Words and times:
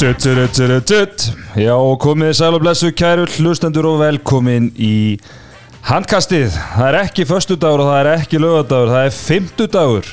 Tutt, 0.00 0.16
tutt, 0.18 0.54
tutt, 0.56 0.86
tutt. 0.88 1.24
Já, 1.60 1.74
komið 2.00 2.30
sæl 2.38 2.54
og 2.56 2.62
blessu 2.62 2.88
kæru 2.96 3.26
hlustendur 3.34 3.84
og 3.90 3.98
velkomin 4.00 4.70
í 4.80 5.18
handkastið. 5.84 6.54
Það 6.56 6.86
er 6.86 6.96
ekki 7.02 7.26
föstudagur 7.28 7.82
og 7.84 7.90
það 7.90 8.00
er 8.00 8.08
ekki 8.14 8.40
lögadagur, 8.40 8.94
það 8.94 9.08
er 9.10 9.12
fymtudagur. 9.18 10.08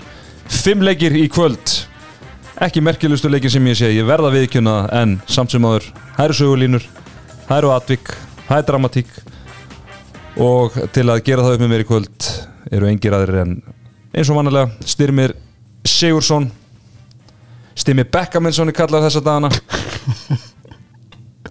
Fimm 0.52 0.84
leikir 0.84 1.16
í 1.16 1.24
kvöld. 1.32 1.78
Ekki 2.68 2.84
merkilustu 2.84 3.32
leikir 3.32 3.56
sem 3.56 3.72
ég 3.72 3.80
sé, 3.80 3.94
ég 3.96 4.12
verða 4.12 4.34
viðkjöna 4.36 4.76
en 5.00 5.16
samt 5.24 5.56
sem 5.56 5.64
áður. 5.64 5.88
Það 6.18 6.26
eru 6.26 6.40
sögulínur, 6.42 6.92
það 7.48 7.58
eru 7.62 7.74
atvik, 7.78 8.14
það 8.52 8.60
er 8.60 8.70
dramatík 8.74 9.18
og 10.52 10.80
til 10.92 11.08
að 11.08 11.24
gera 11.32 11.48
það 11.48 11.56
upp 11.56 11.64
með 11.64 11.76
mér 11.78 11.88
í 11.88 11.92
kvöld 11.94 12.32
eru 12.76 12.92
engir 12.92 13.16
aðrir 13.16 13.44
en 13.46 13.60
eins 14.12 14.28
og 14.28 14.44
vanlega 14.44 14.68
Styrmir 14.84 15.40
Sigursson 15.88 16.52
Stimi 17.78 18.04
Beckaminsson 18.10 18.72
er 18.72 18.76
kallað 18.78 19.06
þessa 19.08 19.22
dagana. 19.26 19.50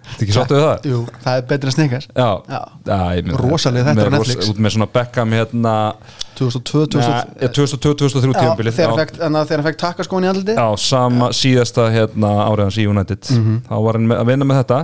Þetta 0.06 0.24
ekki 0.24 0.34
sáttu 0.36 0.56
við 0.56 0.62
það? 0.64 0.86
Jú, 0.90 0.98
það 1.24 1.38
er 1.38 1.42
betur 1.50 1.68
en 1.70 1.74
snikkar 1.74 2.04
Já, 2.16 2.28
Já. 2.48 2.60
Já 2.88 2.98
ég 3.18 3.26
meina- 3.26 3.40
Rosaleg 3.42 3.84
þetta 3.84 4.04
á 4.06 4.10
Netflix. 4.14 4.48
Út 4.50 4.60
með 4.64 4.72
svona 4.76 4.86
Beckham 4.92 5.34
hérna 5.36 5.72
2002, 6.38 6.86
2003 6.94 7.50
2002-2003 7.56 8.32
Já, 8.32 8.40
tímabilið. 8.40 8.76
þegar 8.76 8.94
hann 9.20 9.64
fekk- 9.66 9.80
takkaskóin 9.82 10.24
í 10.24 10.30
andliti 10.30 10.54
Já, 10.56 10.66
sama 10.78 11.28
síðasta 11.36 11.88
hérna 11.92 12.30
áriðans 12.48 12.78
í 12.80 12.86
United. 12.88 13.22
Mhm. 13.30 13.60
þá 13.68 13.76
var 13.84 13.92
hann 13.98 14.06
með, 14.08 14.16
að 14.22 14.26
vinna 14.26 14.44
með 14.44 14.64
þetta. 14.64 14.80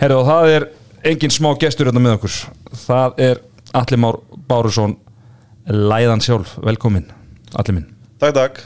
Herðu 0.00 0.20
og 0.20 0.26
það 0.26 0.54
er 0.56 0.68
engin 1.04 1.30
smá 1.30 1.50
gestur 1.58 1.86
hérna 1.90 2.00
með 2.06 2.14
okkur. 2.18 2.38
Það 2.86 3.18
er 3.18 3.36
Alli 3.74 3.96
Már 3.96 4.20
Bárusson 4.48 4.96
Læðan 5.68 6.20
sjálf, 6.22 6.54
velkomin 6.62 7.04
Alli 7.56 7.72
minn. 7.74 7.86
Takk, 8.20 8.34
takk. 8.34 8.62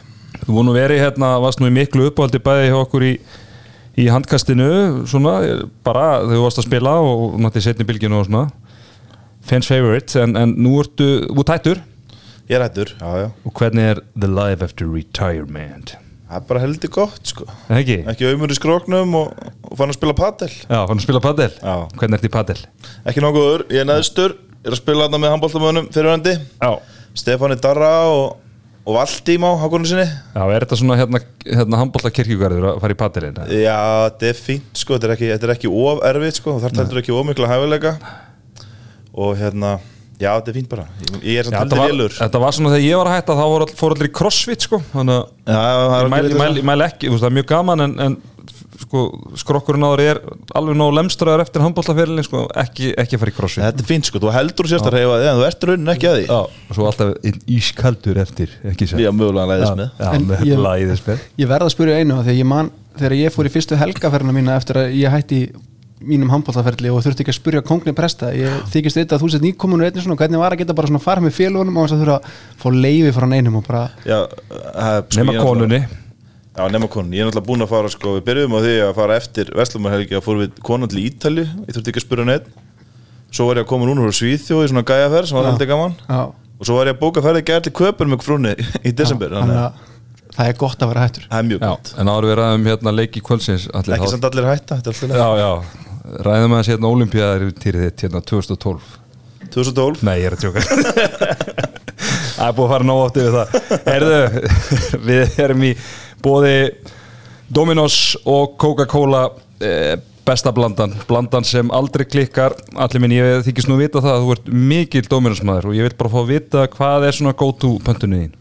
Þú 0.50 0.56
voru 0.56 0.66
nú 0.66 0.72
verið 0.74 0.98
hérna, 1.04 1.28
varst 1.38 1.60
nú 1.62 1.68
í 1.70 1.74
miklu 1.76 2.08
uppáldi 2.10 2.40
bæði 2.42 2.72
hjá 2.72 2.78
okkur 2.80 3.04
í, 3.06 3.10
í 4.02 4.08
handkastinu 4.10 4.66
svona, 5.06 5.36
bara 5.86 6.24
þegar 6.24 6.32
þú 6.40 6.40
varst 6.42 6.58
að 6.58 6.66
spila 6.66 6.94
og 7.06 7.36
náttúrulega 7.38 7.66
setni 7.68 7.86
bylginu 7.86 8.18
og 8.18 8.26
svona 8.26 8.48
fans 9.46 9.70
favorite, 9.70 10.10
en, 10.18 10.34
en 10.36 10.56
nú 10.58 10.74
ertu 10.82 11.06
þú 11.30 11.44
tættur, 11.46 11.78
Ég 12.50 12.58
er 12.58 12.64
hættur, 12.66 12.90
já, 12.98 13.10
já. 13.22 13.28
og 13.46 13.54
hvernig 13.60 13.86
er 13.92 14.00
the 14.18 14.26
life 14.26 14.66
after 14.66 14.90
retirement? 14.90 15.94
Það 16.26 16.40
er 16.40 16.44
bara 16.50 16.62
heldur 16.64 16.90
gott, 16.98 17.22
sko. 17.30 17.46
Ekki? 17.70 18.00
Ekki 18.10 18.26
auðmur 18.26 18.50
í 18.50 18.58
skróknum 18.58 19.14
og, 19.20 19.30
og 19.70 19.78
fann 19.78 19.94
að 19.94 20.00
spila 20.00 20.16
padel. 20.18 20.50
Já, 20.66 20.80
fann 20.90 20.98
að 20.98 21.06
spila 21.06 21.22
padel? 21.22 21.48
Já. 21.62 21.76
Hvernig 21.94 22.18
ertu 22.18 22.26
í 22.26 22.34
padel? 22.34 22.58
Ekki 23.06 23.22
nokkuður, 23.22 23.64
ég 23.70 23.84
er 23.84 23.88
neðstur, 23.92 24.34
er 24.66 24.74
að 24.74 24.82
spila 24.82 25.06
þarna 25.06 25.22
með 25.22 25.34
handbóltamönnum 25.36 25.88
fyrirvændi. 25.94 26.34
Já. 26.58 26.70
Stefáni 27.22 27.58
Darra 27.62 27.92
og, 28.10 28.36
og 28.86 28.96
Valdím 28.96 29.44
á 29.44 29.50
hákonum 29.60 29.86
sinni. 29.86 30.06
Já, 30.08 30.42
er 30.50 30.64
þetta 30.64 30.78
svona 30.80 30.96
hérna, 30.98 31.20
hérna 31.44 31.80
handbólta 31.82 32.10
kirkjugarður 32.16 32.66
að 32.72 32.80
fara 32.82 32.96
í 32.96 32.98
padelin? 32.98 33.38
Já, 33.52 33.76
þetta 34.08 34.28
er 34.30 34.40
fínt, 34.40 34.72
sko. 34.80 34.96
Þetta 34.96 35.08
er 35.10 35.14
ekki, 35.16 35.30
þetta 35.34 35.48
er 35.48 35.54
ekki 35.54 35.70
of 35.70 36.02
erfitt, 36.10 36.40
sko. 36.40 36.56
Þú 36.56 36.64
þarf 36.64 36.80
heldur 36.82 37.00
ekki 37.02 37.14
of 37.14 37.28
mikla 37.28 37.50
hæfileika. 37.50 37.92
Og 39.20 39.36
hérna, 39.38 39.74
já, 40.16 40.30
þetta 40.32 40.52
er 40.52 40.56
fínt 40.56 40.70
bara. 40.72 40.86
Ég, 41.04 41.20
ég 41.34 41.42
er 41.44 41.50
heldur 41.60 41.82
var, 41.82 41.92
lélur. 41.92 42.16
þetta 42.18 42.42
var 42.42 42.56
svona 42.56 42.72
þegar 42.74 42.86
ég 42.86 43.00
var 43.02 43.10
að 43.10 43.16
hætta 43.18 43.38
þá 43.40 43.44
all, 43.46 43.68
fór 43.82 43.96
allir 43.96 44.08
í 44.10 44.14
crossfit 44.20 44.66
sko 44.66 44.80
þannig 44.94 45.16
að 45.20 45.24
Já, 45.50 45.60
ég 45.60 46.10
mæli, 46.14 46.30
alveg 46.30 46.40
mæli, 46.40 46.64
mæli 46.70 46.86
ekki, 46.86 47.08
þú 47.08 47.14
veist, 47.16 47.24
það 47.24 47.30
er 47.30 47.36
mjög 47.40 47.48
gaman 47.50 47.84
en, 47.86 47.94
en 48.06 48.16
sko, 48.82 49.02
skrokkurinn 49.40 49.86
áður 49.86 50.02
er 50.04 50.20
alveg 50.58 50.78
nóg 50.80 50.92
lemstraður 50.98 51.44
eftir 51.44 51.64
handbóltaferilin 51.64 52.26
sko, 52.26 52.44
ekki, 52.62 52.90
ekki 53.00 53.16
að 53.18 53.22
fara 53.24 53.32
í 53.32 53.36
crossfit 53.38 53.64
Þetta 53.66 53.84
er 53.84 53.88
fínt, 53.90 54.10
sko. 54.10 54.22
Þú 54.22 54.34
heldur 54.34 54.70
sérst 54.70 54.90
að 54.90 54.96
reyfa 54.98 55.16
þig, 55.20 55.30
en 55.30 55.40
þú 55.40 55.46
ert 55.48 55.66
raunin 55.70 55.94
ekki 55.94 56.10
að 56.10 56.18
því. 56.18 56.26
Já, 56.28 56.40
og 56.40 56.78
svo 56.78 56.90
alltaf 56.90 57.32
ískaldur 57.56 58.20
eftir 58.24 58.54
Já, 59.00 59.10
mögulega 59.14 59.48
læðist 59.54 59.80
með. 59.80 59.90
Já, 60.00 60.12
ég- 60.50 60.62
læðis 60.66 61.02
með 61.06 61.24
Ég 61.42 61.50
verð 61.54 61.68
að 61.70 61.74
spyrja 61.76 61.98
einu 62.00 62.18
af 62.18 62.24
því 62.26 62.34
að 62.34 62.40
ég 62.42 62.50
man 62.54 62.70
þegar 63.00 63.18
ég 63.20 63.34
fór 63.34 63.48
í 63.48 63.54
fyrstu 63.54 63.80
helgaferðina 63.80 64.36
mína 64.36 64.56
eftir 64.60 64.80
að 64.80 64.94
ég 64.98 65.14
hætti 65.14 65.42
í 65.44 65.50
mínum 66.00 66.30
handbóltaferli 66.32 66.90
og 66.92 67.02
þurfti 67.04 67.24
ekki 67.24 67.32
að 67.34 67.36
spyrja 67.36 67.62
kongni 67.66 67.92
presta 67.96 68.30
ég 68.32 68.62
þykist 68.72 68.96
vita 68.96 69.16
að 69.16 69.24
þú 69.24 69.30
sett 69.34 69.44
einnig 69.44 70.04
svona 70.04 70.16
hvernig 70.16 70.40
var 70.40 70.54
að 70.54 70.62
geta 70.62 70.76
bara 70.76 70.88
svona 70.88 71.02
farið 71.04 71.26
með 71.26 71.34
félagunum 71.36 71.76
og 71.76 71.88
þess 71.88 71.96
að 71.96 72.04
þurfa 72.04 72.16
að 72.16 72.38
fá 72.62 72.68
leiði 72.72 73.12
frá 73.16 73.26
neinum 73.28 73.58
og 73.60 73.66
bara 73.66 73.82
Já, 74.08 74.18
sko, 74.30 75.18
nema 75.20 75.34
konunni 75.44 75.82
Já, 76.60 76.66
nema 76.74 76.88
konun, 76.92 77.12
ég 77.16 77.22
er 77.24 77.28
náttúrulega 77.30 77.46
búinn 77.46 77.64
að 77.64 77.70
fara 77.70 77.88
sko, 77.88 78.10
við 78.18 78.24
byrjuðum 78.26 78.52
á 78.52 78.60
því 78.60 78.72
að 78.84 78.90
fara 78.98 79.14
eftir 79.16 79.50
Vestlumarhelgi 79.56 80.16
að 80.18 80.24
fórum 80.26 80.42
við 80.42 80.58
konan 80.66 80.90
til 80.92 81.00
Ítali 81.06 81.44
ég 81.46 81.70
þurfti 81.72 81.92
ekki 81.94 82.02
að 82.02 82.04
spura 82.04 82.26
neitt 82.28 82.50
svo 83.32 83.46
var 83.48 83.60
ég 83.60 83.64
að 83.64 83.70
koma 83.70 83.86
núna 83.88 84.04
úr 84.04 84.16
Svíþjóð 84.18 84.66
í 84.66 84.70
svona 84.72 84.82
gæjaferð 84.90 85.30
sem 85.30 85.38
var 85.38 85.46
Já. 85.46 85.50
heldur 85.54 85.70
gaman. 85.70 85.94
Já, 86.04 86.20
og 86.60 86.68
svo 86.68 86.76
var 86.76 86.90
ég 86.90 86.96
að 86.96 87.00
bóka 87.00 87.24
ferði 87.24 87.44
gæjar 87.48 87.64
til 87.64 87.72
köpur 87.80 88.10
með 88.10 88.26
frúnni 88.26 88.52
í 88.84 88.92
desember 89.00 89.36
það 90.36 90.46
er 90.46 90.58
gott 90.60 90.84
að 90.84 90.92
vera 90.92 91.06
hættur. 91.06 91.24
Það 91.30 91.40
er 91.40 91.46
mjög 91.48 91.62
Já, 91.64 91.70
gott. 91.70 91.92
en 91.96 92.10
áður 92.12 92.28
við 92.28 92.36
ræðum 92.40 92.68
hérna 92.70 92.92
leiki 92.94 93.22
kvöldsins 93.24 93.64
allir, 93.72 93.96
ekki 93.96 94.10
samt 94.12 94.28
allir 94.28 94.50
hætta, 94.50 94.78
þetta 94.78 94.92
er 94.92 95.00
alltaf 95.00 95.16
Já, 95.16 95.28
já, 95.40 96.20
ræðum 96.28 96.54
aðeins 96.58 96.70
hérna 96.74 96.92
olimpíaðar 96.92 97.46
týrið 97.64 97.86
þitt 97.88 98.04
hérna 98.06 98.22
2012 98.30 98.92
2012 99.50 100.04
Nei, 100.06 100.16
ég 100.20 100.28
er 100.30 100.36
að 100.36 100.44
tjóka 100.44 101.70
Það 102.40 102.46
er 102.46 102.54
búið 102.56 102.64
að 102.64 102.70
fara 102.72 102.86
nóg 102.88 103.00
átt 103.04 103.18
yfir 103.20 103.34
það. 103.34 103.80
Herðu, 103.84 104.20
við 105.10 105.34
erum 105.44 105.64
í 105.66 105.72
bóði 106.24 106.54
Dominos 107.50 108.16
og 108.28 108.56
Coca-Cola 108.60 109.24
eh, 109.60 109.96
besta 110.26 110.52
blandan. 110.54 110.94
Blandan 111.08 111.46
sem 111.46 111.70
aldrei 111.74 112.06
klikkar. 112.06 112.54
Allir 112.78 113.02
minn, 113.02 113.16
ég 113.16 113.44
þykist 113.46 113.70
nú 113.70 113.78
vita 113.80 114.02
það 114.02 114.16
að 114.16 114.26
þú 114.26 114.34
ert 114.36 114.50
mikil 114.72 115.04
Dominos 115.10 115.42
maður 115.46 115.70
og 115.70 115.78
ég 115.78 115.88
vil 115.88 115.96
bara 115.98 116.12
fá 116.12 116.20
að 116.22 116.32
vita 116.34 116.66
hvað 116.76 117.08
er 117.08 117.18
svona 117.18 117.36
go 117.38 117.50
to 117.52 117.74
pöntunni 117.86 118.24
þín? 118.24 118.36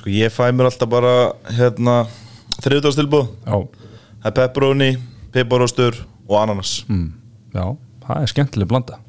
Sko 0.00 0.12
ég 0.12 0.32
fæ 0.32 0.46
mér 0.52 0.70
alltaf 0.70 0.90
bara 0.90 1.14
hérna 1.56 2.02
þriðdagstilbúð 2.60 3.28
það 3.44 4.30
er 4.30 4.36
pepperoni, 4.36 4.90
piparostur 5.32 6.02
og 6.28 6.40
ananas. 6.42 6.80
Mm, 6.88 7.12
já, 7.54 7.64
það 8.06 8.24
er 8.24 8.34
skemmtileg 8.34 8.70
blanda 8.70 9.00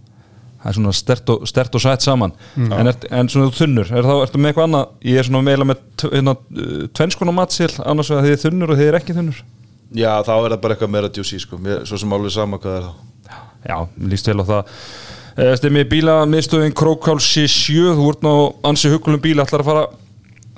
það 0.61 0.69
er 0.71 0.77
svona 0.77 0.93
stert 0.95 1.31
og, 1.33 1.45
stert 1.49 1.77
og 1.77 1.83
sætt 1.83 2.05
saman. 2.05 2.33
En, 2.57 2.89
er, 2.91 2.97
en 3.17 3.31
svona 3.31 3.53
þunnur, 3.55 3.91
er 3.91 4.07
þá, 4.07 4.13
ertu 4.25 4.41
með 4.41 4.51
eitthvað 4.51 4.67
annað? 4.69 4.91
Ég 5.11 5.21
er 5.21 5.27
svona 5.27 5.43
meila 5.47 5.67
með 5.67 5.85
hérna, 6.05 6.35
uh, 6.37 6.83
tvennskona 6.97 7.35
matsil, 7.35 7.71
annars 7.85 8.11
vegar 8.13 8.27
þið 8.27 8.35
er 8.35 8.43
þunnur 8.45 8.73
og 8.73 8.81
þið 8.81 8.91
er 8.91 8.99
ekki 9.01 9.17
þunnur. 9.17 9.41
Já 9.91 10.11
þá 10.23 10.33
er 10.37 10.53
það 10.53 10.59
bara 10.63 10.75
eitthvað 10.77 10.93
meira 10.93 11.09
juicy 11.11 11.41
sko, 11.43 11.57
Mér, 11.61 11.81
svo 11.89 11.99
sem 11.99 12.13
alveg 12.15 12.35
sama 12.35 12.61
hvað 12.61 12.77
er 12.77 12.85
þá. 12.89 13.41
Já, 13.61 13.77
líst 14.11 14.29
vel 14.29 14.39
á 14.41 14.45
það. 14.47 14.77
Eh, 15.41 15.53
Stemmi 15.59 15.83
bíla 15.87 16.21
miðstöðin 16.27 16.75
Krókálsi 16.75 17.45
7 17.47 17.95
þú 17.97 18.07
ert 18.11 18.23
ná 18.25 18.31
ansi 18.67 18.91
hugulum 18.91 19.21
bíla 19.23 19.45
ætlar 19.45 19.63
að 19.63 19.69
fara 19.69 19.83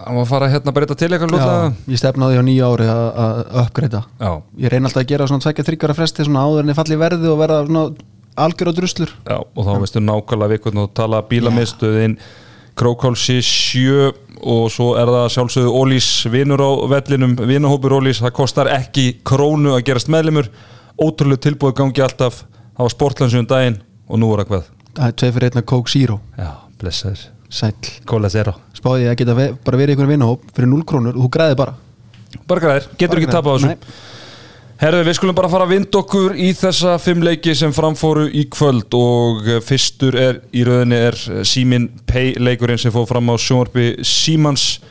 að 0.04 0.24
fara 0.28 0.50
hérna 0.52 0.72
að 0.72 0.78
breyta 0.78 0.96
til 0.98 1.10
eitthvað 1.12 1.30
já, 1.30 1.34
lútlega 1.36 1.94
ég 1.94 2.02
stefnaði 2.02 2.40
á 2.42 2.44
nýja 2.44 2.70
ári 2.74 2.88
að, 2.90 3.04
að 3.24 3.42
uppgreita. 3.64 4.02
Já, 4.20 4.32
ég 4.64 4.74
reyna 4.74 4.90
alltaf 4.90 5.04
að 5.04 5.12
gera 5.14 5.28
svona 5.30 5.46
tvekja 5.46 5.68
þryggjara 5.70 5.98
fresti 5.98 6.26
svona 6.26 6.46
áður 6.48 6.66
en 6.66 6.74
ég 6.74 6.80
falli 6.80 6.98
verði 7.00 7.30
og 7.32 7.40
verða 7.40 7.60
svona 7.68 7.84
algjör 8.36 8.72
á 8.72 8.74
druslur. 8.78 9.12
Já, 9.28 9.38
og 9.42 9.62
þá 9.68 9.74
veistu 9.84 10.02
nákvæmlega 10.04 10.54
við 10.54 10.66
hvernig 10.66 10.88
þú 10.88 10.94
tala 10.98 11.22
bílamiðstöðin 11.30 12.18
Krókálsi 12.74 13.38
7 13.46 14.14
og 14.44 14.70
svo 14.74 14.94
er 14.98 15.10
það 15.14 15.28
sjálfsögðu 15.36 15.74
Ólís 15.78 16.08
vinur 16.34 16.62
á 16.66 16.70
vellinum, 16.90 17.36
vinahópur 17.38 18.00
Ólís 18.00 18.22
það 18.24 18.34
kostar 18.40 18.70
ekki 18.74 19.20
krónu 19.26 19.76
að 19.76 19.84
gerast 19.88 20.10
meðlimur. 20.12 20.50
Ótrúlega 20.98 21.46
tilbúið 21.46 21.78
gangi 21.78 22.04
alltaf. 22.04 22.42
Það 22.74 22.88
var 22.88 22.94
sportlansum 22.96 23.46
daginn 23.50 23.78
og 24.10 24.20
nú 24.20 24.32
er 24.34 24.42
það 24.42 24.50
hvað? 24.50 24.72
Það 24.94 25.06
er 25.06 25.16
tvei 25.22 25.32
fyrir 25.36 25.48
einna 25.50 25.66
Coke 25.70 25.94
Zero. 25.94 26.18
Já, 26.38 26.50
blessaður, 26.82 27.22
sæll. 27.54 27.94
Cola 28.10 28.34
Zero. 28.34 28.56
Spáði 28.74 29.06
ég 29.06 29.14
að 29.14 29.22
geta 29.22 29.38
bara 29.38 29.80
verið 29.80 29.94
í 29.94 29.96
einhvern 29.96 30.14
vinnahóp 30.16 30.50
fyrir 30.58 30.72
0 30.74 30.84
krónur 30.90 31.14
og 31.14 31.28
þú 31.28 31.32
græði 31.38 31.60
bara. 31.62 31.78
Bara 32.50 32.66
græðir, 32.66 32.90
getur 32.98 33.14
Bara 33.14 33.22
ekki 33.22 33.36
tapað 33.38 33.54
á 33.54 33.58
þessu. 33.62 33.94
Herðu, 34.82 35.04
við 35.06 35.16
skulum 35.20 35.36
bara 35.38 35.50
fara 35.52 35.68
að 35.68 35.76
vinda 35.76 36.00
okkur 36.00 36.34
í 36.40 36.48
þessa 36.58 36.96
fimm 37.02 37.22
leiki 37.24 37.54
sem 37.56 37.74
framfóru 37.76 38.26
í 38.34 38.48
kvöld 38.52 38.96
og 38.98 39.46
eh, 39.46 39.60
fyrstur 39.64 40.18
er 40.18 40.40
í 40.50 40.64
rauninni 40.66 40.98
er 40.98 41.18
eh, 41.30 41.44
Símin 41.46 41.92
Pay 42.10 42.34
leikurinn 42.42 42.82
sem 42.82 42.94
fór 42.94 43.06
fram 43.10 43.30
á 43.30 43.38
sjónvarpi 43.38 44.04
Símans 44.08 44.82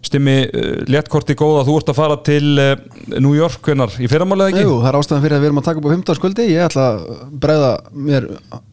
Stimmi, 0.00 0.32
uh, 0.48 0.78
léttkorti 0.88 1.34
góða, 1.36 1.60
þú 1.68 1.74
ert 1.76 1.90
að 1.92 1.98
fara 1.98 2.14
til 2.24 2.46
New 3.20 3.34
York 3.36 3.60
hvenar, 3.68 3.92
í 4.00 4.08
fyrramálið 4.08 4.54
ekki? 4.54 4.62
Jú, 4.64 4.78
það 4.80 4.88
er 4.88 4.96
ástæðan 4.96 5.24
fyrir 5.26 5.36
að 5.36 5.42
við 5.42 5.48
erum 5.50 5.60
að 5.60 5.66
taka 5.66 5.82
upp 5.82 5.84
á 5.84 5.92
15. 5.92 6.16
skvöldi 6.16 6.46
ég 6.48 6.64
ætla 6.64 6.86
að 6.86 7.02
bregða 7.42 7.68
mér 8.08 8.28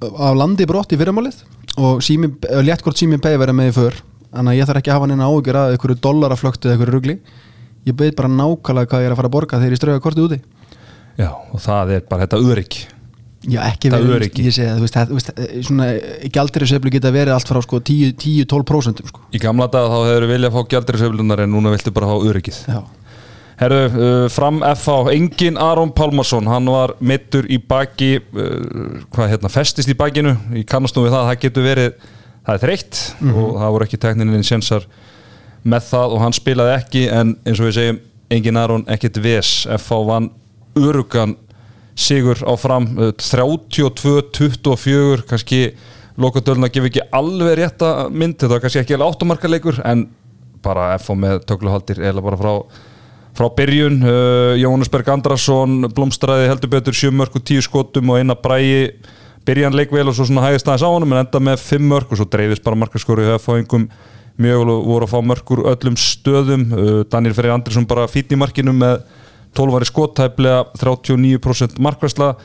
af 0.08 0.38
landi 0.40 0.68
brott 0.72 0.96
í 0.96 1.00
fyrramálið 1.02 1.42
og 1.84 2.00
sími, 2.08 2.32
léttkort 2.64 3.04
sími 3.04 3.20
pay 3.20 3.36
verða 3.36 3.58
með 3.60 3.74
í 3.74 3.76
för 3.76 4.00
að 4.32 4.54
ég 4.56 4.70
þarf 4.70 4.82
ekki 4.82 4.94
að 4.94 5.02
hafa 5.02 5.12
neina 5.12 5.28
áhugjur 5.28 5.60
að 5.60 5.76
einhverju 5.76 6.00
dollaraflöktu 6.08 6.70
eða 6.70 6.78
einhverju 6.78 6.96
rugli 6.96 7.18
ég 7.88 7.98
beð 7.98 8.14
bara 8.20 8.30
nákvæmlega 8.34 8.92
hvað 8.92 9.02
ég 9.04 9.10
er 9.10 9.16
að 9.16 9.20
fara 9.22 9.32
að 9.32 9.36
borga 9.38 9.62
þegar 9.62 9.74
ég 9.76 9.82
strauga 9.82 10.04
kortið 10.04 10.28
úti. 10.28 10.40
Já, 11.18 11.32
og 11.34 11.60
það 11.64 11.96
er 11.98 12.06
bara 12.12 12.28
þetta 12.28 12.44
örygg 12.52 12.78
Já, 13.48 13.62
ekki 13.70 13.90
Það 13.94 14.06
verið, 14.10 14.40
ég 14.44 14.56
að 14.60 14.80
veist, 14.82 14.96
það- 14.98 15.08
þú 15.08 15.16
veist, 15.18 15.30
eh, 15.38 15.62
svona 15.64 15.86
gjaldirisveiflu 16.34 16.92
geta 16.92 17.12
verið 17.14 17.34
allt 17.36 17.48
frá 17.48 17.62
sko 17.64 17.80
10-12% 17.80 19.06
sko. 19.08 19.22
Í 19.32 19.40
gamla 19.40 19.68
dag 19.72 19.88
þá 19.88 19.98
hefur 20.10 20.26
viljað 20.28 20.56
fá 20.56 20.62
gjaldriðsöflunar 20.74 21.44
en 21.46 21.52
núna 21.54 21.72
viltu 21.72 21.94
bara 21.94 22.08
fá 22.08 22.18
öryggið. 22.28 22.58
Já, 22.68 22.82
Herru, 23.58 23.80
uh, 23.86 24.28
fram 24.30 24.60
FH, 24.62 25.10
engin 25.16 25.58
Aron 25.58 25.92
Pálmarsson, 25.92 26.46
hann 26.46 26.66
var 26.66 26.94
mittur 27.02 27.48
í 27.50 27.58
baki, 27.58 28.18
uh, 28.18 29.02
hvað 29.14 29.32
hérna, 29.32 29.50
festist 29.50 29.90
í 29.90 29.96
bakinu, 29.98 30.36
ég 30.54 30.66
kannast 30.70 30.94
nú 30.98 31.08
við 31.08 31.16
það, 31.16 31.30
það 31.32 31.40
getur 31.46 31.64
verið, 31.66 31.94
það 32.46 32.54
er 32.54 32.62
þreytt 32.68 33.00
og 33.34 33.56
það 33.58 33.72
voru 33.74 33.88
ekki 33.88 33.98
teknininn 34.04 34.46
sjensar 34.46 34.86
með 35.64 35.82
það 35.92 36.16
og 36.16 36.24
hann 36.24 36.36
spilaði 36.36 36.78
ekki 36.78 37.04
en 37.14 37.36
eins 37.46 37.60
og 37.60 37.66
við 37.70 37.78
segjum, 37.78 38.00
engin 38.34 38.60
Aron, 38.60 38.88
ekkert 38.92 39.18
Ves 39.24 39.52
FH 39.78 39.92
vann 40.08 40.32
örugan 40.78 41.36
sigur 41.98 42.38
á 42.46 42.54
fram 42.60 42.86
uh, 43.00 43.12
32-24 43.18 45.26
kannski 45.30 45.62
lokadöluna 46.18 46.70
gefur 46.74 46.90
ekki 46.92 47.08
alveg 47.14 47.58
rétta 47.62 47.90
mynd 48.10 48.38
þetta 48.38 48.54
var 48.54 48.62
kannski 48.66 48.84
ekki 48.84 48.98
alveg 48.98 49.14
áttumarkaleikur 49.14 49.78
en 49.86 50.00
bara 50.66 50.84
FH 51.00 51.18
með 51.18 51.36
tökluhaldir 51.50 52.00
eða 52.04 52.26
bara 52.26 52.40
frá 52.40 52.54
frá 53.38 53.48
byrjun, 53.54 54.00
uh, 54.02 54.58
Jónas 54.58 54.90
Berg 54.90 55.10
Andrason 55.14 55.86
blómstræði 55.94 56.50
heldur 56.50 56.72
betur 56.74 56.96
7 56.98 57.14
mörg 57.14 57.38
og 57.38 57.44
10 57.46 57.68
skotum 57.68 58.14
og 58.14 58.22
eina 58.22 58.34
bræi 58.34 58.98
byrjan 59.48 59.76
leikvel 59.78 60.10
og 60.10 60.16
svo 60.18 60.26
svona 60.28 60.48
hægist 60.48 60.68
aðeins 60.68 60.86
á 60.86 60.90
honum 60.90 61.14
en 61.14 61.22
enda 61.22 61.42
með 61.44 61.62
5 61.64 61.90
mörg 61.92 62.12
og 62.12 62.20
svo 62.20 62.28
dreifist 62.30 62.66
bara 62.66 62.80
markaskóru 62.82 63.28
þegar 63.28 63.44
fáingum 63.44 63.88
mjög 64.42 64.72
voru 64.86 65.08
að 65.08 65.14
fá 65.14 65.20
mörgur 65.26 65.64
öllum 65.74 65.98
stöðum. 66.00 66.68
Uh, 66.72 67.02
Daniel 67.10 67.36
Freyr 67.38 67.56
Andrisson 67.56 67.90
bara 67.90 68.08
fítn 68.12 68.38
í 68.38 68.42
markinu 68.42 68.76
með 68.76 69.02
12 69.58 69.74
var 69.74 69.86
í 69.86 69.90
skottæflega 69.90 70.64
39% 70.78 71.78
markværsla 71.82 72.36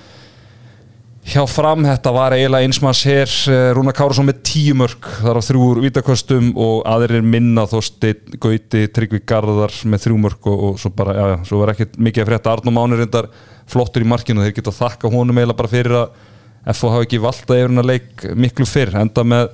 hjá 1.23 1.43
fram 1.47 1.85
þetta 1.87 2.11
var 2.15 2.35
eiginlega 2.35 2.67
einsmanns 2.67 3.03
hér 3.07 3.31
Rúna 3.77 3.93
Kárasson 3.95 4.27
með 4.27 4.41
10 4.49 4.79
mörg 4.81 5.07
þar 5.23 5.39
á 5.39 5.43
þrjúur 5.47 5.81
vítakostum 5.85 6.51
og 6.59 6.83
aðrir 6.91 7.23
minna 7.23 7.63
þó 7.71 7.79
Steinn 7.87 8.41
Gauti, 8.43 8.89
Tryggvi 8.91 9.23
Garðar 9.29 9.75
með 9.87 10.07
þrjú 10.07 10.19
mörg 10.25 10.51
og, 10.51 10.65
og 10.67 10.83
svo 10.83 10.91
bara, 10.97 11.15
já, 11.15 11.27
svo 11.47 11.63
var 11.63 11.75
ekkert 11.75 11.95
mikið 12.03 12.25
að 12.25 12.31
frétta. 12.33 12.57
Arnum 12.57 12.83
Ánir 12.83 13.03
reyndar 13.05 13.31
flottur 13.71 14.03
í 14.03 14.11
markinu 14.11 14.43
þeir 14.43 14.57
geta 14.59 14.75
þakka 14.75 15.13
honum 15.13 15.39
eiginlega 15.39 15.61
bara 15.63 15.73
fyrir 15.73 15.99
að 16.01 16.75
FO 16.79 16.91
hafi 16.91 17.07
ekki 17.07 17.23
valda 17.23 17.59
yfir 17.59 17.71
hennar 17.71 17.87
leik 17.87 18.27
miklu 18.39 18.67
fyrr, 18.67 18.99
enda 18.99 19.23
með 19.27 19.53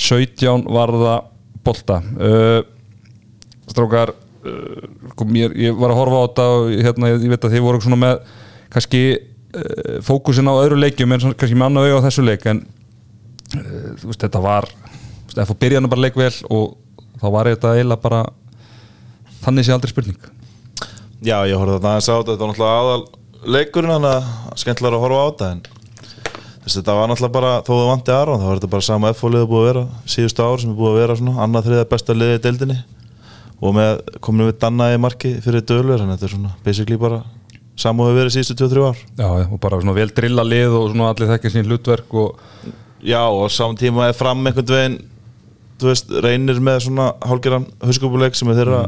17 0.00 0.68
varða 0.72 1.18
bolta. 1.64 2.00
Uh, 2.18 2.60
strákar 3.70 4.12
uh, 4.12 5.24
mér, 5.28 5.54
ég 5.58 5.76
var 5.78 5.94
að 5.94 6.00
horfa 6.00 6.20
á 6.20 6.24
þetta 6.26 6.46
og 6.56 6.72
hérna, 6.74 7.12
ég, 7.14 7.24
ég 7.26 7.34
veit 7.34 7.46
að 7.46 7.56
þið 7.56 7.66
voru 7.66 7.82
svona 7.84 8.00
með 8.02 8.20
kannski 8.72 9.02
uh, 9.14 9.96
fókusin 10.06 10.50
á 10.50 10.54
öðru 10.58 10.80
leikjum 10.82 11.16
en 11.16 11.26
kannski 11.32 11.56
með 11.56 11.68
annað 11.70 11.88
auðvitað 11.88 12.02
á 12.02 12.06
þessu 12.08 12.26
leik 12.26 12.46
en 12.50 12.62
þú 13.52 14.08
veist, 14.08 14.22
þetta 14.22 14.40
var 14.40 14.68
FO 15.32 15.56
byrjaði 15.60 15.90
bara 15.92 16.04
leik 16.06 16.16
vel 16.16 16.32
og 16.52 16.76
þá 17.20 17.26
var 17.34 17.50
þetta 17.52 17.74
eiginlega 17.76 18.04
bara 18.04 18.22
þannig 19.42 19.66
sé 19.66 19.74
aldrei 19.74 19.92
spurning. 19.92 20.30
Já, 21.22 21.36
ég 21.46 21.58
horfði 21.60 21.76
þetta 21.78 21.92
aðeins 21.92 22.08
á 22.08 22.14
þetta, 22.16 22.32
þetta 22.32 22.42
var 22.42 22.52
náttúrulega 22.52 22.80
aðal 22.82 23.04
leikurinn 23.42 23.94
þannig 23.96 24.16
að 24.16 24.60
skemmtilega 24.62 24.98
að 24.98 25.04
horfa 25.04 25.22
á 25.22 25.26
þetta 25.28 25.50
en 25.52 25.62
þess, 26.62 26.78
þetta 26.78 26.96
var 26.98 27.10
náttúrulega 27.10 27.36
bara, 27.36 27.52
þó 27.66 27.72
það 27.72 27.90
vandi 27.90 28.14
Aron 28.16 28.40
þá 28.40 28.48
var 28.48 28.60
þetta 28.60 28.72
bara 28.72 28.86
sama 28.88 29.12
F-fólið 29.12 29.46
búið 29.50 29.62
að 29.62 29.68
vera 29.68 29.84
síðustu 30.14 30.46
ár 30.46 30.62
sem 30.62 30.72
er 30.72 30.78
búið 30.78 30.92
að 30.92 31.00
vera 31.02 31.18
svona, 31.20 31.36
annað 31.44 31.68
þriða 31.68 31.88
besta 31.92 32.16
liðið 32.16 32.38
í 32.38 32.42
deildinni. 32.46 32.78
Og 33.62 33.76
með 33.76 34.02
kominu 34.24 34.48
við 34.48 34.58
Danna 34.62 34.90
í 34.90 34.98
marki 34.98 35.36
fyrir 35.44 35.62
dölur 35.66 36.00
þannig 36.02 36.16
að 36.16 36.22
þetta 36.22 36.28
er 36.28 36.34
svona 36.36 36.54
basically 36.66 36.98
bara 36.98 37.20
sama 37.78 38.04
og 38.04 38.10
við 38.10 38.18
verið 38.20 38.34
síðustu 38.36 38.56
2-3 38.64 38.86
ár. 38.88 39.02
Já, 39.18 39.28
og 39.46 39.60
bara 39.62 39.78
svona 39.82 39.94
vel 39.96 40.08
drilla 40.14 40.44
lið 40.46 40.78
og 40.78 40.88
svona 40.90 41.10
allir 41.12 41.30
þekkja 41.30 41.52
sín 41.54 41.70
hlutverk 41.70 42.16
og 42.18 42.40
Já, 43.02 43.18
og 43.26 43.50
saman 43.50 43.74
tíma 43.74 44.06
er 44.06 44.14
fram 44.14 44.44
einhvern 44.46 44.68
veginn 44.70 45.00
þú 45.82 45.88
veist, 45.90 46.12
reynir 46.22 46.60
með 46.62 46.84
svona 46.84 47.08
hálgeran 47.26 47.64
hauskópuleik 47.82 48.36
sem 48.38 48.50
er 48.52 48.60
þeirra 48.60 48.82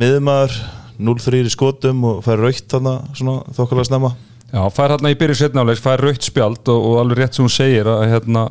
miðumæður 0.00 0.54
0-3 0.96 1.42
í 1.44 1.52
skotum 1.52 2.06
og 2.08 2.22
fær 2.24 2.40
raukt 2.40 2.64
þannig 2.72 3.10
svona 3.18 3.42
þokkarlega 3.58 3.90
snemma 3.90 4.14
Já, 4.52 4.62
fær 4.70 4.94
hérna 4.94 5.10
í 5.10 5.18
byrju 5.18 5.40
setnálegs, 5.40 5.82
fær 5.82 6.00
raukt 6.04 6.22
spjald 6.22 6.68
og, 6.70 6.88
og 6.90 6.98
alveg 7.00 7.18
rétt 7.18 7.36
sem 7.36 7.42
hún 7.42 7.50
segir 7.50 7.88
að 7.90 8.04
hérna 8.12 8.44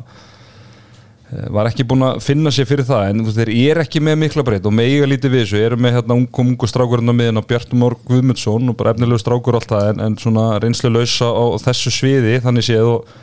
eh, 1.32 1.46
var 1.56 1.70
ekki 1.70 1.86
búin 1.88 2.04
að 2.04 2.18
finna 2.26 2.52
sér 2.52 2.68
fyrir 2.68 2.84
það 2.84 3.12
en 3.14 3.30
þeir 3.30 3.52
eru 3.54 3.84
ekki 3.86 4.02
með 4.04 4.18
mikla 4.26 4.44
breytt 4.44 4.68
og 4.68 4.74
meiga 4.76 5.08
lítið 5.08 5.32
við 5.32 5.44
þessu, 5.46 5.60
eru 5.64 5.78
með 5.80 5.96
hérna 5.96 6.18
ungum 6.20 6.50
ungu 6.52 6.68
strákurinn 6.68 7.08
á 7.08 7.16
miðin 7.16 7.40
á 7.40 7.48
Bjartum 7.48 7.86
Org 7.88 8.02
Guðmundsson 8.10 8.68
og 8.68 8.76
bara 8.76 8.92
efnilegu 8.92 9.22
strákur 9.22 9.56
og 9.56 9.62
allt 9.62 9.72
það 9.72 9.92
en, 9.94 10.02
en 10.04 10.18
svona 10.20 10.50
reynslu 10.60 10.90
lausa 10.92 11.30
á 11.32 11.44
þessu 11.64 11.94
sviði 11.94 12.34
þannig 12.44 12.66
séð 12.68 12.90
og 12.90 13.14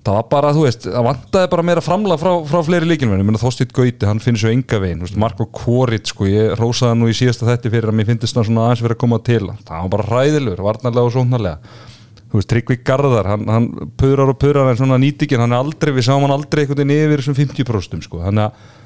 það 0.00 0.16
var 0.16 0.26
bara, 0.32 0.50
þú 0.56 0.64
veist, 0.66 0.88
það 0.88 1.06
vantaði 1.06 1.52
bara 1.52 1.66
meira 1.70 1.84
framlega 1.84 2.18
frá, 2.24 2.32
frá 2.50 2.64
fleiri 2.66 2.90
líkinverðin, 2.90 3.28
menn 3.28 3.38
Þorstýtt 3.38 3.76
Gauti 3.76 4.08
hann 4.08 4.22
finnir 4.24 4.42
svo 4.42 4.50
enga 4.50 4.82
veginn, 4.82 5.06
Marko 5.20 5.46
Koritt 5.54 6.10
sko, 6.10 6.26
ég 6.26 6.56
rósaði 6.58 6.98
nú 6.98 7.10
í 7.12 7.14
síðasta 7.14 7.46
þetti 7.52 7.70
fyrir 7.76 7.92
að 7.92 7.98
mér 8.00 8.08
finnst 8.08 8.32
það 8.32 8.48
svona 8.48 8.64
aðeins 8.66 8.82
verið 8.86 8.96
að 8.96 9.02
koma 9.04 9.18
til. 9.28 9.42
Það 9.68 9.84
var 9.84 9.92
bara 9.92 10.06
hræðilegur, 10.08 10.64
varnarlega 10.64 11.10
og 11.10 11.14
sóknarlega 11.18 11.76
þú 12.30 12.38
veist, 12.38 12.50
Tryggvi 12.52 12.76
Garðar, 12.86 13.30
hann, 13.32 13.46
hann 13.50 13.70
puðrar 13.98 14.30
og 14.32 14.38
puðrar 14.40 14.70
en 14.70 14.78
svona 14.78 15.00
nýtikinn, 15.02 15.42
hann 15.42 15.54
er 15.56 15.64
aldrei 15.64 15.94
við 15.96 16.06
sáum 16.06 16.26
hann 16.26 16.36
aldrei 16.36 16.64
einhvern 16.64 16.82
veginn 16.84 16.94
yfir 17.08 17.24
þessum 17.24 17.38
50% 17.40 18.06
sko, 18.06 18.22
þannig 18.26 18.46
að 18.46 18.76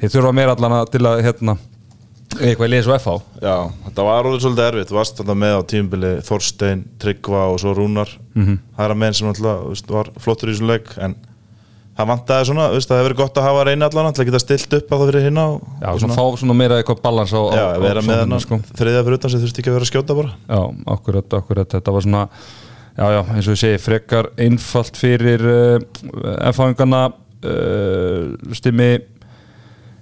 þeir 0.00 0.14
þurfa 0.16 0.32
meira 0.40 0.56
allan 0.56 0.78
að 0.78 0.92
til 0.94 1.02
að 1.10 1.22
hérna, 1.26 1.56
eitthvað 2.40 2.68
í 2.68 2.72
liðs 2.72 2.88
og 2.88 3.00
FH 3.00 3.16
Já, 3.42 3.56
þetta 3.88 4.06
var 4.06 4.20
alveg 4.28 4.44
svolítið 4.44 4.68
erfitt, 4.70 4.94
varst 4.96 5.18
þetta 5.20 5.36
með 5.44 5.56
á 5.58 5.62
tímubili 5.72 6.12
Þorstein, 6.24 6.84
Tryggva 7.02 7.48
og 7.50 7.58
svo 7.60 7.74
Rúnar. 7.76 8.12
Það 8.36 8.84
er 8.86 8.94
að 8.94 9.00
menn 9.02 9.18
sem 9.18 9.28
alltaf 9.32 9.90
var 9.90 10.12
flottur 10.22 10.52
í 10.52 10.54
þessum 10.54 10.70
leik 10.70 10.94
en 11.02 11.16
það 12.00 12.08
vantaði 12.14 12.48
svona, 12.48 12.68
veist, 12.72 12.88
það 12.88 13.00
hefur 13.00 13.08
verið 13.10 13.20
gott 13.20 13.40
að 13.40 13.46
hafa 13.48 13.64
reyna 13.66 13.88
allan 13.90 14.08
að 14.10 14.22
geta 14.30 14.40
stilt 14.40 14.76
upp 14.78 14.92
á 14.92 14.96
það 14.96 15.10
fyrir 15.10 15.26
hinna 15.26 15.44
og, 15.50 15.66
Já, 15.82 15.88
og 15.90 16.00
svona 16.00 16.16
fá 16.16 16.38
svona 16.40 16.56
meira 16.56 16.78
eitthvað 16.80 17.02
balans 17.04 17.34
á, 17.34 17.42
já, 17.50 17.64
á, 17.66 17.76
á 17.76 17.80
vera 17.82 18.00
með 18.00 18.06
sóknarna, 18.06 18.22
hennar 18.22 18.44
sko. 18.46 18.58
þriðja 18.78 19.02
fyrir 19.04 19.18
utan 19.18 19.32
sem 19.34 19.42
þurfti 19.42 19.62
ekki 19.62 19.72
að 19.72 19.76
vera 19.76 19.86
að 19.88 19.90
skjóta 19.90 20.16
bara. 20.20 20.32
Já, 20.46 20.60
akkurat, 20.94 21.36
akkurat, 21.40 21.74
þetta 21.74 21.96
var 21.96 22.06
svona 22.06 22.22
já, 23.00 23.06
já, 23.16 23.20
eins 23.32 23.48
og 23.48 23.56
ég 23.56 23.62
segi, 23.62 23.80
frekar 23.80 24.30
einfalt 24.40 24.98
fyrir 25.00 25.44
uh, 25.48 25.76
F-fáingana 26.50 27.06
uh, 27.08 28.54
stimmi 28.56 28.90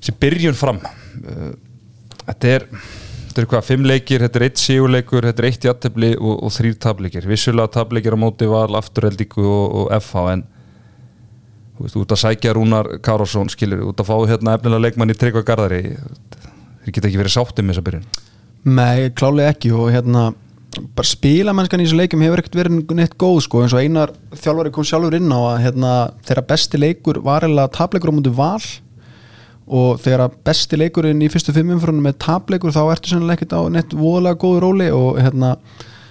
sem 0.02 0.16
byrjun 0.18 0.58
fram. 0.58 0.80
Uh, 1.22 1.52
þetta 2.24 2.56
er 2.56 2.66
þetta 3.28 3.44
er 3.44 3.48
hvað, 3.52 3.66
fimm 3.68 3.86
leikir, 3.86 4.22
þetta 4.24 4.40
er 4.40 4.46
eitt 4.48 4.60
síguleikur 4.60 5.26
þetta 5.28 5.44
er 5.44 5.48
eitt 5.48 5.66
jættefli 5.68 6.12
og, 6.18 6.40
og 6.42 6.54
þrýr 6.54 6.78
tableikir 6.82 7.28
vissulega 7.30 7.70
tableikir 7.78 8.16
á 8.16 8.18
móti 8.18 8.48
val 8.50 8.74
afturheldíku 8.80 9.44
og, 9.44 9.76
og 9.82 9.92
FH 10.00 10.24
en 10.32 10.42
þú 11.78 11.86
veist, 11.86 11.98
út 12.02 12.14
að 12.16 12.22
sækja 12.24 12.56
Rúnar 12.56 12.90
Karlsson 13.04 13.52
skilur, 13.52 13.84
út 13.92 14.02
að 14.02 14.10
fá 14.10 14.16
hérna 14.32 14.56
efnilega 14.58 14.82
leikmann 14.88 15.14
í 15.14 15.16
Tryggva 15.18 15.44
Garðari. 15.46 15.94
Þeir 16.82 16.96
geta 16.96 17.10
ekki 17.10 17.20
verið 17.20 17.34
sáttið 17.36 17.66
með 17.66 17.76
þessa 17.76 17.86
byrjun. 17.86 18.08
Nei, 18.74 19.10
klálega 19.14 19.54
ekki 19.54 19.70
og 19.76 19.92
hérna 19.94 20.24
bara 20.76 21.08
spilamennskan 21.08 21.80
í 21.80 21.86
þessu 21.86 21.98
leikum 21.98 22.22
hefur 22.22 22.42
ekkert 22.42 22.58
verið 22.58 22.92
neitt 22.98 23.16
góð 23.20 23.40
sko. 23.46 23.62
Eins 23.64 23.74
og 23.74 23.82
einar 23.82 24.12
þjálfari 24.36 24.72
kom 24.74 24.86
sjálfur 24.86 25.16
inn 25.16 25.32
á 25.32 25.40
að 25.40 25.62
hérna, 25.64 25.94
þeirra 26.28 26.44
besti 26.50 26.80
leikur 26.80 27.22
var 27.24 27.46
eða 27.46 27.68
tapleikur 27.74 28.12
á 28.12 28.16
mútu 28.18 28.34
val. 28.36 28.60
Og 29.68 29.98
þegar 30.00 30.26
að 30.26 30.36
besti 30.48 30.78
leikurinn 30.80 31.24
í 31.24 31.30
fyrstu 31.32 31.52
fimm 31.56 31.74
umfrunum 31.74 32.06
með 32.08 32.20
tapleikur 32.24 32.72
þá 32.72 32.82
ertu 32.92 33.12
sennilega 33.12 33.40
ekkert 33.40 33.56
á 33.56 33.60
neitt 33.72 33.96
voðalega 33.96 34.40
góðu 34.44 34.62
róli. 34.64 34.92
Og 34.94 35.18
hérna 35.20 35.56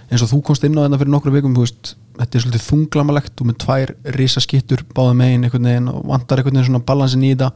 eins 0.09 0.25
og 0.25 0.31
þú 0.33 0.41
komst 0.49 0.65
inn 0.65 0.77
á 0.77 0.85
þetta 0.85 1.01
fyrir 1.03 1.13
nokkru 1.13 1.33
vikum 1.35 1.57
veist, 1.57 1.95
þetta 2.17 2.37
er 2.37 2.45
svolítið 2.45 2.67
þunglamalegt 2.67 3.41
og 3.41 3.49
með 3.49 3.57
tvær 3.63 3.95
risaskittur 4.17 4.85
báða 4.95 5.17
megin 5.21 5.47
einhvern 5.47 5.69
veginn 5.69 5.89
og 5.91 6.05
vantar 6.07 6.41
einhvern 6.41 6.57
veginn 6.57 6.69
svona 6.71 6.85
balansin 6.87 7.25
í 7.27 7.33
þetta. 7.33 7.49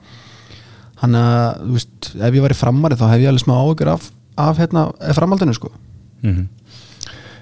Þannig 1.02 1.30
að 1.30 1.62
þú 1.62 1.78
veist, 1.78 2.10
ef 2.14 2.36
ég 2.36 2.44
var 2.46 2.54
í 2.54 2.58
framari 2.60 2.98
þá 2.98 3.08
hef 3.10 3.24
ég 3.24 3.32
alveg 3.32 3.46
smá 3.46 3.56
ágjör 3.58 3.94
af, 3.96 4.10
af 4.42 4.60
hérna, 4.62 4.90
framaldinu 5.18 5.56
sko 5.58 5.72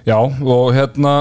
Já, 0.07 0.17
og 0.19 0.71
hérna 0.75 1.13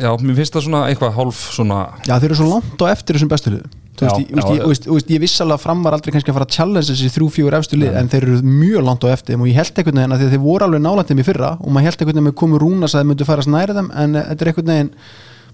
já, 0.00 0.10
mér 0.20 0.38
finnst 0.40 0.56
það 0.56 0.66
svona 0.66 0.84
eitthvað 0.90 1.16
hálf 1.16 1.42
svona 1.54 1.80
Já, 2.04 2.16
þeir 2.18 2.30
eru 2.30 2.38
svo 2.40 2.48
langt 2.50 2.84
á 2.84 2.86
eftir 2.92 3.18
þessum 3.18 3.32
bestu 3.32 3.52
lið 3.54 3.66
Þú 3.96 4.04
veist, 4.04 4.18
ég, 4.20 4.26
já, 4.28 4.42
ég, 4.44 4.58
já. 4.60 4.66
veist, 4.68 4.86
veist, 4.90 5.10
ég 5.14 5.20
viss 5.22 5.40
alveg 5.40 5.56
að 5.56 5.62
fram 5.62 5.84
var 5.86 5.94
aldrei 5.96 6.12
kannski 6.12 6.28
að 6.28 6.36
fara 6.36 6.46
að 6.46 6.56
challenge 6.58 6.90
þessi 6.90 7.12
þrjú, 7.14 7.28
fjögur 7.32 7.54
efstu 7.56 7.78
lið 7.80 7.94
en 7.96 8.10
þeir 8.12 8.26
eru 8.26 8.40
mjög 8.44 8.84
langt 8.84 9.06
á 9.06 9.14
eftir 9.14 9.32
þeim 9.32 9.46
og 9.46 9.48
ég 9.48 9.56
held 9.56 9.80
einhvern 9.80 10.00
veginn 10.02 10.12
að 10.12 10.20
því 10.20 10.26
að 10.26 10.34
þeir 10.34 10.42
voru 10.42 10.66
alveg 10.66 10.82
nálægt 10.84 11.12
þeim 11.12 11.22
í 11.22 11.26
fyrra 11.30 11.52
og 11.56 11.72
maður 11.72 11.88
held 11.88 11.96
einhvern 11.96 12.12
veginn 12.12 12.28
með 12.28 12.36
komu 12.42 12.60
rúnas 12.60 12.92
að 12.92 13.00
þeir 13.00 13.08
myndu 13.14 13.28
færast 13.30 13.52
næri 13.54 13.78
þeim 13.78 13.88
en 14.02 14.20
eh, 14.20 14.28
þetta 14.28 14.44
er 14.44 14.52
einhvern 14.52 14.72
veginn 14.74 14.92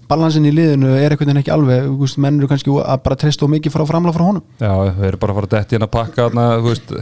balansin 0.09 0.47
í 0.47 0.51
liðinu 0.53 0.91
er 0.91 1.15
einhvern 1.15 1.31
veginn 1.31 1.41
ekki 1.41 1.53
alveg 1.55 1.87
þú 1.87 1.95
veist, 2.03 2.19
menn 2.19 2.39
eru 2.41 2.51
kannski 2.51 2.75
að 2.83 3.01
bara 3.05 3.19
treysta 3.23 3.47
mikið 3.47 3.73
frá 3.77 3.85
framlega 3.87 4.17
frá 4.17 4.25
honum. 4.27 4.43
Já, 4.59 4.73
þeir 4.97 5.07
eru 5.13 5.21
bara 5.21 5.33
að 5.33 5.39
fara 5.39 5.47
að 5.47 5.53
detti 5.55 5.77
hérna 5.77 5.87
að 5.87 5.93
pakka 5.95 6.27
þú 6.33 6.67
veist, 6.67 6.93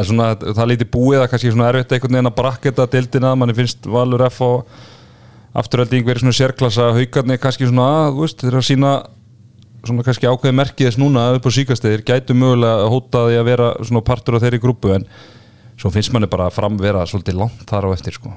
er 0.00 0.08
svona, 0.10 0.28
það 0.42 0.62
er 0.64 0.70
lítið 0.72 0.90
búið 0.96 1.22
að 1.22 1.28
kannski 1.32 1.52
svona 1.54 1.68
erfitt 1.70 1.94
einhvern 1.94 2.18
veginn 2.18 2.30
að 2.32 2.38
brakketa 2.40 2.88
dildina, 2.90 3.34
manni 3.38 3.56
finnst 3.56 3.86
Valur 3.86 4.26
F 4.26 4.42
og 4.48 4.80
afturölding 5.54 6.04
verið 6.06 6.24
svona 6.26 6.36
sérklassa 6.36 6.90
haugarnir 6.96 7.40
kannski 7.40 7.68
svona, 7.68 8.10
þú 8.12 8.24
veist, 8.26 8.42
þeir 8.42 8.50
eru 8.52 8.60
að 8.60 8.68
sína 8.68 8.92
svona 9.86 10.04
kannski 10.04 10.28
ákveði 10.28 10.56
merkið 10.58 10.90
þess 10.90 11.00
núna 11.00 11.24
upp 11.36 11.46
á 11.48 11.50
síkastegir, 11.54 12.04
gætu 12.04 12.34
mögulega 12.36 12.82
að 12.84 12.92
hóta 12.92 13.24
því 13.28 13.38
að 13.38 13.48
vera 13.48 13.70
svona 13.80 14.04
partur 14.04 14.36
af 14.36 14.42
þeirri 14.44 14.60
grúpu 14.60 14.92
en 14.94 15.06
svo 15.78 15.90
finnst 15.94 16.12
manni 16.12 16.28
bara 16.28 16.48
að 16.50 16.58
framvera 16.58 17.06
svolítið 17.06 17.38
langt 17.38 17.64
þar 17.70 17.88
á 17.88 17.94
eftir 17.94 18.18
sko 18.18 18.34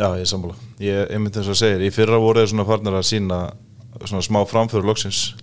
Já, 0.00 0.14
ég 0.16 0.22
er 0.24 0.28
sammála. 0.30 0.54
Ég, 0.80 1.10
myndi 1.20 1.36
þess 1.36 1.52
að 1.52 1.58
segja, 1.60 1.80
í 1.84 1.90
fyrra 1.92 2.16
voru 2.22 2.40
þeir 2.40 2.48
svona 2.54 2.64
farnir 2.64 2.94
að 2.96 3.04
sína 3.04 3.40
svona 4.06 4.22
smá 4.24 4.38
framföru 4.48 4.86
loksins 4.86 5.34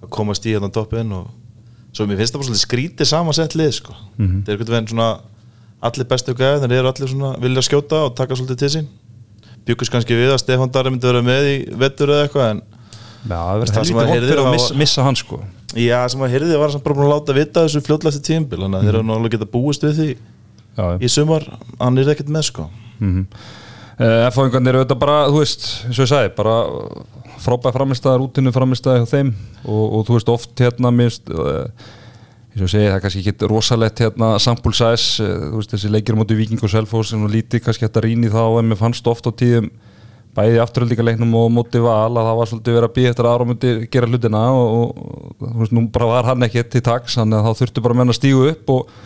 að 0.00 0.08
komast 0.14 0.46
í 0.46 0.54
hérna 0.54 0.70
toppin 0.72 1.10
og 1.12 1.26
svo 1.92 2.06
mér 2.08 2.16
finnst 2.16 2.32
það 2.32 2.40
bara 2.40 2.48
svolítið 2.48 2.64
skrítið 2.64 3.10
samansett 3.10 3.56
lið 3.58 3.74
sko. 3.76 3.92
Mhm. 4.16 4.38
Það 4.46 4.48
er 4.48 4.56
einhvern 4.56 4.72
veginn 4.72 4.88
svona 4.94 5.10
allir 5.82 6.08
bestu 6.08 6.34
gæði, 6.34 6.62
þeir 6.64 6.78
eru 6.78 6.88
allir 6.88 7.12
svona 7.12 7.32
vilja 7.40 7.62
skjóta 7.66 8.04
og 8.06 8.14
taka 8.16 8.34
svolítið 8.34 8.56
til 8.62 8.72
sín. 8.76 8.88
Bjökust 9.68 9.92
kannski 9.92 10.18
við 10.18 10.34
að 10.34 10.42
Stefán 10.42 10.72
Darri 10.72 10.92
myndi 10.92 11.10
vera 11.10 11.22
með 11.24 11.48
í 11.50 11.56
vettur 11.80 12.12
eða 12.14 12.26
eitthvað 12.26 12.52
en 12.54 12.62
Já, 13.20 13.36
það 13.36 13.62
verður 13.62 13.94
vont 13.98 14.12
heyrði 14.14 14.28
fyrir 14.30 14.42
að 14.42 14.54
missa, 14.54 14.76
missa 14.80 15.02
hann 15.04 15.18
sko. 15.20 15.42
Já, 15.76 15.98
sem 16.08 16.22
að 16.24 16.34
heyrði 16.34 16.60
var 16.62 16.72
samt 16.72 16.84
bara 16.86 16.96
búin 16.96 17.10
að 17.10 17.12
láta 17.12 17.36
vita 17.36 17.64
þessu 17.66 17.82
fljótlega 17.84 18.14
eftir 18.14 18.26
tímbil 18.30 18.62
þannig 18.62 18.78
að 18.78 18.86
þeir 18.86 18.94
eru 18.96 19.06
nú 19.06 19.16
alveg 19.16 19.34
geta 19.36 19.50
búist 19.52 19.84
við 19.84 19.98
því 19.98 20.08
Já, 20.14 20.86
í 20.96 21.10
sumar, 21.12 21.44
hann 21.76 22.00
er 22.00 22.14
ekkert 22.14 22.32
með 22.32 22.46
sko. 22.48 22.70
Mm 23.02 23.26
F-fáingarnir 24.00 24.72
eru 24.72 24.84
þetta 24.86 24.96
bara, 24.96 25.16
þú 25.28 25.42
veist, 25.42 25.64
eins 25.84 25.98
og 25.98 26.06
ég 26.06 26.08
sagði 26.08 26.30
bara 26.38 26.54
frábæð 27.40 27.74
framistæðar, 27.76 28.22
útinu 28.24 28.52
framistæði 28.54 29.02
hjá 29.02 29.10
þeim 29.10 29.32
og, 29.68 29.82
og 29.84 30.04
þú 30.08 30.16
veist 30.16 30.30
oft 30.32 30.62
hérna 30.64 30.92
minnst 30.94 31.28
uh, 31.28 31.66
eins 32.50 32.64
og 32.66 32.72
segi, 32.72 32.88
það 32.88 32.96
er 32.96 33.04
kannski 33.04 33.22
ekki 33.22 33.50
rosalett 33.50 34.02
hérna 34.02 34.32
sample 34.42 34.74
size, 34.74 35.22
uh, 35.22 35.46
þú 35.52 35.60
veist 35.60 35.76
þessi 35.76 35.92
leikir 35.92 36.18
mútið 36.18 36.42
Viking 36.42 36.64
og 36.66 36.72
Selfoss 36.72 37.14
en 37.14 37.28
lítið 37.30 37.64
kannski 37.66 37.86
þetta 37.86 38.04
rýni 38.06 38.32
þá 38.32 38.42
en 38.58 38.70
mér 38.72 38.80
fannst 38.80 39.06
oft 39.10 39.28
á 39.28 39.32
tíðum 39.32 39.70
bæði 40.36 40.60
afturhaldíkaleiknum 40.62 41.32
og 41.40 41.48
mútið 41.54 41.84
val 41.84 42.10
að 42.14 42.28
það 42.28 42.36
var 42.38 42.50
svolítið 42.50 42.76
verið 42.76 42.88
að 42.88 42.96
býja 42.96 43.12
eftir 43.12 43.26
að 43.26 43.32
Aron 43.34 43.50
myndi 43.50 43.72
gera 43.90 44.10
hlutina 44.10 44.42
og, 44.54 44.74
og 44.78 45.30
þú 45.42 45.62
veist, 45.62 45.74
nú 45.74 45.84
bara 45.94 46.10
var 46.10 46.28
hann 46.30 46.46
ekki 46.46 46.64
til 46.70 46.84
taks, 46.86 47.18
þannig 47.18 47.40
að 47.40 47.48
þá 47.48 47.62
þurftu 47.62 47.84
bara 47.86 47.98
menn 47.98 48.14
að 48.14 48.18
stígu 48.20 48.44
upp 48.52 48.74
og, 48.76 48.96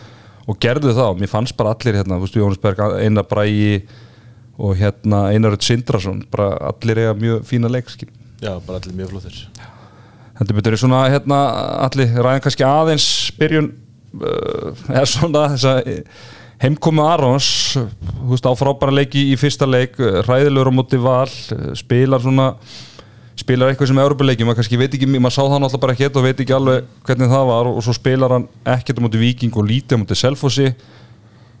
og 0.45 0.59
gerðu 0.61 0.93
það. 0.93 1.11
Og 1.15 1.21
mér 1.23 1.33
fannst 1.33 1.57
bara 1.57 1.73
allir 1.73 1.97
hérna, 1.97 2.19
þú 2.19 2.27
veist, 2.27 2.41
Jónsberg, 2.41 2.83
Einar 3.01 3.29
Bræi 3.29 3.81
og 4.55 4.77
hérna 4.79 5.27
Einarud 5.33 5.65
Sindrason 5.65 6.21
bara 6.31 6.53
allir 6.69 7.01
eiga 7.03 7.17
mjög 7.17 7.47
fína 7.49 7.73
leikskip. 7.73 8.13
Já, 8.43 8.53
bara 8.61 8.77
allir 8.77 9.01
mjög 9.01 9.15
flottir 9.15 9.47
Þetta 10.35 10.57
betur 10.57 10.79
svona 10.79 11.03
hérna 11.11 11.41
allir 11.85 12.15
ræðin 12.15 12.43
kannski 12.43 12.65
aðeins 12.67 13.09
byrjun 13.39 13.69
uh, 14.19 14.73
eða 14.91 15.05
svona 15.09 15.45
þess 15.53 15.69
að 15.71 15.93
heimkomu 16.63 17.03
Arons 17.03 17.47
þú 17.75 18.31
veist 18.31 18.47
á 18.47 18.51
frábæra 18.55 18.95
leiki 18.95 19.29
í 19.31 19.37
fyrsta 19.39 19.67
leik 19.67 19.97
ræðilegur 19.99 20.71
á 20.71 20.77
móti 20.77 20.99
val 21.03 21.31
spilar 21.75 22.23
svona 22.23 22.53
spilar 23.35 23.71
eitthvað 23.71 23.91
sem 23.91 23.99
er 23.99 24.07
Európa-leiki, 24.07 24.45
maður 24.47 24.61
kannski 24.61 24.79
veit 24.79 24.93
ekki 24.95 25.07
maður 25.11 25.35
sá 25.35 25.41
það 25.43 25.57
náttúrulega 25.59 25.83
bara 25.83 25.95
ekkert 25.95 26.19
og 26.19 26.25
veit 26.25 26.43
ekki 26.43 26.55
alveg 26.55 26.91
hvernig 27.07 27.31
það 27.31 27.47
var 27.51 27.69
og 27.69 27.79
svo 27.83 27.95
spilar 27.95 28.35
hann 28.35 28.45
ekkert 28.75 29.01
á 29.01 29.05
móti 29.05 29.21
Viking 29.21 29.57
og 29.59 29.67
lítið 29.67 29.99
á 29.99 30.01
móti 30.01 30.17
Selfossi. 30.19 30.69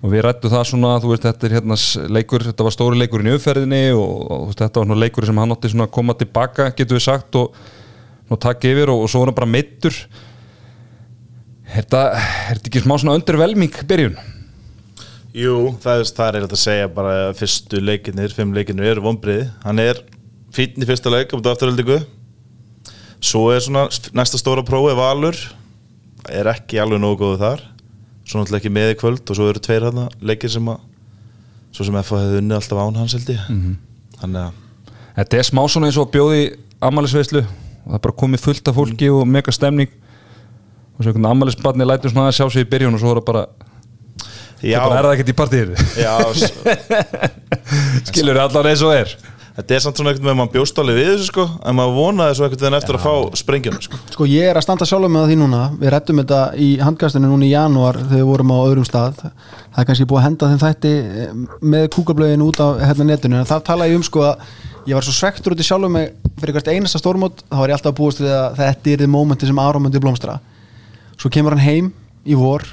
Og 0.03 0.11
við 0.11 0.21
rættu 0.25 0.51
það 0.51 0.65
svona, 0.69 0.91
þú 1.01 1.11
veist, 1.13 1.23
þetta 1.25 1.47
er 1.47 1.53
hérna 1.55 1.75
leikur, 2.13 2.43
þetta 2.45 2.65
var 2.67 2.73
stóri 2.75 2.99
leikurinn 2.99 3.31
í 3.31 3.33
umferðinni 3.33 3.79
og, 3.95 4.11
og 4.29 4.43
veist, 4.51 4.61
þetta 4.61 4.83
var 4.83 4.99
leikur 5.01 5.25
sem 5.25 5.39
hann 5.41 5.55
átti 5.55 5.71
svona 5.71 5.87
að 5.87 5.93
koma 5.95 6.15
tilbaka, 6.19 6.67
getur 6.77 6.99
við 6.99 7.05
sagt 7.07 7.37
og, 7.39 7.55
og 8.29 8.39
takk 8.41 8.65
yfir 8.71 8.89
og, 8.93 9.03
og 9.05 9.11
svo 9.11 9.21
var 9.21 9.31
hann 9.31 9.41
bara 9.41 9.53
meittur 9.57 9.97
Er 11.65 11.81
þetta, 11.81 12.01
er 12.13 12.57
þetta 12.59 12.69
ekki 12.69 12.81
smá 12.83 12.93
svona 13.01 13.15
undervelming 13.17 13.77
byrjun? 13.89 14.17
Jú, 15.35 15.55
það 15.83 16.01
er, 16.01 16.11
það 16.15 16.27
er 16.27 16.35
eitthvað 16.37 16.53
að 16.55 16.61
segja 16.61 16.91
bara 16.95 17.15
að 17.25 17.31
fyrstu 17.41 17.81
leikinnir, 17.81 18.35
fimm 18.37 18.53
leikinnir 18.55 18.93
eru 18.93 19.03
vonbriði 19.03 19.49
hann 19.65 19.81
er 19.81 19.99
fítn 20.55 20.85
í 20.85 20.87
fyrsta 20.87 21.11
leik 21.11 21.33
á 21.33 21.37
afturöldingu 21.41 21.97
svo 23.25 23.49
er 23.53 23.63
svona 23.63 23.87
næsta 24.15 24.39
stóra 24.39 24.63
prófi 24.65 24.95
Valur. 24.97 25.37
Er 26.29 26.49
ekki 26.49 26.79
alveg 26.81 27.01
nógu 27.01 27.21
góðu 27.21 27.41
þar. 27.41 27.63
Svo 28.25 28.41
náttúrulega 28.41 28.63
ekki 28.63 28.73
með 28.73 28.93
í 28.93 28.99
kvöld 29.01 29.29
og 29.29 29.37
svo 29.37 29.49
eru 29.51 29.61
tveir 29.61 29.87
hana 29.89 30.07
leikir 30.25 30.51
sem 30.53 30.69
að 30.71 30.79
svo 31.75 31.85
sem 31.85 31.97
FH 31.99 32.21
hefði 32.23 32.39
unni 32.41 32.55
alltaf 32.55 32.81
án 32.81 32.97
hans 33.01 33.13
held 33.13 33.29
ég. 33.29 33.41
Mm 33.49 33.77
-hmm. 34.21 34.51
Þetta 35.15 35.37
er 35.37 35.43
smá 35.43 35.61
svona 35.69 35.87
eins 35.87 35.97
og 35.97 36.11
bjóði 36.11 36.55
ammælisveislu 36.81 37.43
og 37.43 37.64
það 37.85 37.99
er 37.99 38.03
bara 38.07 38.17
komið 38.23 38.43
fullt 38.47 38.71
af 38.71 38.75
fólki 38.79 39.09
og 39.13 39.27
mega 39.29 39.53
stemning. 39.55 39.91
Og 40.95 41.03
svo 41.03 41.11
einhvern 41.11 41.29
ammælisbarni 41.33 41.85
lætur 41.89 42.13
svona 42.13 42.29
að 42.31 42.37
sjá 42.39 42.45
sig 42.53 42.65
í 42.65 42.69
byrjun 42.71 42.95
og 42.95 43.01
svo 43.03 43.11
er 43.15 43.21
það 43.21 43.29
bara 43.31 43.45
Já, 44.65 44.79
það 44.79 44.89
bara 44.89 44.99
er 44.99 45.05
það 45.05 45.13
ekkert 45.15 45.29
í 45.29 45.35
partíir 45.35 45.71
já, 45.99 46.13
s- 46.33 46.53
skilur 48.09 48.37
það 48.39 48.45
allan 48.49 48.69
eins 48.71 48.83
og 48.85 48.93
er. 48.95 49.11
Þetta 49.55 49.71
er 49.77 49.83
samt 49.85 49.95
svona 49.99 50.11
einhvern 50.11 50.25
veginn 50.27 50.39
maður 50.41 50.51
bjóstáli 50.57 50.93
við 50.97 51.05
þessu 51.13 51.27
sko. 51.29 51.43
En 51.63 51.75
maður 51.77 51.93
vonaði 51.95 52.35
svo 52.35 52.43
einhvern 52.47 52.63
veginn 52.65 52.77
eftir 52.79 52.97
að 52.97 53.03
fá 53.05 53.13
sprengjuna 53.39 53.83
sko. 53.85 53.99
Sko 54.11 54.27
ég 54.27 54.49
er 54.51 54.59
að 54.59 54.65
standa 54.65 54.87
sjálfur 54.89 55.13
með 55.13 55.29
því 55.29 55.37
núna. 55.39 55.61
Við 55.79 55.93
rættum 55.93 56.19
þetta 56.19 56.39
í 56.59 56.67
handkastinu 56.83 57.29
núna 57.31 57.47
í 57.47 57.51
janúar 57.53 57.99
þegar 58.01 58.19
við 58.19 58.27
vorum 58.31 58.51
á 58.51 58.57
öðrum 58.65 58.87
stað. 58.89 59.21
Það 59.23 59.79
er 59.83 59.87
kannski 59.91 60.07
búið 60.11 60.19
að 60.21 60.25
henda 60.27 60.49
þeim 60.51 60.61
þætti 60.65 60.91
eh, 60.97 61.37
með 61.75 61.87
kúkablögin 61.95 62.43
út 62.49 62.59
á 62.59 62.67
hérna 62.83 63.07
netinu. 63.13 63.39
En 63.39 63.47
þar 63.51 63.63
tala 63.71 63.87
ég 63.87 63.95
um 64.01 64.03
sko 64.07 64.25
að 64.27 64.43
ég 64.85 64.97
var 64.97 65.05
svo 65.05 65.15
svektur 65.15 65.55
út 65.55 65.61
í 65.61 65.65
sjálfur 65.65 65.91
mig 65.91 66.13
fyrir 66.39 66.55
hvert 66.57 66.71
einasta 66.73 67.01
stórmót 67.01 67.43
þá 67.49 67.59
var 67.59 67.71
ég 67.71 67.77
alltaf 67.77 67.93
að 67.93 67.99
búast 67.99 68.23
við 68.23 68.33
að 68.35 68.57
þetta 68.61 68.91
er 68.91 69.03
þið 69.03 69.13
mómenti 69.13 69.49
sem 69.49 69.61
Aron 69.61 69.85
myndi 69.85 70.01
blómstra. 70.03 70.39
Svo 71.15 71.31
kemur 71.33 71.55
hann 71.55 71.65
heim 71.65 71.93
í 72.25 72.37
vor 72.37 72.65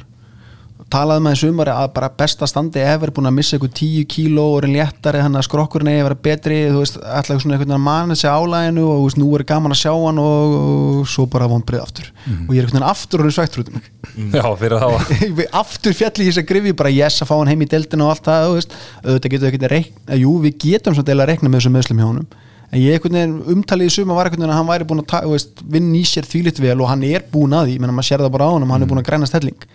talaði 0.92 1.25
með 1.25 1.37
þessum 1.37 1.61
að 1.62 1.87
bara 1.95 2.11
besta 2.21 2.49
standi 2.49 2.83
efer 2.85 3.12
búin 3.14 3.28
að 3.31 3.37
missa 3.38 3.57
ykkur 3.57 3.71
10 3.78 4.07
kíló 4.12 4.45
og 4.52 4.59
er 4.61 4.73
léttari 4.75 5.23
þannig 5.25 5.40
að 5.40 5.47
skrokkurinn 5.47 5.90
eigi 5.92 6.02
að 6.02 6.09
vera 6.09 6.19
betri 6.26 6.59
þú 6.69 6.83
veist, 6.83 6.99
alltaf 7.00 7.40
svona 7.40 7.57
einhvern 7.57 7.64
veginn 7.64 7.78
að 7.78 7.85
manna 7.87 8.16
sig 8.19 8.33
álæginu 8.33 8.85
og 8.88 8.99
þú 8.99 9.07
veist, 9.07 9.21
nú 9.23 9.31
er 9.38 9.47
gaman 9.49 9.75
að 9.76 9.81
sjá 9.83 9.92
hann 9.95 10.21
og, 10.23 10.57
og 10.59 11.11
svo 11.14 11.26
bara 11.33 11.49
vonbrið 11.49 11.85
aftur. 11.85 12.11
Og 12.49 12.52
ég 12.52 12.61
er 12.61 12.66
einhvern 12.66 12.81
veginn 12.81 12.90
aftur 12.90 13.23
og 13.23 13.28
hann 13.28 13.37
svektur 13.38 13.64
út 13.64 13.73
um 13.73 13.78
mig 13.81 13.88
Já, 14.12 14.45
fyrir 14.61 14.76
var 15.38 15.59
aftur 15.62 15.95
fjall 15.97 16.12
í 16.21 16.28
þess 16.28 16.40
að 16.42 16.49
grifi 16.50 16.73
bara 16.76 16.92
yes 16.92 17.23
að 17.25 17.31
fá 17.31 17.35
hann 17.38 17.50
heim 17.52 17.64
í 17.64 17.69
deltinu 17.71 18.07
og 18.07 18.12
allt 18.12 18.26
það 18.28 18.49
auðvitað 18.50 19.33
getur 19.35 19.49
ekki 19.49 19.61
að 19.62 19.73
reikna 19.73 20.19
jú, 20.21 20.33
við 20.42 20.59
getum 20.66 20.97
svona 20.97 21.09
deila 21.09 21.25
að 21.25 21.33
reikna 21.33 21.52
með 21.52 21.62
þessum 21.62 21.76
meðslum 21.78 22.02
hjá 22.02 22.09
honum. 22.09 22.28
En 22.73 22.81
ég 22.81 22.97
einhvern 22.97 23.16
veginn 23.19 23.40
umtalið 23.52 23.88
í 23.88 23.92
suma 23.92 24.16
var 24.16 24.28
einhvern 24.28 24.45
veginn 24.45 24.54
að 24.54 24.61
hann 24.61 24.71
væri 24.71 24.88
búin 24.88 25.02
að 25.04 25.64
vinna 25.75 25.99
í 25.99 26.04
sér 26.09 26.28
þvílitt 26.28 26.61
vel 26.61 26.78
og 26.81 26.88
hann 26.88 27.02
er 27.09 27.25
búin 27.33 27.57
að 27.57 27.69
því, 27.69 27.81
menn 27.81 27.92
maður 27.92 28.09
sér 28.09 28.25
það 28.25 28.33
bara 28.37 28.49
á 28.49 28.54
honum 28.54 28.73
hann 28.73 28.85
er 28.85 28.88
búin 28.92 29.02
að 29.02 29.09
græna 29.11 29.28
stelling. 29.28 29.66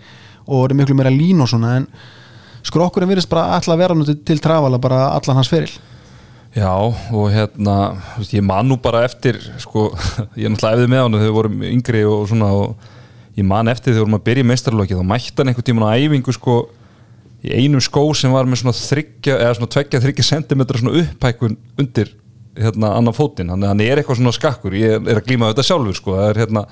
Og 0.48 0.66
er 0.66 0.78
miklu 0.80 0.98
meira 0.98 1.14
lín 1.14 1.44
og 1.44 1.52
svona 1.52 1.76
en 1.78 1.86
skrokkurinn 2.66 3.12
virðist 3.12 3.30
bara 3.30 3.58
alltaf 3.58 3.76
að 3.76 3.84
vera 3.84 3.98
til, 4.08 4.18
til 4.26 4.42
trafala 4.42 4.82
bara 4.82 5.12
allan 5.14 5.38
hans 5.42 5.52
feril. 5.52 5.74
Já, 6.58 6.74
og 6.74 7.30
hérna 7.30 7.78
ég 8.32 8.42
man 8.42 8.66
nú 8.66 8.80
bara 8.82 9.04
eftir 9.06 9.38
sko, 9.62 9.92
ég 10.40 10.48
er 10.48 10.54
náttúrulega 10.56 10.80
efðið 10.80 10.94
með 10.94 11.04
hann 11.04 11.18
þegar 11.20 11.28
við 11.28 11.36
vorum 11.38 11.66
yngri 11.70 12.06
og 12.10 12.24
svona 12.32 12.50
og 12.58 12.94
ég 13.38 13.46
man 13.46 13.70
eftir 13.72 13.96
þegar 13.96 14.18
að 14.18 14.26
byrja 14.28 14.46
í 14.46 14.50
meistarlokki 14.52 14.98
þá 14.98 15.08
mætti 15.08 15.38
hann 15.38 15.52
einhvern 15.52 15.68
tímann 15.68 15.90
á 15.90 15.98
æfingu 15.98 16.34
sko 16.36 16.58
í 17.46 17.54
einum 17.54 17.84
skó 17.84 18.04
sem 18.18 18.34
var 18.34 18.50
með 18.50 18.64
svona 18.64 18.78
þryggja 18.78 19.38
eða 19.38 19.58
svona 19.60 19.74
tveggja 19.76 20.02
þryggja 20.04 20.26
sentimetra 20.26 20.82
svona 20.82 21.04
upphækun 21.04 21.58
undir 21.78 22.14
hérna 22.58 22.94
annan 22.98 23.16
fótinn. 23.16 23.52
Þannig 23.52 23.68
að 23.68 23.74
hann 23.74 23.84
er 23.86 24.02
eitthvað 24.02 24.20
svona 24.22 24.36
skakkur. 24.36 24.78
Ég 24.78 24.98
er 24.98 25.20
að 25.20 25.28
glíma 25.28 25.52
þetta 25.52 25.66
sjálfur 25.68 25.98
sko. 25.98 26.16
Það 26.18 26.30
er 26.32 26.42
hérna 26.42 26.64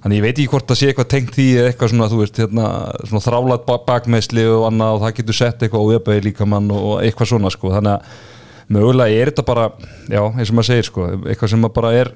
þannig 0.00 0.20
ég 0.20 0.24
veit 0.24 0.34
ekki 0.36 0.50
hvort 0.54 0.70
það 0.70 0.80
sé 0.80 0.90
eitthvað 0.90 1.08
tengt 1.12 1.34
því 1.36 1.46
eða 1.58 1.70
eitthvað 1.70 1.92
svona 1.92 2.10
þú 2.10 2.20
veist 2.22 2.40
hérna 2.40 2.66
svona 3.10 3.24
þrálat 3.26 3.66
bakmeðsli 3.88 4.44
og 4.48 4.66
annað 4.70 4.96
og 4.96 5.02
það 5.04 5.16
getur 5.18 5.38
sett 5.40 5.64
eitthvað 5.64 5.88
ójöfæði 5.90 6.26
líkamann 6.28 6.70
og 6.76 6.92
eitthvað 7.02 7.32
svona 7.34 7.52
sko. 7.52 7.72
Þannig 7.74 7.96
að 7.96 8.28
mögulega 8.70 9.18
er 9.18 9.32
þetta 9.32 9.46
bara 9.50 9.66
já 10.06 10.22
eins 10.30 10.52
og 10.52 10.56
maður 10.56 10.70
segir 10.70 10.88
sko 10.88 11.08
eitthvað 11.18 11.52
sem 11.52 11.68
bara 11.74 11.92
er 11.98 12.12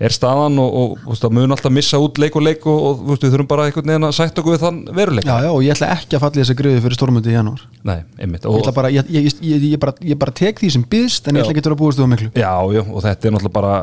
er 0.00 0.14
staðan 0.14 0.58
og, 0.62 0.76
og, 0.78 1.12
og 1.12 1.34
mun 1.34 1.54
alltaf 1.54 1.74
missa 1.74 2.00
út 2.02 2.20
leik 2.22 2.36
og 2.38 2.46
leik 2.46 2.66
og, 2.70 2.78
og 2.88 3.02
við 3.12 3.34
þurfum 3.34 3.50
bara 3.50 3.66
einhvern 3.68 3.92
veginn 3.92 4.08
að 4.08 4.16
sætta 4.16 4.42
okkur 4.42 4.56
við 4.56 4.64
þann 4.64 4.80
veruleika. 4.96 5.28
Já, 5.28 5.46
já, 5.46 5.50
og 5.52 5.60
ég 5.66 5.76
ætla 5.76 5.90
ekki 5.96 6.18
að 6.18 6.24
falla 6.24 6.40
í 6.40 6.42
þessa 6.42 6.58
griði 6.62 6.84
fyrir 6.86 6.98
stórmöndi 6.98 7.32
í 7.32 7.36
janúar. 7.36 7.66
Nei, 7.86 7.98
einmitt 8.18 8.48
ég, 8.48 8.72
bara, 8.78 8.92
ég, 8.94 9.12
ég, 9.12 9.28
ég, 9.42 9.68
ég, 9.74 9.78
bara, 9.82 9.94
ég 10.06 10.18
bara 10.18 10.34
tek 10.42 10.62
því 10.62 10.72
sem 10.76 10.88
byðst 10.96 11.30
en 11.30 11.38
ég 11.38 11.46
ætla 11.46 11.56
ekki 11.56 11.66
að 11.68 11.78
búast 11.82 12.02
þú 12.02 12.10
miklu. 12.10 12.32
Já, 12.34 12.52
já, 12.74 12.82
og 12.82 13.06
þetta 13.06 13.28
er 13.28 13.36
náttúrulega 13.36 13.56
bara 13.60 13.76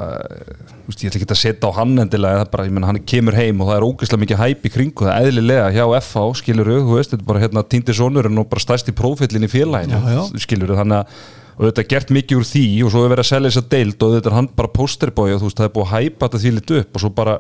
veist, 0.89 1.03
ég 1.03 1.11
ætla 1.11 1.21
ekki 1.21 1.29
að 1.29 1.39
setja 1.39 1.69
á 1.69 1.77
hann 1.77 2.03
endilega 2.03 2.43
er 2.43 2.51
bara, 2.51 2.65
ég 2.67 2.73
menn, 2.73 2.87
hann 2.87 2.99
kemur 3.07 3.37
heim 3.37 3.61
og 3.61 3.69
það 3.69 3.77
er 3.77 3.87
ógeðslega 3.87 4.23
mikið 4.23 4.41
hæp 4.41 4.65
í 4.65 4.71
kringu, 4.73 5.05
það 5.05 5.13
er 5.13 5.29
eðlilega 5.29 5.67
hjá 5.75 5.83
FH 5.99 6.23
skilur 6.41 6.71
veist, 6.89 7.13
þetta 7.13 7.23
er 7.23 7.29
bara 7.29 7.43
hérna 7.43 7.65
týndi 7.65 7.95
sonurinn 7.95 8.41
og 8.41 8.49
bara 8.49 8.63
stærsti 8.63 8.95
prófillin 8.97 9.45
í 9.45 9.51
félaginu 9.51 9.99
Já, 9.99 10.15
já. 10.17 10.23
skilur 10.45 10.75
þannig 10.79 11.03
að 11.03 11.19
og 11.59 11.67
þetta 11.67 11.83
er 11.83 11.89
gert 11.91 12.11
mikið 12.15 12.39
úr 12.39 12.45
því 12.47 12.65
og 12.85 12.93
svo 12.93 13.01
er 13.03 13.11
verið 13.11 13.25
að 13.25 13.29
selja 13.33 13.49
þess 13.51 13.59
að 13.59 13.71
deild 13.73 14.03
og 14.05 14.13
þetta 14.15 14.29
er 14.29 14.35
hann 14.37 14.47
bara 14.55 14.71
posterbói 14.71 15.25
og 15.33 15.41
þú 15.41 15.49
veist, 15.49 15.57
það 15.59 15.67
er 15.67 15.73
búið 15.75 15.89
að 15.89 15.91
hæpa 15.91 16.29
þetta 16.29 16.39
því 16.43 16.53
litu 16.55 16.77
upp 16.79 16.95
og 16.95 17.03
svo 17.03 17.11
bara, 17.17 17.33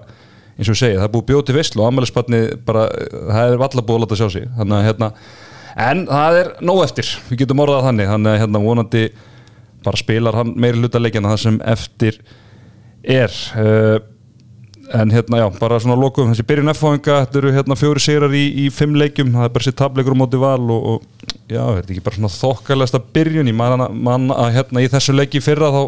eins 0.57 0.67
og 0.67 0.75
ég 0.75 0.81
segi, 0.81 0.97
það 0.97 1.05
er 1.07 1.13
búið 1.13 1.45
til 1.47 1.55
veistlu 1.55 1.83
og 1.83 1.87
ammælisbarni 1.87 2.41
bara, 2.67 2.83
það 3.29 3.53
er 3.53 3.63
valla 3.63 3.85
búið 3.87 3.95
að 3.95 4.03
láta 4.03 4.19
sjá 4.19 4.27
sig. 4.33 4.49
Þannig 4.57 4.75
að 4.75 4.85
hérna, 4.89 5.09
en 5.87 6.03
það 6.09 6.39
er 6.41 6.51
nóg 6.67 6.83
eftir, 6.83 7.13
við 7.29 7.43
getum 7.45 7.63
orðað 7.63 7.87
þannig. 7.87 8.11
Þannig 8.11 8.33
að 8.33 8.39
hérna 8.43 8.63
vonandi 8.65 9.05
bara 9.87 10.01
spilar 10.03 10.35
hann 10.41 10.51
meiri 10.59 10.83
hluta 10.83 10.99
leikina 10.99 11.31
það 11.31 11.43
sem 11.45 11.61
eftir 11.77 12.19
er. 13.07 13.39
Uh, 13.55 14.01
en 14.93 15.11
hérna 15.13 15.37
já, 15.43 15.45
bara 15.59 15.77
svona 15.81 15.95
lokum 16.01 16.31
þessi 16.31 16.45
byrjun 16.49 16.71
F-fáinga, 16.73 17.17
þetta 17.25 17.37
eru 17.41 17.51
hérna 17.53 17.75
fjóri 17.77 18.01
sigrar 18.01 18.33
í, 18.33 18.43
í 18.63 18.69
fimm 18.73 18.95
leikjum, 18.97 19.31
það 19.35 19.45
er 19.45 19.53
bara 19.53 19.65
sér 19.67 19.75
tableikur 19.77 20.15
á 20.17 20.21
móti 20.21 20.39
val 20.41 20.63
og, 20.73 20.87
og 20.95 21.33
já, 21.51 21.61
þetta 21.61 21.83
er 21.83 21.93
ekki 21.93 22.03
bara 22.07 22.17
svona 22.17 22.31
þokkalegasta 22.33 23.01
byrjun, 23.13 23.51
ég 23.51 23.57
man, 23.59 23.83
að- 23.85 23.95
man 24.09 24.27
að 24.33 24.53
hérna 24.57 24.81
í 24.85 24.89
þessu 24.89 25.13
leiki 25.17 25.37
í 25.41 25.45
fyrra 25.45 25.69
þá 25.75 25.81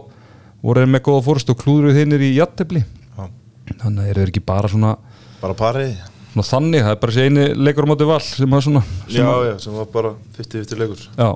voru 0.61 0.83
þeir 0.83 0.91
með 0.93 1.03
góða 1.09 1.25
fórst 1.25 1.49
og 1.49 1.57
klúðruð 1.63 1.97
hinnir 1.97 2.21
í 2.27 2.31
jattefli, 2.37 2.83
þannig 3.81 4.03
að 4.03 4.09
eru 4.11 4.21
þeir 4.25 4.33
ekki 4.35 4.45
bara 4.51 4.69
svona, 4.69 4.95
bara 5.41 5.57
parið 5.57 5.95
svona 6.31 6.45
þannig, 6.51 6.83
það 6.85 6.93
er 6.93 6.99
bara 7.01 7.15
þessi 7.15 7.25
eini 7.31 7.47
leikur 7.65 7.87
á 7.87 7.91
móti 7.91 8.07
val 8.11 8.19
sem 8.23 8.53
að 8.57 8.65
svona 8.67 8.83
sem 9.07 9.17
já, 9.17 9.29
að, 9.31 9.45
já, 9.49 9.55
sem 9.65 9.79
var 9.81 9.89
bara 9.95 10.13
50-50 10.37 10.81
leikur. 10.83 11.07
Já. 11.17 11.31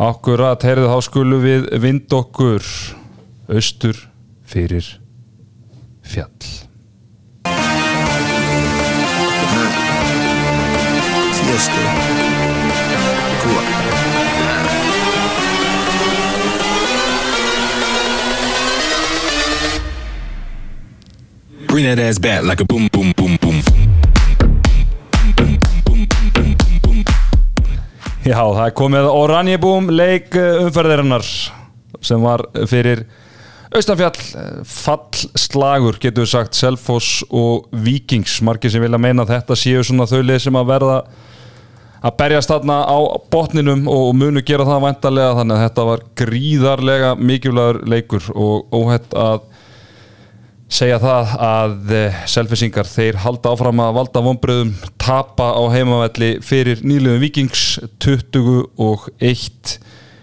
Akkurat, 0.00 0.62
heyrðu 0.64 0.88
þá 0.88 0.98
skulum 1.04 1.42
við 1.44 1.64
vind 1.82 2.14
okkur 2.16 2.64
austur 3.50 3.98
fyrir 4.48 4.86
fjall 6.10 6.30
Tiesto. 11.40 11.82
Cuba. 13.40 13.62
Bring 21.68 21.84
that 21.84 21.98
ass 21.98 22.18
back 22.18 22.42
like 22.42 22.60
a 22.60 22.64
boom, 22.64 22.88
boom, 22.92 23.12
boom, 23.16 23.36
boom. 23.40 23.60
Já, 28.20 28.36
það 28.36 28.66
er 28.66 28.74
komið 28.76 29.06
Oranjebúm 29.10 29.88
leik 29.90 30.34
uh, 30.36 30.66
umferðirinnar 30.66 31.24
sem 32.04 32.20
var 32.22 32.44
fyrir 32.68 33.06
Austanfjall 33.70 34.64
fallslagur 34.66 36.00
getur 36.02 36.24
við 36.24 36.30
sagt 36.32 36.56
Selfoss 36.58 37.20
og 37.30 37.68
Víkings. 37.70 38.40
Margir 38.42 38.72
sem 38.72 38.82
vilja 38.82 38.98
meina 38.98 39.22
að 39.22 39.36
þetta 39.36 39.56
séu 39.58 39.84
svona 39.86 40.08
þau 40.10 40.24
lið 40.24 40.40
sem 40.42 40.56
að 40.58 40.72
verða 40.72 40.96
að 42.00 42.16
berjast 42.18 42.50
þarna 42.50 42.80
á 42.82 42.98
botninum 43.30 43.84
og 43.92 44.10
munu 44.18 44.42
gera 44.42 44.66
það 44.66 44.82
væntalega 44.88 45.36
þannig 45.38 45.56
að 45.56 45.62
þetta 45.66 45.84
var 45.86 46.02
gríðarlega 46.18 47.12
mikilvægur 47.20 47.78
leikur 47.92 48.26
og 48.34 48.74
óhætt 48.74 49.14
að 49.14 49.46
segja 50.70 50.98
það 51.02 51.34
að 51.46 51.94
selfisingar 52.30 52.90
þeir 52.90 53.20
halda 53.22 53.52
áfram 53.54 53.84
að 53.84 53.96
valda 54.00 54.24
vonbröðum 54.24 54.74
tapa 54.98 55.52
á 55.54 55.62
heimavelli 55.70 56.32
fyrir 56.42 56.82
nýliðum 56.82 57.22
vikings 57.22 57.78
21 58.02 59.78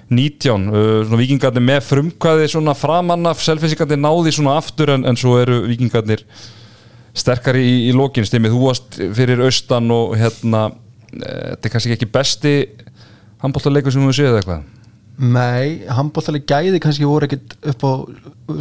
19 0.08 0.70
uh, 0.72 1.18
vikingarnir 1.20 1.66
með 1.68 1.82
frumkvæði 1.90 2.48
svona 2.54 2.76
framann 2.78 3.28
af 3.28 3.42
selfisingarnir 3.44 4.00
náði 4.00 4.32
svona 4.38 4.56
aftur 4.62 4.94
en, 4.94 5.04
en 5.08 5.20
svo 5.20 5.36
eru 5.42 5.64
vikingarnir 5.68 6.24
sterkari 7.18 7.64
í, 7.66 7.76
í 7.90 7.94
lokin. 7.98 8.28
Stimmið, 8.28 8.56
þú 8.56 8.64
varst 8.70 9.00
fyrir 9.18 9.44
austan 9.48 9.92
og 9.94 10.16
hérna 10.20 10.68
eh, 10.70 11.54
þetta 11.56 11.70
er 11.70 11.74
kannski 11.74 11.96
ekki 11.98 12.12
besti 12.14 12.56
handbóltarleikur 13.44 13.94
sem 13.94 14.06
við 14.06 14.20
séð 14.20 14.32
eða 14.32 14.42
eitthvað 14.44 14.77
Nei, 15.18 15.88
handbóltaleg 15.90 16.44
gæði 16.46 16.78
kannski 16.78 17.08
voru 17.10 17.26
ekkit 17.26 17.56
upp 17.72 17.86
á 17.90 17.92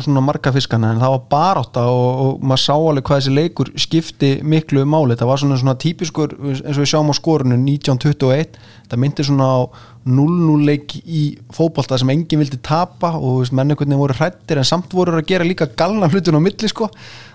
svona 0.00 0.22
marga 0.24 0.48
fiskana 0.54 0.94
en 0.94 1.02
það 1.02 1.12
var 1.12 1.26
barátta 1.34 1.82
og, 1.92 2.06
og 2.22 2.46
maður 2.48 2.62
sá 2.62 2.72
alveg 2.72 3.04
hvað 3.04 3.20
þessi 3.20 3.34
leikur 3.36 3.70
skipti 3.84 4.30
miklu 4.40 4.86
máli, 4.88 5.18
það 5.20 5.28
var 5.28 5.42
svona, 5.42 5.58
svona 5.60 5.76
típiskur 5.82 6.32
eins 6.32 6.62
og 6.72 6.80
við 6.80 6.88
sjáum 6.94 7.12
á 7.12 7.14
skorunu 7.18 7.58
1921 7.60 8.56
það 8.88 9.02
myndi 9.04 9.26
svona 9.28 9.50
á 9.52 9.60
0-0 10.08 10.56
leik 10.64 10.96
í 11.04 11.22
fótbolta 11.52 12.00
sem 12.00 12.14
enginn 12.14 12.40
vildi 12.40 12.62
tapa 12.64 13.12
og 13.20 13.52
menningunni 13.52 14.00
voru 14.00 14.16
hrættir 14.16 14.56
en 14.56 14.68
samt 14.72 14.96
voru 14.96 15.18
að 15.18 15.28
gera 15.28 15.44
líka 15.44 15.68
galna 15.76 16.08
hlutin 16.08 16.38
á 16.38 16.40
milli 16.40 16.72
sko, 16.72 16.88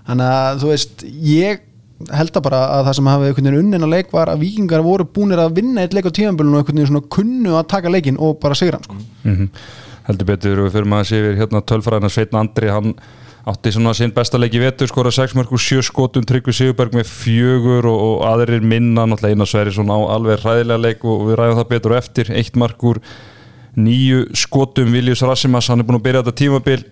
þannig 0.09 0.33
að 0.33 0.63
þú 0.63 0.73
veist 0.73 1.05
ég 1.29 1.67
held 2.09 2.37
að 2.37 2.45
bara 2.47 2.63
að 2.77 2.87
það 2.87 2.97
sem 2.97 3.11
hafi 3.11 3.29
einhvern 3.29 3.47
veginn 3.49 3.61
unnin 3.61 3.87
að 3.87 3.93
leik 3.95 4.11
var 4.15 4.31
að 4.31 4.43
vikingar 4.45 4.83
voru 4.85 5.05
búinir 5.05 5.41
að 5.43 5.55
vinna 5.59 5.85
eitt 5.85 5.95
leik 5.97 6.09
á 6.09 6.17
tíðanbölun 6.17 6.55
og 6.55 6.61
einhvern 6.61 6.81
veginn 6.81 6.91
svona 6.91 7.13
kunnu 7.17 7.55
að 7.59 7.69
taka 7.75 7.93
leikin 7.93 8.19
og 8.19 8.39
bara 8.41 8.57
sigra 8.57 8.79
hann 8.79 8.87
sko. 8.89 8.99
mm 9.23 9.49
heldur 10.07 10.29
betur 10.31 10.61
og 10.61 10.69
við 10.69 10.77
fyrir 10.77 10.89
maður 10.89 11.05
að 11.05 11.09
sé 11.09 11.19
við 11.23 11.41
hérna 11.41 11.63
tölfræðina. 11.71 12.11
Sveitn 12.11 12.39
Andri 12.39 12.71
hann 12.71 12.93
átti 13.49 13.73
svona 13.73 13.93
sinn 13.97 14.13
besta 14.15 14.39
leik 14.39 14.55
í 14.57 14.61
vetur 14.61 14.89
skora 14.89 15.11
6 15.13 15.35
mörgur 15.37 15.61
7 15.61 15.85
skotum. 15.85 16.25
Tryggvi 16.27 16.55
Sigurberg 16.55 16.95
með 16.97 17.09
fjögur 17.09 17.87
og, 17.89 18.01
og 18.07 18.25
aðrir 18.31 18.65
minna. 18.65 19.07
Náttúrulega 19.09 19.37
eina 19.37 19.49
sveri 19.49 19.73
svona 19.75 19.97
á 19.97 20.01
alveg 20.17 20.41
ræðilega 20.43 20.85
leik 20.85 21.05
og 21.05 21.25
við 21.29 21.39
ræðum 21.39 21.61
það 21.61 21.71
betur 21.73 21.95
og 21.95 22.01
eftir. 22.01 22.33
Eitt 22.37 22.59
markur 22.59 23.01
nýju 23.77 24.27
skotum. 24.37 24.93
Viljus 24.95 25.23
Rassimas, 25.25 25.69
hann 25.71 25.83
er 25.83 25.89
búin 25.89 26.01
að 26.01 26.07
byrja 26.09 26.25
þetta 26.25 26.39
tímabil 26.43 26.85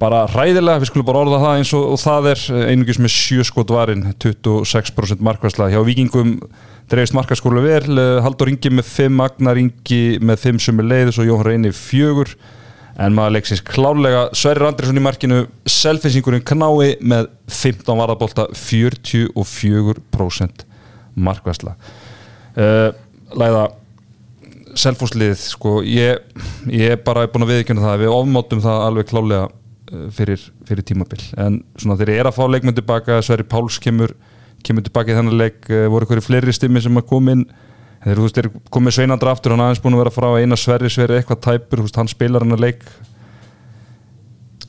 bara 0.00 0.24
ræðilega, 0.30 0.80
við 0.80 0.90
skulum 0.90 1.08
bara 1.08 1.22
orða 1.24 1.40
það 1.42 1.60
eins 1.60 1.72
og, 1.76 1.86
og 1.92 1.98
það 2.00 2.28
er 2.30 2.42
einungis 2.72 3.00
með 3.02 3.14
7 3.14 3.46
skot 3.50 3.72
varin 3.74 4.06
26% 4.22 5.24
markværsla 5.24 5.68
hjá 5.72 5.80
vikingum 5.84 6.38
dreifist 6.90 7.14
markaskólu 7.14 7.62
vel, 7.62 7.98
Haldur 8.24 8.50
Ingi 8.50 8.72
með 8.74 8.88
5 8.90 9.20
Agnar 9.26 9.60
Ingi 9.60 10.00
með 10.24 10.46
5 10.46 10.64
sem 10.64 10.80
er 10.82 10.88
leiðis 10.90 11.20
og 11.22 11.28
Jón 11.28 11.44
Reyni 11.46 11.70
4 11.76 12.24
en 13.00 13.16
maður 13.16 13.36
leiksins 13.36 13.62
klálega 13.64 14.22
Sverrir 14.36 14.68
Andriðsson 14.68 15.00
í 15.00 15.04
markinu 15.04 15.38
selfinsingurinn 15.70 16.48
knái 16.48 16.88
með 17.00 17.28
15 17.52 18.00
varðabólta 18.00 18.48
44% 18.56 20.66
markværsla. 21.20 21.72
Uh, 22.56 22.90
Læða 23.38 23.64
selfhúslið, 24.78 25.34
sko 25.38 25.80
ég, 25.86 26.18
ég 26.70 26.94
er 26.94 27.00
bara 27.04 27.28
búin 27.30 27.44
að 27.46 27.52
viðkjöna 27.54 27.84
það 27.84 28.02
við 28.04 28.14
ofmátum 28.14 28.62
það 28.64 28.84
alveg 28.86 29.10
klálega 29.10 29.46
fyrir, 30.16 30.42
fyrir 30.68 30.86
tímabil. 30.86 31.22
En 31.40 31.62
svona 31.76 31.98
þegar 31.98 32.14
ég 32.14 32.22
er 32.22 32.30
að 32.30 32.36
fá 32.38 32.44
leikmenn 32.48 32.76
tilbaka 32.76 33.20
Sverri 33.26 33.46
Páls 33.48 33.80
kemur 33.82 34.14
kemur 34.66 34.84
tilbaka 34.84 35.12
í 35.12 35.16
þennan 35.16 35.38
leik, 35.40 35.60
uh, 35.70 35.86
voru 35.92 36.06
eitthvað 36.06 36.26
fleiri 36.26 36.54
stimmi 36.54 36.82
sem 36.84 37.00
að 37.00 37.08
koma 37.10 37.36
inn. 37.36 37.44
Þegar 38.00 38.16
þú 38.16 38.24
veist, 38.24 38.38
er 38.40 38.48
komið 38.72 38.96
sveinandra 38.96 39.32
aftur 39.34 39.52
hann 39.54 39.62
aðeins 39.66 39.82
búin 39.84 39.96
að 39.96 40.02
vera 40.04 40.14
frá 40.14 40.28
eina 40.40 40.56
Sverri 40.56 40.90
Sverri 40.92 41.18
eitthvað 41.18 41.42
tæpur, 41.44 41.80
þú 41.80 41.84
veist, 41.86 41.98
hann 42.00 42.12
spilar 42.12 42.44
hann 42.44 42.56
að 42.56 42.64
leik. 42.64 42.80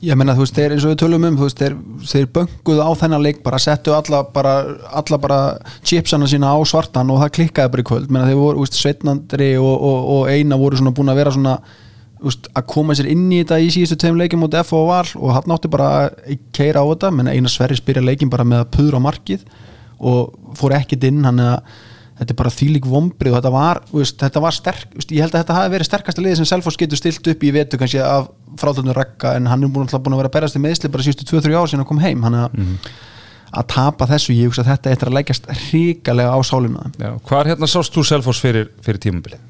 Ég 0.02 0.18
menna 0.18 0.34
þú 0.36 0.42
veist, 0.44 0.56
þeir 0.58 0.74
eins 0.74 0.84
og 0.84 0.92
við 0.92 1.00
tölum 1.00 1.24
um 1.28 1.38
þú 1.38 1.46
veist, 1.46 1.60
þeir, 1.62 1.74
þeir 2.10 2.26
bönguðu 2.34 2.82
á 2.84 2.90
þennan 3.00 3.24
leik 3.24 3.38
bara 3.44 3.60
settu 3.62 3.94
alla 3.94 4.24
bara, 4.34 4.54
alla 4.90 5.18
bara 5.22 5.38
chipsana 5.86 6.26
sína 6.28 6.50
á 6.52 6.58
svartan 6.66 7.12
og 7.14 7.22
það 7.22 7.34
klikkaði 7.38 7.72
bara 7.72 7.84
í 7.84 7.88
kvöld, 7.88 8.10
menna 8.10 8.28
þeir 8.28 8.40
voru, 8.40 8.56
þú 8.58 8.64
veist, 8.66 8.76
Búin 12.22 12.50
að 12.54 12.66
koma 12.70 12.94
sér 12.94 13.08
inn 13.10 13.28
í 13.34 13.40
þetta 13.42 13.58
í 13.60 13.70
síðustu 13.74 13.96
tveim 13.98 14.18
leikim 14.20 14.38
mot 14.44 14.54
F 14.54 14.72
og 14.78 14.88
Val 14.88 15.06
og 15.18 15.32
hann 15.36 15.54
átti 15.56 15.70
bara 15.72 15.88
að 16.06 16.36
keira 16.54 16.82
á 16.82 16.86
þetta, 16.86 17.10
menna 17.10 17.32
Eina 17.34 17.50
Sverri 17.50 17.76
spyrja 17.78 18.02
leikin 18.04 18.30
bara 18.30 18.44
með 18.46 18.62
að 18.64 18.70
puðra 18.76 19.00
á 19.02 19.06
markið 19.08 19.42
og 20.02 20.36
fór 20.58 20.74
ekkit 20.78 21.04
inn, 21.10 21.24
hann 21.26 21.40
er 21.42 21.56
að 21.56 21.80
þetta 22.22 22.34
er 22.34 22.38
bara 22.38 22.52
þýlik 22.54 22.86
vombrið 22.86 23.32
og 23.32 23.38
þetta 23.40 23.50
var, 23.54 23.80
veist, 23.90 24.18
þetta 24.20 24.40
var 24.44 24.54
sterk, 24.54 24.86
veist, 24.94 25.10
ég 25.10 25.24
held 25.24 25.34
að 25.34 25.40
þetta 25.42 25.54
hafi 25.58 25.72
verið 25.74 25.88
sterkasta 25.88 26.22
liði 26.22 26.36
sem 26.38 26.48
Selfoss 26.52 26.78
getur 26.78 27.00
stilt 27.00 27.30
upp 27.32 27.42
í 27.48 27.50
vetu 27.56 27.78
kannski 27.80 28.02
af 28.04 28.28
frátöndun 28.60 28.94
Rekka 28.94 29.32
en 29.38 29.48
hann 29.50 29.64
er 29.66 29.72
búin, 29.72 29.88
að 29.90 30.06
vera 30.20 30.28
að 30.30 30.34
berast 30.36 30.58
í 30.58 30.62
meðsli 30.62 30.90
bara 30.92 31.02
síðustu 31.06 31.26
2-3 31.32 31.56
ár 31.58 31.70
síðan 31.72 31.82
að 31.82 31.88
koma 31.90 32.04
heim 32.04 32.22
hann 32.22 32.36
að, 32.44 32.52
Mhm. 32.52 32.76
að 33.58 33.66
tapa 33.74 34.06
þessu, 34.12 34.36
ég 34.36 34.46
hugsa 34.52 34.62
að 34.62 34.70
þetta 34.76 34.90
eitthvað 34.92 35.10
að 35.10 35.16
leggjast 35.18 35.48
ríkalega 35.72 36.30
á 36.36 36.38
sálina 36.46 36.84
Já, 37.00 37.10
Hvar 37.26 37.46
hérna 37.50 37.66
sást 37.66 37.92
þú 37.96 38.04
Selfoss 38.06 38.40
fyrir, 38.44 38.68
fyrir 38.84 39.00
tímabili? 39.02 39.40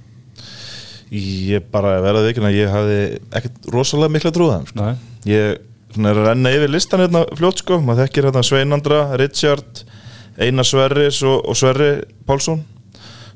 Ég 1.12 1.66
bara 1.72 1.98
verði 2.00 2.30
ekki 2.30 2.40
að 2.40 2.54
ég 2.56 2.72
hafði 2.72 3.00
ekkert 3.36 3.66
rosalega 3.74 4.14
mikla 4.14 4.32
trúðan 4.32 4.68
sko. 4.70 4.80
Nei. 4.80 4.94
Ég 5.28 5.58
er 6.00 6.18
að 6.18 6.28
renna 6.30 6.52
yfir 6.56 6.72
listan 6.72 7.02
hérna 7.04 7.26
fljótt 7.36 7.60
sko, 7.60 7.82
maður 7.84 8.06
þekkir 8.06 8.28
hérna 8.30 8.44
Sveinandra, 8.48 9.00
Richard 9.20 9.82
Einar 10.40 10.64
Sverris 10.64 11.20
og, 11.28 11.42
og 11.44 11.58
Sverri 11.58 11.90
Pálsson 12.24 12.62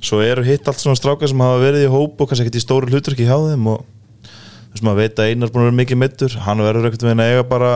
svo 0.01 0.23
eru 0.25 0.45
hitt 0.47 0.69
allt 0.69 0.81
svona 0.81 0.97
strákar 0.99 1.29
sem 1.31 1.43
hafa 1.45 1.61
verið 1.61 1.87
í 1.87 1.93
hóp 1.93 2.21
og 2.21 2.31
kannski 2.31 2.47
ekkert 2.47 2.59
í 2.61 2.65
stóru 2.65 2.91
hluturki 2.91 3.27
hjá 3.29 3.37
þeim 3.37 3.69
og 3.73 3.85
þess 4.25 4.81
að 4.81 4.87
maður 4.89 5.01
veit 5.03 5.21
að 5.21 5.31
Einar 5.31 5.53
búin 5.53 5.65
að 5.65 5.69
vera 5.69 5.79
mikið 5.81 6.01
mittur 6.01 6.37
hann 6.47 6.65
verður 6.65 6.89
ekkert 6.91 7.07
veginn 7.07 7.25
að 7.25 7.33
eiga 7.33 7.47
bara 7.51 7.73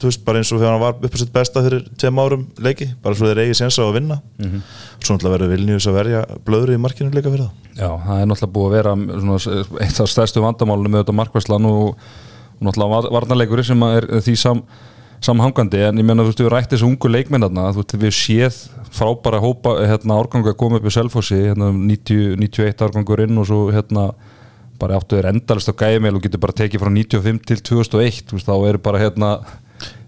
þú 0.00 0.08
veist, 0.08 0.22
bara 0.24 0.40
eins 0.40 0.50
og 0.52 0.60
þegar 0.60 0.72
hann 0.74 0.80
var 0.82 0.94
upp 1.04 1.14
á 1.14 1.18
sitt 1.20 1.32
besta 1.34 1.62
fyrir 1.64 1.82
tveim 2.00 2.18
árum 2.22 2.46
leiki, 2.64 2.86
bara 3.04 3.14
svo 3.18 3.28
þeir 3.28 3.42
eigi 3.44 3.56
sensa 3.60 3.82
á 3.84 3.88
að 3.90 3.96
vinna. 4.00 4.20
Mhm. 4.40 4.62
svo 5.00 5.14
náttúrulega 5.16 5.34
verður 5.38 5.52
Vilnius 5.54 5.86
að 5.88 5.96
verja 6.00 6.20
blöðru 6.44 6.74
í 6.76 6.80
markinu 6.80 7.10
líka 7.14 7.30
fyrir 7.32 7.46
það. 7.46 7.52
Já, 7.76 7.88
það 8.06 8.20
er 8.22 8.26
náttúrulega 8.30 8.54
búið 8.56 8.68
að 8.68 8.76
vera 8.76 8.94
svona, 9.20 9.66
eitt 9.86 10.00
af 10.00 10.08
stærstu 10.12 10.40
vandamálunum 10.44 10.92
með 10.96 11.04
þetta 11.04 11.16
markværslan 11.20 11.68
og, 11.70 11.88
og 11.90 12.62
náttúrulega 12.66 12.94
var- 12.96 13.10
varnarleikur 13.16 13.64
sem 13.64 13.82
er 13.82 14.06
því 14.20 14.34
sam, 14.36 14.62
samhangandi. 15.20 15.80
En 15.88 15.96
ég 16.00 16.04
meina 16.04 16.22
þú 16.24 16.32
veist 16.32 16.40
við 16.44 16.50
rætti 16.52 16.76
þessu 16.76 16.88
ungu 16.88 17.08
leikmennarna 17.12 17.68
þú 17.76 17.82
veist 17.84 17.96
við 18.00 18.14
séð 18.16 18.60
frábæra 18.90 19.40
hópa 19.40 19.76
hérna 19.86 20.16
árgangu 20.20 20.48
að 20.52 20.56
koma 20.56 20.76
upp 20.80 20.88
í 20.88 20.92
Selfossi 20.94 21.36
hérna 21.50 21.70
90, 21.76 22.36
91 22.40 22.84
árgangur 22.88 23.20
inn 23.26 23.38
og 23.38 23.46
svo 23.46 23.70
hérna 23.70 24.10
bara 24.80 24.96
áttu 24.96 25.18
þeir 25.18 25.28
endalist 25.34 25.68
á 25.68 25.74
gæmil 25.76 26.16
og 26.16 26.22
getur 26.24 26.40
bara 26.40 26.56
tekið 26.56 26.80
frá 26.80 26.88
95 26.90 27.42
til 27.46 27.60
2001 27.60 28.24
þú 28.30 28.38
veist, 28.38 28.48
þá 28.48 28.68
eru 28.70 28.78
bara 28.80 28.98
hérna 29.02 29.32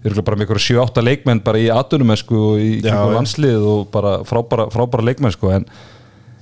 eru 0.03 0.23
bara 0.25 0.37
með 0.39 0.47
ykkur 0.47 0.61
7-8 0.65 1.03
leikmenn 1.03 1.43
bara 1.45 1.61
í 1.61 1.69
atunumesku 1.73 2.37
og 2.37 2.61
í 2.61 2.69
kringum 2.83 3.13
já. 3.13 3.17
landslið 3.17 3.67
og 3.73 3.85
bara 3.93 4.15
frábæra, 4.27 4.67
frábæra 4.73 5.07
leikmenn 5.09 5.35
sko 5.35 5.53
en 5.55 5.67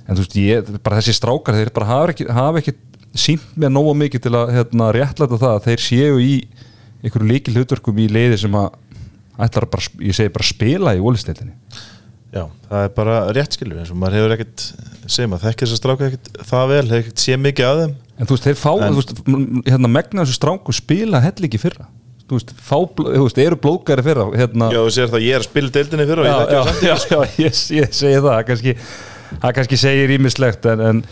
en 0.08 0.18
þú 0.18 0.24
veist, 0.24 0.38
ég, 0.42 0.72
bara 0.82 0.98
þessi 0.98 1.14
strákar 1.16 1.56
þeir 1.56 1.70
bara 1.74 1.90
hafa 1.92 2.12
ekki, 2.14 2.26
hafa 2.34 2.62
ekki 2.62 2.74
sínt 3.14 3.44
mér 3.60 3.72
nógu 3.72 3.94
mikið 4.00 4.24
til 4.26 4.34
að 4.34 4.54
hérna, 4.56 4.90
réttlæta 4.96 5.38
það 5.38 5.56
að 5.56 5.68
þeir 5.68 5.84
séu 5.84 6.18
í 6.22 6.32
einhverju 7.02 7.28
líkil 7.28 7.56
hlutverkum 7.56 8.00
í 8.02 8.08
leiði 8.10 8.40
sem 8.42 8.58
að 8.58 8.70
bara, 9.38 9.82
ég 10.02 10.16
segi 10.16 10.32
bara 10.34 10.48
spila 10.48 10.94
í 10.96 11.02
ólistildinni 11.02 11.54
Já, 12.32 12.46
það 12.70 12.86
er 12.86 12.92
bara 12.96 13.14
rétt 13.36 13.56
skilur 13.58 13.80
eins 13.82 13.90
og 13.92 13.98
maður 14.00 14.14
hefur 14.16 14.34
ekkert, 14.38 14.62
segjum 15.04 15.34
að 15.36 15.42
þekkir 15.44 15.68
þess 15.68 15.74
að 15.74 15.80
stráka 15.82 16.06
ekkert 16.08 16.30
það 16.48 16.70
vel, 16.70 16.84
hefur 16.86 17.02
ekkert 17.02 17.20
sé 17.20 17.36
mikið 17.36 17.66
að 17.68 17.80
þeim. 17.82 17.90
En 18.16 18.28
þú 18.28 18.36
veist, 18.36 18.46
þeir 18.46 18.56
fá, 18.56 18.70
En- 18.72 18.94
þú 18.94 19.02
veist, 19.02 19.12
hérna 19.66 19.90
megna 19.92 20.24
þessu 20.24 20.36
stráku 20.38 20.74
spila 20.76 21.20
hellingi 21.20 21.60
fyrra 21.60 21.90
þú 22.32 22.40
veist, 22.40 22.56
fá, 22.56 22.78
þú 22.96 23.26
veist, 23.26 23.40
eru 23.42 23.60
blókari 23.60 24.04
fyrra 24.06 24.26
hérna, 24.32 24.72
Já, 24.72 24.80
þú 24.80 24.96
sér 24.96 25.12
það, 25.12 25.24
ég 25.26 25.36
er 25.36 25.44
að 25.44 25.48
spila 25.50 25.68
í 25.68 25.76
deildinni 25.76 26.08
fyrir 26.08 26.22
og 26.22 26.28
ég 26.28 26.32
já, 26.32 26.42
já, 26.56 26.74
já, 26.88 26.96
já, 27.12 27.20
ég, 27.44 27.62
ég 27.82 27.94
segi 27.98 28.18
það 28.18 28.28
það 28.30 28.42
kannski, 28.50 28.74
það 29.42 29.56
kannski 29.58 29.80
segir 29.82 30.12
ímislegt 30.16 30.68
en, 30.72 30.84
en, 30.88 31.02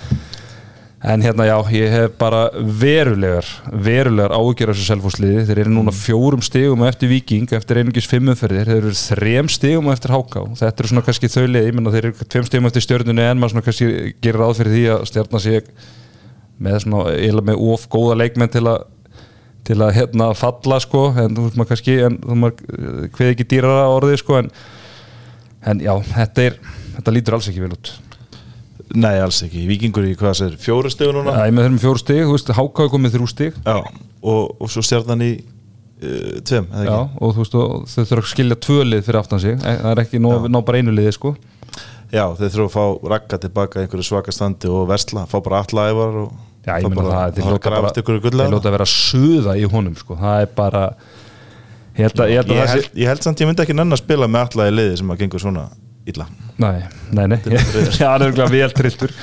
en 1.12 1.24
hérna 1.26 1.48
já 1.50 1.54
ég 1.76 1.94
hef 1.96 2.16
bara 2.20 2.40
verulegar 2.80 3.50
verulegar 3.88 4.34
ágjör 4.36 4.72
þessu 4.72 4.88
selfhúsliði 4.88 5.44
þeir 5.50 5.62
eru 5.66 5.74
núna 5.76 5.94
fjórum 5.96 6.44
stigum 6.44 6.84
eftir 6.88 7.12
Viking 7.12 7.52
eftir 7.56 7.82
einungis 7.82 8.08
fimmumferðir, 8.08 8.68
þeir 8.70 8.82
eru 8.86 8.96
þrem 8.96 9.52
stigum 9.52 9.92
eftir 9.92 10.16
Háká, 10.16 10.46
þetta 10.62 10.84
eru 10.84 10.92
svona 10.94 11.04
kannski 11.08 11.32
þau 11.32 11.44
leið, 11.44 11.68
ég 11.68 11.76
menna 11.76 11.92
þeir 11.96 12.10
eru 12.10 12.28
tveim 12.32 12.48
stigum 12.48 12.70
eftir 12.70 12.86
stjörnunni 12.86 13.28
en 13.28 13.40
maður 13.40 13.58
svona 13.58 13.68
kannski 13.68 14.14
gerir 14.24 14.40
ráð 14.40 14.62
fyrir 14.62 14.76
því 14.76 14.86
að 14.96 15.08
stjarnar 15.12 15.44
sé 15.44 15.60
með 16.60 16.82
svona, 16.84 17.04
eiginlega 17.16 17.48
með 17.48 17.62
of 17.72 17.86
góða 17.92 18.16
leikmenn 18.20 18.52
til 19.68 19.78
að 19.84 19.94
hérna 19.98 20.30
falla 20.38 20.78
sko 20.82 21.06
en 21.20 21.34
þú 21.36 21.46
veist 21.46 21.58
maður 21.60 21.70
kannski, 21.74 21.96
en 22.06 22.18
þú 22.24 22.36
maður 22.42 23.10
hvað 23.16 23.32
ekki 23.34 23.48
dýrara 23.52 23.88
orðið 23.96 24.22
sko 24.22 24.38
en, 24.40 24.48
en 25.72 25.82
já, 25.84 25.92
þetta 26.14 26.46
er 26.48 26.56
þetta 26.96 27.14
lítur 27.16 27.36
alls 27.36 27.50
ekki 27.50 27.62
vel 27.64 27.74
út. 27.76 27.92
Nei, 28.90 29.20
alls 29.22 29.38
ekki, 29.46 29.62
Víkingur 29.70 30.08
í 30.08 30.16
hvað 30.18 30.32
sér, 30.40 30.56
fjóri 30.58 30.90
stigur 30.90 31.14
núna? 31.20 31.36
Já, 31.36 31.46
ég 31.46 31.54
með 31.54 31.68
þeim 31.68 31.76
fjóru 31.84 32.00
stig, 32.02 32.24
þú 32.26 32.32
veist, 32.34 32.50
Háka 32.56 32.86
er 32.86 32.90
komið 32.90 33.12
þrjú 33.14 33.28
stig. 33.30 33.60
Já, 33.62 33.76
og, 34.26 34.40
og 34.58 34.72
svo 34.72 34.82
stjarnan 34.82 35.22
í 35.22 35.30
uh, 35.38 36.40
tveim, 36.48 36.66
eða 36.72 36.88
Já, 36.88 36.96
ekki? 37.04 37.20
og 37.22 37.36
þú 37.36 37.44
veist, 37.44 37.54
þau 37.94 38.00
þurfa 38.10 38.24
að 38.24 38.32
skilja 38.32 38.58
tvö 38.66 38.78
lið 38.88 39.04
fyrir 39.06 39.20
aftan 39.20 39.42
sig, 39.44 39.54
Eh, 39.62 39.78
það 39.84 39.92
er 39.94 40.02
ekki 40.02 40.22
ná, 40.24 40.28
ná 40.50 40.58
bara 40.66 40.82
einu 40.82 40.96
liði, 40.96 41.14
sko. 41.14 41.36
Já, 42.10 42.24
þeir 42.40 42.50
þurfa 42.56 42.66
að 42.66 42.74
fá 42.74 43.08
rakka 43.14 43.38
tilbaka 43.44 43.84
einhverju 43.84 44.08
svaka 44.10 44.34
standi 44.34 44.72
og 44.74 44.88
versla, 44.90 45.22
fá 45.30 45.38
bara 45.38 45.62
alla 45.62 45.86
ævar 45.92 46.18
og 46.24 46.32
Já, 46.66 46.74
ég 46.76 46.92
bara, 46.92 47.12
það, 47.14 47.34
þeir 47.36 47.46
lóta 47.46 47.56
bara 47.56 47.64
grafast 47.66 48.00
ykkur 48.02 48.16
þeir 48.18 48.24
gullega 48.28 48.52
lóta 48.52 48.68
að 48.68 48.76
vera 48.76 48.88
suða 48.92 49.56
í 49.56 49.68
honum, 49.72 49.94
sko. 49.96 50.16
Það 50.20 50.42
er 50.44 50.50
bara 50.58 50.82
ég 51.96 52.02
held 52.04 52.20
að, 52.20 52.32
ég 52.34 52.42
held 52.42 52.52
Ég 52.54 52.74
held, 52.74 52.90
ég 53.00 53.12
held 53.14 53.24
samt 53.24 53.40
ég 53.40 53.48
myndi 53.50 53.64
ekki 53.64 53.76
nenn 53.78 53.96
að 53.96 54.02
spila 54.02 54.28
með 54.28 54.46
alla 54.48 54.68
í 54.68 54.74
liði 54.76 55.00
sem 55.00 55.14
að 55.14 55.22
gengur 55.24 55.42
svona 55.42 55.66
illa. 56.10 56.26
Nei, 56.60 56.76
nei, 57.16 57.26
nei. 57.32 57.38
Það 57.96 58.04
er 58.12 58.26
örugglega 58.26 58.52
vel 58.52 58.70
trilltur 58.76 59.16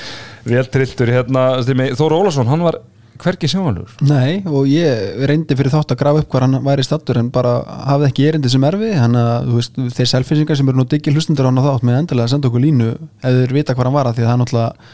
vel 0.48 0.68
trilltur, 0.72 1.12
hérna, 1.12 1.48
stimi, 1.66 1.92
Þóra 1.98 2.22
Ólafsson 2.22 2.48
hann 2.50 2.64
var 2.66 2.80
hvergi 3.18 3.50
sjónvalur 3.50 3.96
Nei, 4.06 4.44
og 4.46 4.68
ég 4.70 5.18
reyndi 5.30 5.58
fyrir 5.58 5.74
þátt 5.74 5.94
að 5.96 6.00
grafa 6.02 6.22
upp 6.22 6.30
hvað 6.32 6.46
hann 6.46 6.60
væri 6.68 6.86
stattur 6.86 7.20
en 7.22 7.32
bara 7.34 7.56
hafði 7.90 8.12
ekki 8.12 8.28
erindi 8.30 8.52
sem 8.54 8.68
erfi. 8.68 8.92
Hann 8.94 9.18
að, 9.18 9.50
þú 9.50 9.58
veist, 9.58 9.82
þeir 9.98 10.12
selfinsingar 10.14 10.60
sem 10.60 10.70
eru 10.70 10.82
nú 10.82 10.86
diggi 10.90 11.14
hlustundur 11.16 11.48
á 11.48 11.50
hann 11.50 11.62
á 11.62 11.68
þátt 11.68 11.88
með 11.88 12.00
endilega 12.04 12.28
að 12.28 12.34
senda 12.36 12.52
okkur 12.52 12.64
línu 12.64 12.90
eða 12.94 13.42
þeir 13.42 13.56
vita 13.58 13.76
hvað 13.78 13.90
hann 13.90 13.98
var 13.98 14.10
að 14.12 14.20
því 14.20 14.26
að 14.26 14.30
það 14.30 14.36
er 14.36 14.42
náttúrulega 14.44 14.94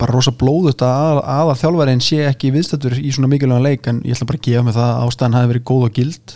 bara 0.00 0.14
rosa 0.16 0.32
blóðut 0.34 0.82
að, 0.86 1.20
að, 1.22 1.50
að 1.52 1.60
þjálfærin 1.62 2.00
sé 2.04 2.22
ekki 2.28 2.50
viðstattur 2.54 2.96
í 2.98 3.12
svona 3.14 3.28
mikilvægan 3.32 3.66
leik 3.66 3.86
en 3.92 4.00
ég 4.06 4.16
ætla 4.16 4.26
bara 4.30 4.40
að 4.40 4.46
gefa 4.48 4.64
mig 4.66 4.74
það 4.78 4.88
að 4.88 5.04
ástæðan 5.08 5.36
hafi 5.38 5.50
verið 5.52 5.64
góð 5.72 5.84
og 5.88 5.92
gild. 5.98 6.34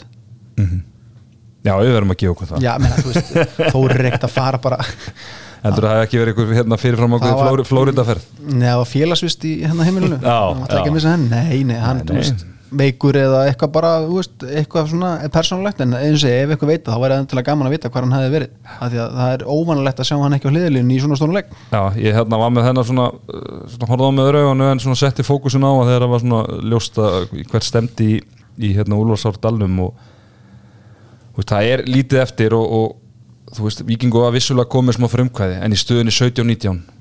Já, 1.67 1.73
við 1.83 1.91
verðum 1.97 2.15
að 2.15 2.21
gefa 2.23 2.35
okkur 2.37 2.51
það. 2.53 2.63
Já, 2.63 2.73
menna, 2.79 3.01
þú 3.03 3.11
veist, 3.11 3.33
þóri 3.75 3.97
er 3.99 4.09
ekkert 4.13 4.29
að 4.29 4.35
fara 4.37 4.61
bara 4.63 4.79
Heldur 5.67 5.87
það 5.89 5.95
hefði 5.97 6.05
ekki 6.07 6.19
verið 6.21 6.37
einhver 6.37 6.59
hérna 6.61 6.77
fyrirfram 6.79 7.15
Það 7.17 7.33
var- 7.41 7.47
okkur 7.49 7.67
Flóridaferð 7.67 8.27
neða 8.61 8.85
félagsvist 8.87 9.47
í 9.49 9.55
hérna 9.65 9.87
heimilinu. 9.89 10.19
Já, 10.23 10.37
já. 10.63 11.17
nei, 11.27 11.65
nei, 11.67 11.79
hann, 11.83 12.03
Nei, 12.03 12.07
þú 12.07 12.15
nei. 12.15 12.21
veist 12.21 12.45
veikur 12.71 13.17
eða 13.19 13.43
eitthvað 13.47 13.71
bara, 13.77 13.91
veist, 14.09 14.43
eitthvað 14.43 14.89
svona 14.91 15.11
persónulegt, 15.33 15.81
en 15.85 15.95
eins 15.99 16.25
og 16.27 16.33
ef 16.33 16.53
eitthvað 16.55 16.73
veit 16.73 16.83
það, 16.87 16.97
þá 16.97 17.03
væri 17.05 17.19
það 17.19 17.41
að 17.41 17.47
gaman 17.47 17.69
að 17.69 17.75
vita 17.77 17.91
hvað 17.93 18.07
hann 18.07 18.17
hefði 18.17 18.33
verið. 18.35 18.57
Af 18.67 18.91
því 18.91 19.01
að 19.03 19.15
það 19.21 19.35
er 19.37 19.45
óvanalegt 19.47 20.03
að 20.03 20.09
sjá 20.09 20.17
hann 20.23 20.37
ekki 20.37 20.51
á 20.51 20.53
hliðilinu 20.53 20.97
í 20.97 20.99
svona 21.05 21.19
stónuleik 21.21 21.55
Já, 21.71 21.83
ég 22.01 22.19
hérna 22.19 22.41
var 22.43 22.53
með 22.55 22.69
þennan 22.69 22.89
svona, 22.91 23.07
uh, 23.13 23.63
svona 23.73 23.91
horfði 23.93 24.11
á 24.11 24.17
með 24.19 24.33
rauganu 24.37 24.69
en 24.73 24.83
svona 24.83 25.01
setti 25.01 25.27
fókusin 25.27 25.67
á 25.67 25.71
að 25.71 25.87
þegar 25.91 26.05
það 26.07 26.13
var 26.15 26.25
svona 26.25 26.61
ljósta 26.73 27.13
hvert 27.53 27.69
stemdi 27.69 28.11
í, 28.17 28.21
í 28.59 28.75
hérna 28.77 28.99
Úlfarsárdalnum 28.99 29.81
og 29.87 30.05
þú 31.37 31.43
veist, 31.43 31.55
það 31.55 31.71
er 31.73 31.87
lítið 31.87 32.23
eftir 32.25 32.59
og, 32.59 32.77
og 32.81 33.55
þú 33.57 33.69
veist, 33.69 33.87
Víkingu 33.87 34.27
var 34.27 34.35
vissulega 34.35 34.73
komið 34.73 34.99
smá 34.99 35.11
frumkvæði 35.13 35.63
en 35.63 35.77
í 35.77 35.81
stöðunni 35.81 36.15
17-19 36.15 36.96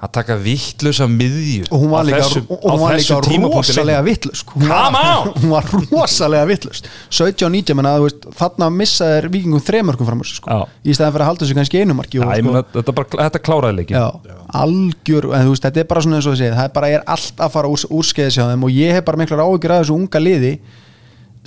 að 0.00 0.12
taka 0.16 0.36
vittlösa 0.40 1.04
miðju. 1.10 1.66
Og 1.68 1.82
hún 1.82 1.90
var 1.92 2.06
líka, 2.08 2.24
á 2.24 2.32
hún 2.32 2.80
var 2.80 2.96
líka 2.96 3.18
rosalega 3.20 4.00
vittlust 4.06 4.48
hún, 4.54 4.70
hún 5.42 5.52
var 5.52 5.68
rosalega 5.90 6.46
vittlust 6.48 6.88
17 7.12 7.44
og 7.44 7.52
19, 7.52 7.76
menna, 7.76 7.92
þú 7.98 8.06
veist, 8.06 8.28
þarna 8.38 8.70
missa 8.72 9.10
þér 9.10 9.28
vikingum 9.34 9.64
þremörkum 9.66 10.08
fram 10.08 10.24
úr 10.24 10.30
sig, 10.30 10.40
sko, 10.40 10.56
Já. 10.56 10.64
í 10.88 10.96
stæðan 10.96 11.14
fyrir 11.16 11.26
að 11.26 11.30
halda 11.30 11.48
sig 11.50 11.60
kannski 11.60 11.82
einu 11.82 11.98
marki 11.98 12.16
Já, 12.20 12.24
og, 12.24 12.32
ég 12.32 12.40
sko, 12.40 12.54
meina, 12.54 12.64
þetta, 12.78 12.96
bara, 12.96 13.22
þetta 13.26 13.42
kláraði 13.50 13.78
leikin 13.80 13.98
Já, 13.98 14.36
algjör, 14.62 15.30
en 15.36 15.50
veist, 15.52 15.66
þetta 15.68 15.84
er 15.84 15.90
bara 15.92 16.04
svona 16.06 16.20
eins 16.20 16.30
og 16.30 16.36
þessi, 16.38 16.52
það 16.56 16.70
er 16.70 16.76
bara, 16.78 16.92
er 16.96 17.04
allt 17.16 17.44
að 17.44 17.56
fara 17.58 17.72
úr, 17.74 17.84
úrskeiðis 18.00 18.40
hjá 18.40 18.46
þeim 18.46 18.64
og 18.70 18.78
ég 18.78 18.96
hef 18.96 19.04
bara 19.10 19.20
miklar 19.20 19.44
áhyggjur 19.44 19.76
af 19.76 19.84
þessu 19.84 19.98
unga 19.98 20.24
liði. 20.24 20.54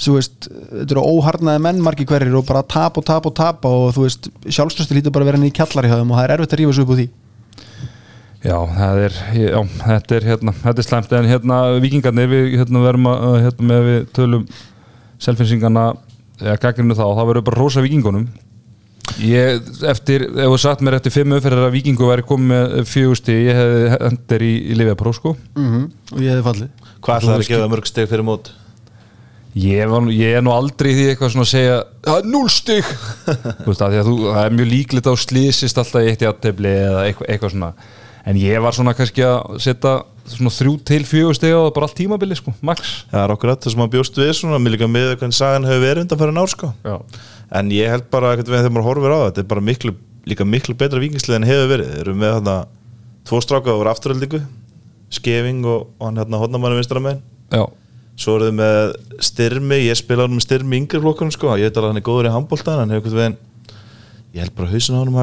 Þú 0.04 0.16
veist, 0.16 0.48
þetta 0.50 0.96
eru 0.96 1.02
óharnaði 1.06 1.62
menn 1.62 1.82
margi 1.86 2.06
hverjir 2.10 2.38
og 2.40 2.48
bara 2.48 2.64
tap 2.66 2.96
og 2.98 3.06
tap 3.06 3.28
og 3.30 3.36
tap 3.38 3.68
og 3.70 3.92
þú 3.94 4.08
veist, 4.08 4.30
sjálfströsti 4.50 4.98
lítur 4.98 5.14
bara 5.14 5.28
að 5.28 5.30
vera 5.30 5.38
henni 5.38 5.52
í 5.52 5.54
kjallari 5.54 5.92
hjá 5.92 6.00
þeim 6.00 6.14
og 6.16 6.18
það 6.18 6.26
er 6.26 6.34
erfitt 6.34 6.56
að 6.56 6.64
rífa 6.64 6.74
svo 6.74 6.86
upp 6.88 6.96
úr 6.96 7.02
því 7.04 7.06
Já, 8.44 8.58
það 8.76 9.02
er, 9.06 9.18
já, 9.40 9.60
þetta 9.86 10.16
er 10.18 10.26
hérna, 10.28 10.54
þetta 10.60 10.82
er 10.84 10.88
slæmt. 10.88 11.14
En 11.16 11.28
hérna 11.32 11.58
vikingarnir 11.84 12.28
við 12.32 12.50
hérna 12.60 12.82
verðum 12.84 13.06
að 13.14 13.38
hérna 13.46 13.68
með 13.70 13.86
við 13.88 14.00
tölum 14.18 14.48
selfinsingana 15.24 15.86
eða 16.44 16.58
gaggrinu 16.66 16.98
þá, 16.98 17.06
það 17.16 17.30
verður 17.30 17.46
bara 17.48 17.62
rosa 17.62 17.84
vikingunum 17.86 18.26
ég, 19.24 19.62
eftir, 19.88 20.26
ef 20.32 20.50
þú 20.52 20.58
satt 20.64 20.82
mér 20.84 20.98
eftir 20.98 21.14
fimm 21.14 21.36
umferðar 21.38 21.68
að 21.70 21.76
vikingu 21.78 22.08
væri 22.10 22.26
komið 22.28 22.50
með 22.52 22.90
fjögusti, 22.90 23.36
ég 23.46 23.60
hefði 23.62 23.86
hendur 23.94 24.46
í, 24.48 24.52
í 24.74 24.78
Lifiapróf 24.80 25.18
sko. 25.22 25.34
Mm 25.60 25.86
og 26.14 26.20
ég 26.24 26.34
hefði 26.34 26.46
fallið. 26.50 26.92
Hvað 27.04 27.18
ætlaði 27.24 27.40
að 27.46 27.50
gefa 27.54 27.72
mörg 27.74 27.90
steg 27.90 28.12
fyrir 28.12 28.28
mót? 28.28 28.52
ég, 29.54 29.84
var, 29.86 30.02
nú- 30.02 30.14
ég 30.18 30.34
er 30.40 30.42
nú 30.42 30.50
aldrei 30.50 30.90
í 30.92 30.96
því 30.98 31.04
eitthvað 31.12 31.30
svona 31.36 31.46
að 31.46 31.52
segja 31.52 31.74
það 32.08 32.16
er 32.20 32.30
núl 32.34 32.48
stig. 32.50 32.88
Þú 33.64 33.68
veist 33.70 33.84
að 33.86 33.92
því 33.94 34.00
að 34.02 34.08
þú, 34.10 34.16
það 34.34 34.46
er 34.48 34.56
mjög 34.58 34.70
líklegt 34.72 35.10
á 35.10 35.14
slísist 35.24 35.78
alltaf 35.84 36.02
í 36.02 36.10
eitt 36.10 36.24
í 36.26 36.30
aðtefli 36.32 36.72
eða 36.88 37.04
eitthvað, 37.08 37.28
eitthvað 37.36 37.54
svona 37.54 37.70
en 38.24 38.40
ég 38.40 38.64
var 38.64 38.76
svona 38.76 38.96
kannski 38.98 39.26
að 39.28 39.58
setja 39.64 39.94
svona 40.32 40.54
þrjú 40.54 40.74
til 40.88 41.02
fjögur 41.08 41.36
stig 41.36 41.52
á 41.52 41.62
bara 41.76 41.90
allt 41.90 41.98
tímabili 42.00 42.38
sko, 42.40 42.54
max. 42.64 43.04
Það 43.12 43.26
er 43.26 43.34
okkur 43.36 43.52
að 43.52 43.60
það 43.66 43.76
sem 43.76 43.84
að 43.84 43.94
bjóst 43.98 44.20
við 44.22 44.32
svona, 44.38 44.60
mér 44.64 44.76
líka 44.78 44.88
með 44.88 45.12
hvernig 45.18 45.38
sagan 45.38 45.68
hefur 45.68 45.84
verið 45.84 46.06
undan 46.06 46.22
fyrir 46.22 46.36
nár 46.38 46.52
sko. 46.54 46.72
Já. 46.86 46.96
En 47.54 47.72
ég 47.76 47.92
held 47.92 48.08
bara 48.14 48.34
að 48.38 48.46
þegar 48.48 48.72
maður 48.72 48.88
horfir 48.88 49.14
á 49.14 49.18
það, 49.18 49.28
þetta 49.28 49.44
er 49.44 49.50
bara 49.52 49.68
miklu, 49.68 49.96
líka 50.32 50.48
miklu 50.48 50.78
betra 50.80 51.04
vikingslið 51.04 51.40
en 51.40 51.48
hefur 51.50 51.72
verið. 51.74 51.92
Þeir 51.92 52.04
eru 52.06 52.16
með 52.22 52.36
þarna 52.38 52.56
tvo 53.28 53.42
stráka 53.44 53.76
úr 53.78 53.92
afturöldingu, 53.92 54.42
Skeving 55.14 55.62
og, 55.70 55.92
og 56.00 56.08
hann 56.08 56.18
hérna 56.18 56.40
hodnamannu 56.42 56.80
vinstra 56.80 57.02
megin 57.04 57.22
Já, 57.54 57.68
Svo 58.18 58.36
eru 58.38 58.48
þið 58.50 58.56
með 58.58 58.80
styrmi, 59.26 59.78
ég 59.88 59.98
spila 59.98 60.26
hann 60.26 60.36
með 60.38 60.46
styrmi 60.48 60.80
flokkunum 60.90 61.34
sko, 61.34 61.54
ég 61.58 61.70
veit 61.70 61.78
alveg 61.78 61.92
hann 61.92 62.02
er 62.02 62.06
góður 62.06 62.30
í 62.30 62.34
handbóltan, 62.34 62.94
veginn, 62.94 63.38
ég 64.34 64.40
held 64.42 64.56
bara 64.58 64.70
hausin 64.74 64.98
á 64.98 65.02
hann 65.02 65.14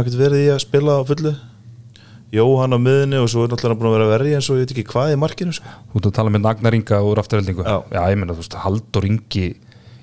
Jóhann 2.30 2.76
á 2.76 2.78
miðinni 2.78 3.18
og 3.18 3.26
svo 3.32 3.42
er 3.42 3.50
náttúrulega 3.50 3.80
búin 3.80 3.90
að 3.90 3.96
vera 3.96 4.10
verið 4.12 4.36
eins 4.38 4.48
og 4.52 4.60
ég 4.60 4.68
veit 4.68 4.74
ekki 4.76 4.86
hvað 4.92 5.14
í 5.14 5.18
markinu 5.18 5.54
sko. 5.56 5.72
þú 5.90 5.98
ert 5.98 6.06
að 6.10 6.16
tala 6.20 6.30
með 6.30 6.44
Nagnar 6.44 6.76
Inga 6.78 7.00
úr 7.02 7.20
afturheldingu 7.24 7.64
Já. 7.66 7.78
ég 7.90 8.20
meina, 8.20 8.36
þú 8.36 8.44
veist, 8.44 8.56
Haldur 8.62 9.06
Ingi 9.08 9.46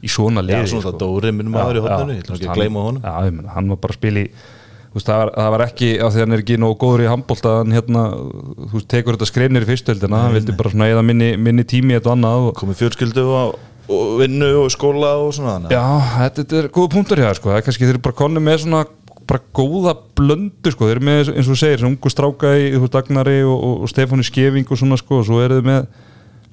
í 0.03 0.11
svona 0.11 0.43
Já, 0.43 0.47
liði 0.49 0.71
svona 0.73 0.89
það 0.89 0.97
Dóri 1.05 1.31
minn 1.37 1.51
maður 1.53 1.79
í 1.79 1.83
hodninu, 1.85 2.17
ég 2.17 2.27
veist, 2.27 2.41
ekki 2.41 2.51
að 2.51 2.59
gleyma 2.59 2.83
honum. 2.83 3.05
Já, 3.07 3.13
ég 3.29 3.37
meina, 3.37 3.53
hann 3.55 3.71
var 3.71 3.79
bara 3.85 3.95
að 3.95 3.99
spila 4.01 4.23
í 4.25 4.27
þú 4.27 4.99
veist, 4.99 5.07
það 5.07 5.21
var, 5.21 5.31
það 5.37 5.49
var 5.55 5.63
ekki, 5.67 5.89
af 6.03 6.11
því 6.13 6.19
að 6.19 6.25
hann 6.25 6.35
er 6.35 6.43
ekki 6.43 6.59
nógu 6.61 6.77
góður 6.83 7.05
í 7.05 7.09
handbólta, 7.11 7.55
hann 7.61 7.75
hérna 7.77 8.03
þú 8.11 8.73
veist, 8.75 8.89
tekur 8.91 9.17
þetta 9.17 9.29
skreinir 9.31 9.65
í 9.65 9.71
fyrstöldina, 9.71 10.21
hann 10.25 10.37
vildi 10.37 10.57
bara 10.59 10.73
svona 10.73 10.91
eða 10.91 11.03
minni, 11.07 11.31
minni 11.47 11.65
tími 11.67 11.95
í 11.95 11.97
þetta 11.97 12.11
og 12.11 12.15
annað 12.17 12.47
og, 12.49 12.53
Komið 12.59 12.79
fjölskyldu 12.83 13.25
og, 13.39 13.57
og 13.87 14.13
vinnu 14.21 14.51
og 14.65 14.71
skóla 14.73 15.15
og 15.23 15.33
svona 15.37 15.57
þannig. 15.57 15.75
Já, 15.75 15.83
þetta, 16.17 16.43
þetta 16.43 16.61
er 16.61 16.69
góða 16.77 16.93
punktur 16.95 17.21
hjá 17.23 17.27
þér, 17.29 17.39
sko, 17.41 17.51
það 17.51 17.59
er 17.61 17.67
kannski 17.67 17.87
þeir 17.87 17.95
eru 17.95 18.05
bara 18.07 18.19
konni 18.23 18.43
með 18.47 18.63
svona 18.65 18.83
bara 19.27 19.43
góða 19.55 19.93
blöndu 20.17 20.71
sko, 20.73 20.87
þeir 20.87 20.97
eru 20.97 21.07
með 21.07 21.31
eins 21.33 21.47
og 21.47 21.53
þú 21.53 21.57
segir, 21.59 21.85
ungu 21.87 22.11
stráka 22.11 22.53
í 22.57 22.69
þú 22.75 22.83
veist, 22.85 22.99
Agnari 22.99 23.39
og, 23.45 23.55
og, 23.57 23.81
og 23.85 23.91
Stefáni 23.91 24.25
Skeving 24.27 24.69
og 24.71 24.79
svona 24.79 24.99
sko, 24.99 25.21
og 25.21 25.27
svo 25.27 25.41
eru 25.43 25.59
þið 25.59 25.67
með 25.67 25.89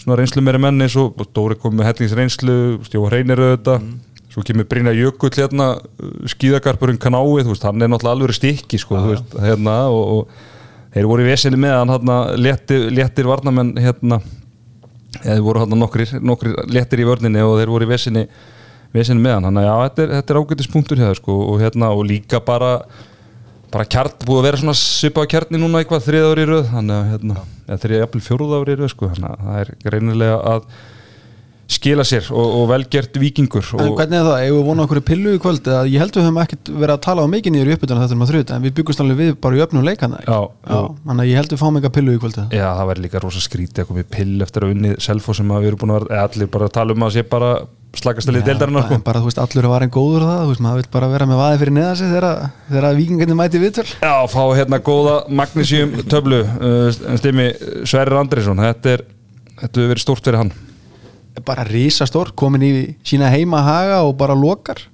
svona 0.02 0.18
reynslu 0.20 0.42
meiri 0.44 0.62
menn 0.64 0.84
eins 0.84 0.96
og 1.00 1.22
Dóri 1.36 1.58
kom 1.60 1.76
með 1.78 1.92
hellings 1.92 2.16
reynslu, 2.18 2.56
Stjóð 2.88 3.06
Reynir 3.14 3.42
auðvitað, 3.44 3.84
svo 4.34 4.42
kemur 4.46 4.66
Brynja 4.70 4.94
Jökull 4.96 5.32
hérna, 5.36 5.68
skíðagarpurinn 6.34 6.98
Kanái 7.02 7.44
þú 7.44 7.52
veist, 7.52 7.68
hann 7.68 7.84
er 7.84 7.92
náttúrulega 7.92 8.18
alveg 8.18 8.38
stikki 8.40 8.80
sko, 8.82 8.98
þú 8.98 9.12
veist, 9.14 9.38
hérna 9.44 9.76
og, 9.94 10.16
og 10.16 10.50
þeir 10.94 11.10
voru 11.10 11.24
í 11.24 11.28
vesinni 11.28 11.60
með 11.60 11.76
hann 11.78 11.94
hérna, 11.94 12.18
léttir, 12.38 12.88
léttir 12.94 13.30
varnamenn 13.30 13.74
hérna. 13.82 14.20
Eða 15.20 15.36
þeir 15.36 15.46
voru 15.46 15.62
hérna 15.62 15.78
nokkrir 15.78 16.58
léttir 16.74 17.02
í 17.02 17.06
vörninni 17.06 17.42
og 17.46 17.60
þeir 17.60 17.70
voru 17.70 17.86
í 17.86 17.90
vesinni 17.90 18.24
vesinni 18.94 19.24
með 19.24 19.36
hann, 19.36 19.48
þannig 19.48 19.64
að 19.64 19.68
já, 19.68 19.74
þetta 19.88 20.04
er, 20.04 20.14
þetta 20.18 20.34
er 20.34 20.40
ágætis 20.40 20.70
punktur 20.70 21.02
hjá 21.02 21.08
þér 21.10 21.20
sko, 21.20 21.36
og 21.50 21.60
hérna, 21.64 21.90
og 21.94 22.06
líka 22.08 22.40
bara 22.44 22.72
bara 23.74 23.86
kjarn, 23.90 24.18
búið 24.22 24.40
að 24.40 24.48
vera 24.48 24.62
svona 24.62 24.78
svipað 24.78 25.30
kjarni 25.32 25.58
núna 25.58 25.80
eitthvað 25.82 26.04
þriða 26.06 26.32
ári 26.32 26.42
í 26.44 26.50
röð. 26.50 26.66
Þannig 26.70 26.96
að 26.96 27.08
hérna, 27.10 27.38
eða 27.66 27.78
þriða 27.84 28.02
jafnvel 28.04 28.26
fjóruða 28.28 28.60
ári 28.62 28.74
í 28.76 28.80
röð 28.80 28.92
sko, 28.92 29.08
þannig 29.14 29.30
að 29.32 29.46
það 29.48 29.62
er 29.64 29.72
greinilega 29.82 30.36
að 30.52 30.68
skila 31.74 32.04
sér 32.04 32.26
og, 32.28 32.44
og 32.58 32.66
velgert 32.68 33.14
vikingur 33.16 33.64
En 33.80 33.94
hvernig 33.96 34.18
er 34.18 34.26
það, 34.26 34.42
ef 34.44 34.52
við 34.52 34.66
vonum 34.66 34.84
okkur 34.84 35.00
pillu 35.08 35.30
í 35.32 35.38
kvöld? 35.40 35.68
Ég 35.88 36.02
held 36.02 36.18
við 36.18 36.26
höfum 36.26 36.40
ekkert 36.42 36.70
verið 36.70 36.92
að 36.92 37.02
tala 37.06 37.24
á 37.24 37.32
mikið 37.32 37.54
nýður 37.54 37.70
í 37.70 37.76
uppbytuna 37.78 38.02
þetta 38.02 38.14
er 38.14 38.20
maður 38.20 38.34
þrjút, 38.34 38.52
en 38.52 38.66
við 38.66 38.74
byggumst 38.78 39.02
alveg 39.04 39.20
við 39.22 39.30
bara 39.46 39.56
í 39.56 39.62
öfnum 39.64 39.86
leikana. 39.88 40.20
Já, 40.28 40.38
Já, 40.68 40.80
þannig 41.08 41.24
að 41.24 41.30
ég 41.30 41.40
held 41.40 41.54
við 41.54 41.62
fáum 41.64 41.78
eitthvað 41.80 41.94
pillu 41.96 42.14
í 42.14 42.20
kvöld. 42.20 42.36
Já, 42.52 42.66
það 42.68 42.90
væri 42.92 43.04
líka 43.06 43.22
rosa 43.24 43.42
skrítið 43.42 43.82
að 43.82 43.88
koma 43.90 44.04
í 44.04 44.10
pill 44.12 44.44
eftir 44.44 44.66
að 44.68 44.74
unni 44.76 44.92
selfo 45.08 45.36
sem 45.40 45.54
að 45.56 45.64
við 45.64 45.72
erum 45.72 45.82
búin 45.82 45.94
að 45.94 46.04
vera 46.04 46.18
eða 46.20 46.28
allir 46.28 46.52
bara 46.52 46.68
að 46.68 46.76
tala 46.76 46.98
um 46.98 47.08
að 47.08 47.16
sé 47.16 47.24
bara 47.32 47.50
slakast 48.00 48.30
að 48.30 48.36
liða 48.36 48.48
deildarinnar 48.50 48.86
sko. 48.86 48.98
bara 49.06 49.20
þú 49.22 49.28
veist, 49.28 49.40
allur 49.42 49.68
var 49.70 49.84
einn 49.84 49.92
góður 49.94 50.24
það 50.28 50.42
þú 50.42 50.52
veist, 50.52 50.62
maður 50.64 50.80
vil 50.80 50.90
bara 50.96 51.10
vera 51.12 51.28
með 51.30 51.40
vaði 51.40 51.60
fyrir 51.62 51.74
neða 51.76 51.96
sig 52.00 52.12
þegar, 52.14 52.86
vikingarnir 52.98 53.38
mæti 53.38 53.62
viðtöl. 53.62 53.86
Já, 54.00 54.14
fá 54.30 54.42
hérna 54.58 54.80
góða 54.84 55.16
Magnesium 55.40 55.94
töflu 56.10 56.40
uh, 56.44 57.02
stimi 57.20 57.50
Sverrir 57.82 58.20
Andrisson 58.20 58.62
þetta 58.64 58.96
er, 58.96 59.04
þetta 59.60 59.80
hefur 59.80 59.92
verið 59.94 60.04
stórt 60.06 60.28
fyrir 60.28 60.40
hann. 60.42 60.54
Bara 61.44 61.66
risastór, 61.66 62.30
komin 62.38 62.62
í 62.62 62.72
sína 63.06 63.32
heima 63.34 63.62
haga 63.66 64.02
og 64.06 64.14
bara 64.20 64.36
lokar. 64.38 64.84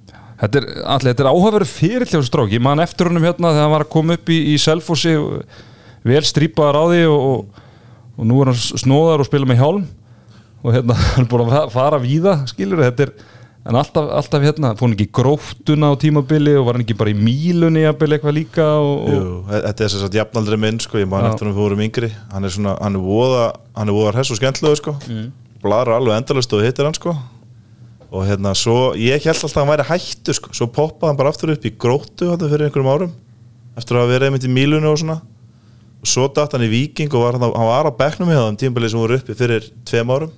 Þetta 0.41 0.61
er, 0.63 1.11
er 1.13 1.29
áhafverður 1.29 1.69
fyrir 1.69 2.07
til 2.09 2.17
þessu 2.17 2.31
strók 2.31 2.53
ég 2.55 2.63
man 2.65 2.81
eftir 2.81 3.11
honum 3.11 3.27
hérna 3.27 3.51
þegar 3.53 3.67
hann 3.67 3.75
var 3.75 3.85
að 3.85 3.91
koma 3.93 4.17
upp 4.17 4.31
í, 4.33 4.39
í 4.49 4.55
Selfossi 4.61 5.13
vel 6.01 6.23
strípaðar 6.25 6.79
á 6.81 6.83
því 6.89 7.01
og, 7.11 7.25
og, 7.27 7.65
og 8.17 8.29
nú 8.29 8.39
er 8.41 8.49
hann 8.49 8.57
snóðar 8.57 9.21
og 9.21 9.29
spila 9.29 9.49
með 9.49 9.61
hjálm 9.61 9.83
og 10.63 10.73
hérna 10.75 10.95
hann 11.15 11.25
er 11.25 11.29
búin 11.31 11.45
að 11.47 11.53
fa- 11.55 11.69
fara 11.73 11.99
víða 12.01 12.35
skilur 12.49 12.81
þetta 12.83 13.07
er, 13.07 13.11
en 13.65 13.77
alltaf, 13.77 14.07
alltaf 14.19 14.41
hérna, 14.45 14.71
fór 14.77 14.87
hann 14.87 14.95
ekki 14.95 15.07
í 15.09 15.13
gróftuna 15.19 15.89
á 15.89 15.95
tímabili 16.01 16.53
og 16.59 16.65
var 16.67 16.77
hann 16.77 16.85
ekki 16.85 16.95
bara 16.97 17.13
í 17.13 17.17
mílunni 17.17 17.83
jafnvel 17.85 18.15
eitthvað 18.17 18.37
líka 18.37 18.65
og, 18.81 18.93
og, 19.03 19.11
Jú, 19.15 19.25
þetta 19.51 19.71
er 19.71 19.91
þess 19.95 20.07
að 20.07 20.17
jafnaldri 20.21 20.57
minn 20.63 20.79
sko, 20.81 20.97
ég 21.01 21.09
man 21.11 21.27
eftir 21.29 21.49
hann 21.49 21.57
vorum 21.57 21.83
yngri. 21.85 22.09
Hann 22.33 22.47
er 22.47 22.53
svona, 22.55 22.73
hann 22.81 22.97
er 22.97 23.03
voða 23.05 23.43
hann 23.77 23.91
er 23.93 23.97
voða 23.99 24.15
hess 24.17 24.33
og 24.33 24.39
skemmtlegu 24.41 24.79
sko. 24.81 24.95
Mm. 25.09 25.29
blara 25.61 25.99
alveg 26.01 26.17
endalist 26.17 26.53
og 26.57 26.63
hittir 26.65 26.87
hann 26.89 26.97
sko. 26.97 27.13
Og 28.11 28.25
hérna 28.27 28.51
svo, 28.57 28.91
ég 28.99 29.21
held 29.23 29.37
alltaf 29.37 29.53
að 29.55 29.61
hann 29.61 29.69
væri 29.75 29.85
hættu 29.91 30.33
sko, 30.35 30.49
svo 30.57 30.65
poppaði 30.73 31.11
hann 31.13 31.19
bara 31.21 31.29
aftur 31.31 31.53
upp 31.53 31.63
í 31.69 31.71
gróttu 31.79 32.31
hann 32.33 32.41
fyrir 32.41 32.65
einhverjum 32.67 32.89
árum 32.91 33.13
eftir 33.79 33.95
að 34.01 34.09
verið 34.11 34.27
einmitt 34.31 34.47
í 34.49 34.51
mílunni 34.51 34.89
og 34.89 34.97
svona. 34.99 35.19
Og 36.01 36.09
svo 36.09 36.25
datt 36.33 36.57
hann 36.57 36.65
í 36.65 36.71
Viking 36.73 37.13
og 37.13 37.23
var, 37.27 37.37
hann, 37.37 37.45
hann 37.53 37.69
var 37.69 37.87
á 37.87 37.91
bekknum 38.01 38.33
hjá 38.33 38.41
þeim 38.49 38.57
tímabilið 38.65 38.91
sem 38.95 38.99
voru 39.05 39.19
uppi 39.21 39.37
fyrir 39.37 39.69
tveim 39.87 40.11
árum 40.17 40.33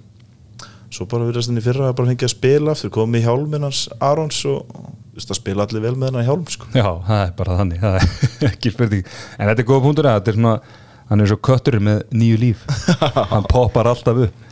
svo 0.93 1.07
bara 1.09 1.25
virðast 1.27 1.49
hann 1.49 1.59
í 1.59 1.63
fyrra 1.65 1.89
að 1.89 1.97
bara 1.97 2.11
fengið 2.11 2.27
að 2.27 2.33
spila 2.35 2.73
aftur 2.75 2.93
komið 2.93 3.21
í 3.21 3.25
hjálminn 3.25 3.65
hans 3.65 3.81
Arons 4.03 4.39
og 4.49 4.69
þú 4.69 5.17
veist 5.17 5.33
að 5.33 5.39
spila 5.39 5.65
allir 5.67 5.83
vel 5.83 5.93
með 5.97 6.15
hann 6.17 6.27
hjálm 6.27 6.47
sko. 6.53 6.69
Já, 6.73 6.87
það 7.07 7.19
er 7.25 7.35
bara 7.39 7.57
þannig 7.59 7.83
það 7.83 7.99
er 7.99 8.07
ekki 8.51 8.73
spurning, 8.73 9.11
en 9.37 9.51
þetta 9.51 9.63
er 9.63 9.69
góða 9.69 9.85
punktur 9.87 10.09
að 10.09 10.17
þetta 10.19 10.33
er 10.33 10.39
svona, 10.39 10.55
hann 11.09 11.23
er 11.23 11.31
svo 11.31 11.39
kötturinn 11.49 11.85
með 11.89 12.01
nýju 12.21 12.39
líf. 12.41 12.65
Hann 13.33 13.45
poppar 13.49 13.89
alltaf 13.91 14.23
upp. 14.27 14.49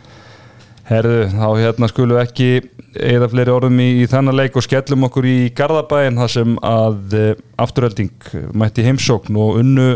Herðu, 0.91 1.19
þá 1.31 1.45
hérna 1.55 1.87
skulum 1.87 2.17
við 2.17 2.23
ekki 2.25 2.47
eða 3.15 3.29
fleiri 3.31 3.53
orðum 3.53 3.77
í, 3.79 3.87
í 4.01 4.07
þennan 4.11 4.35
leik 4.35 4.57
og 4.59 4.65
skellum 4.65 5.05
okkur 5.07 5.27
í 5.29 5.35
Garðabæin 5.55 6.19
þar 6.19 6.33
sem 6.33 6.57
að 6.67 7.15
e, 7.15 7.21
afturölding 7.63 8.25
mætti 8.57 8.83
heimsókn 8.83 9.37
og 9.39 9.61
unnu 9.61 9.87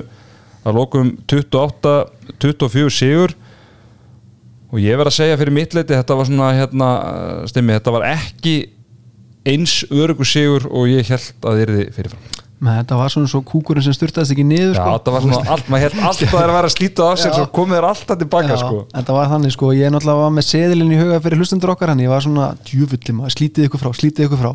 að 0.65 0.77
lokum 0.77 1.11
28-24 1.27 2.93
sigur 2.95 3.35
og 4.75 4.81
ég 4.83 4.97
verð 4.99 5.13
að 5.13 5.19
segja 5.21 5.37
fyrir 5.39 5.55
mitt 5.55 5.75
leiti 5.75 5.95
þetta 5.95 6.17
var 6.19 6.27
svona 6.27 6.53
hérna, 6.55 6.87
stemmi, 7.47 7.75
þetta 7.77 7.93
var 7.95 8.07
ekki 8.09 8.55
eins 9.47 9.83
örugur 9.93 10.27
sigur 10.27 10.65
og 10.67 10.89
ég 10.91 11.07
held 11.07 11.45
að 11.45 11.61
þið 11.61 11.69
er 11.69 11.93
fyrirfram. 11.95 12.31
Men 12.65 12.79
þetta 12.79 12.97
var 12.97 13.11
svona 13.11 13.29
svo 13.29 13.41
kúkurinn 13.45 13.83
sem 13.83 13.93
styrtaðist 13.93 14.33
ekki 14.33 14.45
niður 14.47 14.77
Já, 14.77 14.79
sko. 14.79 14.91
þetta 14.95 15.13
var 15.13 15.23
svona 15.25 15.55
allt, 15.55 15.67
maður 15.69 15.83
held 15.85 16.05
alltaf 16.09 16.35
að 16.39 16.53
vera 16.55 16.69
að 16.69 16.73
slíta 16.73 17.07
af 17.09 17.19
sér 17.19 17.31
Já. 17.31 17.35
svo 17.37 17.45
komið 17.55 17.77
þér 17.77 17.87
alltaf 17.89 18.19
tilbaka 18.21 18.53
Já, 18.53 18.59
sko. 18.63 18.79
Þetta 18.95 19.17
var 19.17 19.29
þannig 19.33 19.55
sko, 19.55 19.71
ég 19.75 19.91
náttúrulega 19.93 20.23
var 20.23 20.33
með 20.37 20.47
seðilinn 20.47 20.93
í 20.95 20.99
huga 21.01 21.19
fyrir 21.25 21.43
hlustendur 21.43 21.73
okkar 21.75 21.91
hann, 21.91 22.03
ég 22.05 22.13
var 22.13 22.23
svona 22.25 22.47
djúfulli 22.65 23.17
maður, 23.19 23.35
slítið 23.35 23.67
ykkur 23.67 23.83
frá, 23.83 23.91
slítið 23.99 24.29
ykkur 24.29 24.41
frá. 24.41 24.51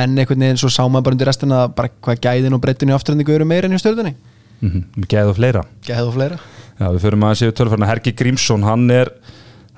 En 0.00 0.14
einhvern 0.14 0.46
veginn 0.46 0.62
svo 0.62 0.70
sá 0.72 0.80
maður 0.86 1.08
bara 1.08 1.18
undir 1.18 1.30
restina 1.32 1.60
bara 1.74 1.92
hvað 2.06 2.22
gæðin 2.24 2.56
og 2.56 2.62
breyttin 2.62 2.94
í 2.94 2.96
afturhendingu 2.96 3.34
eru 3.34 3.50
meira 3.50 3.68
enn 3.68 3.76
í 3.76 3.82
stjórnunni, 3.82 4.14
mm 4.62 4.70
-hmm. 4.70 5.08
Gæð 5.10 5.34
og 5.34 5.36
fleira. 5.36 5.64
Gæð 5.84 6.06
og 6.06 6.14
fleira. 6.14 6.38
Já, 6.78 6.86
við 6.90 7.02
förum 7.02 7.26
að 7.26 7.38
séu 7.38 7.52
tölfærna 7.52 7.86
Hergi 7.86 8.14
Grímsson, 8.14 8.62
hann 8.62 8.90
er 8.90 9.10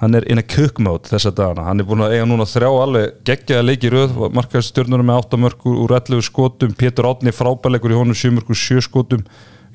hann 0.01 0.15
er 0.15 0.27
in 0.29 0.39
a 0.39 0.45
cook 0.45 0.79
mode 0.83 1.09
þessa 1.09 1.33
dagana. 1.33 1.67
Hann 1.71 1.81
er 1.81 1.89
búin 1.89 2.05
að 2.05 2.17
eiga 2.17 2.29
núna 2.29 2.45
þrjá 2.49 2.69
alveg 2.69 3.21
geggjaða 3.27 3.65
leiki 3.65 3.89
í 3.89 3.93
röð, 3.95 4.17
markaðist 4.37 4.75
stjórnunum 4.75 5.09
með 5.09 5.21
8 5.23 5.41
mörg 5.41 5.69
úr 5.73 5.95
11 5.97 6.25
skotum, 6.27 6.75
Pétur 6.77 7.09
Átni 7.09 7.33
frábæleikur 7.33 7.95
í 7.95 8.01
honum 8.01 8.17
7 8.17 8.35
mörg 8.37 8.51
úr 8.53 8.61
7 8.61 8.85
skotum. 8.85 9.23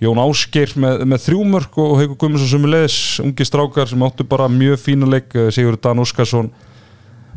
Jón 0.01 0.17
Ásgeir 0.21 0.73
með, 0.81 1.03
með 1.09 1.25
3 1.27 1.47
mörg 1.49 1.77
og 1.77 1.95
Haukur 1.99 2.17
Guðmundsson 2.23 2.49
sem 2.49 2.63
er 2.65 2.73
leiðis 2.75 2.99
ungi 3.21 3.45
strákar 3.45 3.89
sem 3.89 4.05
áttu 4.05 4.25
bara 4.29 4.47
mjög 4.49 4.81
fína 4.81 5.09
leik 5.09 5.35
Sigur 5.53 5.77
Dan 5.77 6.01
Óskarsson. 6.01 6.49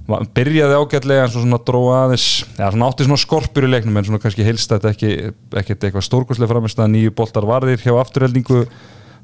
Byrjaði 0.05 0.77
ágætlega 0.77 1.27
en 1.27 1.33
svo 1.33 1.43
svona 1.45 1.61
dróða 1.65 2.01
aðeins 2.07 2.27
já, 2.45 2.65
svona 2.65 2.89
átti 2.91 3.07
svona 3.07 3.21
skorpur 3.21 3.65
í 3.65 3.71
leiknum 3.73 3.97
en 3.97 4.09
svona 4.09 4.21
kannski 4.21 4.45
heilstætt 4.45 4.85
ekki, 4.91 5.13
ekkert 5.61 5.87
eitthvað 5.87 6.05
stórkostlega 6.05 6.53
framist 6.53 6.81
að 6.81 6.91
nýju 6.93 7.15
boltar 7.17 7.47
varðir 7.49 7.81
hjá 7.81 7.95
afturheldingu 8.03 8.67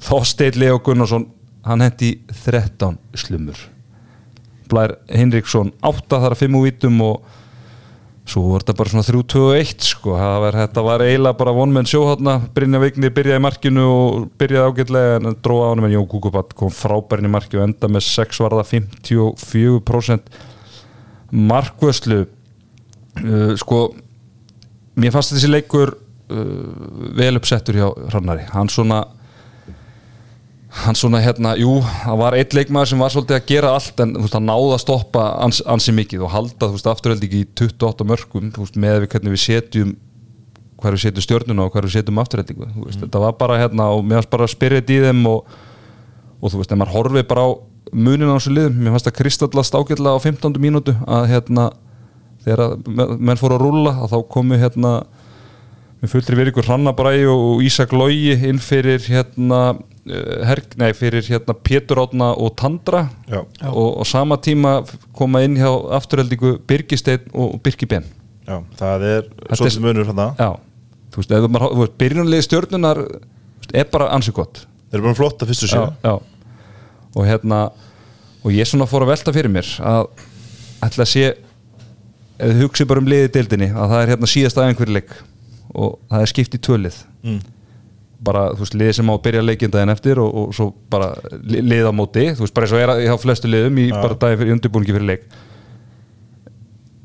Þorsteinn 0.04 0.56
Leo 0.60 0.78
Gunnarsson 0.84 1.26
hann 1.66 1.84
hendi 1.84 2.14
13 2.32 2.98
slumur. 3.18 3.58
Blær 4.70 4.96
Hinriksson 5.10 5.72
8 5.82 6.20
þar 6.22 6.36
að 6.36 6.42
5 6.44 6.58
úr 6.58 6.66
vítum 6.68 7.00
og 7.04 7.38
svo 8.30 8.44
var 8.52 8.62
þetta 8.62 8.76
bara 8.78 8.92
svona 8.92 9.06
3-2-1 9.08 9.86
sko, 9.88 10.14
var, 10.14 10.54
þetta 10.54 10.84
var 10.86 11.02
eiginlega 11.02 11.38
bara 11.40 11.54
vonmenn 11.56 11.88
sjóhátna, 11.88 12.36
Brynja 12.54 12.78
Vigni 12.82 13.10
byrjaði 13.14 13.40
í 13.40 13.42
markinu 13.42 13.86
og 13.90 14.28
byrjaði 14.38 14.70
ágætlega 14.70 15.16
en 15.18 15.38
dróða 15.42 15.64
á 15.66 15.70
hann 15.72 15.86
en 15.88 15.94
Jón 15.96 16.06
Kúkubat 16.10 16.54
kom 16.58 16.70
frábærin 16.74 17.26
í 17.26 17.32
marki 17.32 17.58
og 17.58 17.66
enda 17.66 17.90
með 17.90 18.06
6 18.06 18.42
varða 18.44 18.66
54% 18.68 20.30
markvöslu 21.50 22.20
uh, 22.26 23.52
sko 23.58 23.80
mér 25.00 25.14
fannst 25.14 25.34
þessi 25.34 25.50
leikur 25.50 25.96
uh, 25.96 27.10
vel 27.16 27.40
uppsettur 27.40 27.80
hjá 27.80 27.88
Hrannari. 28.12 28.46
Hann 28.52 28.70
svona 28.70 29.04
hann 30.70 30.94
svona 30.94 31.18
hérna, 31.22 31.56
jú, 31.58 31.80
það 32.04 32.20
var 32.20 32.36
eitt 32.38 32.54
leikmaður 32.54 32.92
sem 32.92 33.00
var 33.02 33.12
svolítið 33.12 33.36
að 33.36 33.48
gera 33.48 33.72
allt 33.74 34.02
en 34.04 34.12
þú 34.14 34.22
veist, 34.22 34.36
hann 34.36 34.46
náði 34.46 34.74
að 34.76 34.82
stoppa 34.84 35.24
ans, 35.42 35.58
ansi 35.66 35.94
mikið 35.96 36.22
og 36.26 36.30
halda, 36.30 36.68
þú 36.68 36.76
veist, 36.76 36.90
afturheld 36.92 37.26
ekki 37.26 37.40
í 37.42 37.48
28 37.58 38.06
mörgum, 38.06 38.52
þú 38.54 38.66
veist, 38.66 38.78
með 38.78 39.00
við 39.02 39.10
hvernig 39.14 39.34
við 39.34 39.42
setjum 39.44 39.96
hver 40.80 40.96
við 40.96 41.02
setjum 41.02 41.26
stjörnuna 41.26 41.66
og 41.66 41.74
hver 41.74 41.88
við 41.88 41.96
setjum 41.96 42.22
afturheldingu, 42.22 42.70
þú 42.76 42.86
veist, 42.86 43.02
þetta 43.02 43.24
var 43.24 43.34
bara 43.42 43.58
hérna 43.60 43.90
og 43.96 44.04
mér 44.06 44.20
fannst 44.20 44.32
bara 44.36 44.48
spirit 44.48 44.94
í 44.94 45.00
þeim 45.02 45.26
og, 45.28 45.58
og 46.38 46.54
þú 46.54 46.62
veist, 46.62 46.72
ef 46.72 46.80
maður 46.80 46.94
horfið 46.94 47.26
bara 47.34 47.44
á 47.44 47.50
munin 47.90 48.30
á 48.30 48.38
þessu 48.38 48.54
liðum, 48.54 48.78
mér 48.78 48.94
fannst 48.94 49.10
að 49.10 49.18
kristallast 49.18 49.74
ágætlega 49.74 50.14
á 50.14 50.22
15. 50.22 50.60
mínútu 50.62 50.94
að 51.10 51.26
hérna 51.34 51.70
þegar 52.46 52.78
menn 53.18 53.40
fóru 53.40 53.58
að 53.58 53.64
rúlla 53.66 53.96
að 54.04 54.14
þá 54.14 54.18
komu 54.32 54.58
hérna 54.60 54.92
með 56.00 56.12
fullri 56.14 56.38
virkur 56.38 56.66
Hrannabræði 56.66 57.26
og 57.28 57.64
Ísak 57.64 57.92
Logi 57.92 58.32
inn 58.48 58.60
fyrir 58.62 59.02
hérna 59.04 59.60
eh, 60.08 60.46
Herg, 60.48 60.72
nei, 60.80 60.90
fyrir 60.96 61.26
hérna 61.26 61.56
Pétur 61.56 62.00
Átna 62.04 62.30
og 62.32 62.54
Tandra. 62.60 63.04
Já. 63.28 63.42
og, 63.68 64.00
og 64.00 64.08
sama 64.08 64.40
tíma 64.40 64.80
koma 65.16 65.44
inn 65.44 65.58
hjá 65.60 65.68
afturheldingu 66.00 66.56
Birgisteinn 66.68 67.28
og 67.34 67.60
Birki 67.64 67.88
Ben. 67.90 68.08
Já, 68.48 68.58
það 68.80 69.06
er 69.10 69.28
svolítið 69.52 69.84
munur 69.84 70.10
hann 70.10 70.24
Já, 70.40 70.50
þú 71.12 71.22
veist, 71.22 71.36
ef 71.36 71.46
maður, 71.46 71.76
þú 71.76 71.84
veist, 71.84 72.00
byrjunarlið 72.00 72.46
stjórnunar 72.48 73.04
er 73.70 73.86
bara 73.92 74.10
ansið 74.16 74.40
gott. 74.40 74.64
Þeir 74.90 74.98
eru 74.98 75.06
bara 75.10 75.20
flotta 75.20 75.46
fyrstu 75.46 75.68
já, 75.68 75.74
síðan 75.76 75.94
já. 76.02 76.16
og 77.14 77.28
hérna 77.28 77.60
og 78.40 78.54
ég 78.54 78.66
svona 78.66 78.88
fór 78.88 79.04
að 79.04 79.12
velta 79.12 79.34
fyrir 79.36 79.52
mér 79.52 79.68
að 79.84 80.08
ætla 80.86 81.04
að 81.04 81.10
sé 81.12 81.24
ef 82.40 82.54
þið 82.54 82.62
hugsið 82.64 82.88
bara 82.90 83.02
um 83.02 83.10
liðið 83.10 83.34
deildinni 83.36 83.68
að 83.70 83.92
það 83.92 84.02
er 84.02 84.12
hérna 84.14 84.30
síðast 84.32 84.60
aðeins 84.60 84.80
hverju 84.80 84.96
leik 84.96 85.12
og 85.74 85.98
það 86.10 86.24
er 86.24 86.32
skipt 86.32 86.56
í 86.56 86.60
tvölið 86.66 86.98
mm. 87.22 87.38
bara, 88.26 88.46
þú 88.54 88.64
veist, 88.64 88.76
liðið 88.80 88.96
sem 88.98 89.10
á 89.10 89.14
að 89.14 89.22
byrja 89.26 89.44
leikinn 89.46 89.74
daginn 89.74 89.94
eftir 89.94 90.20
og, 90.22 90.30
og 90.42 90.56
svo 90.56 90.70
bara 90.92 91.12
li- 91.40 91.62
lið 91.66 91.90
á 91.90 91.92
móti, 91.94 92.26
þú 92.34 92.46
veist, 92.46 92.56
bara 92.56 92.68
eins 92.68 92.76
og 92.76 92.84
er 92.84 93.06
hjá 93.06 93.16
flestu 93.22 93.50
liðum 93.50 93.80
í 93.82 93.88
bara 93.94 94.18
daginn 94.18 94.42
fyrir 94.42 94.56
undirbúningi 94.56 94.96
fyrir 94.96 95.10
leik. 95.14 95.26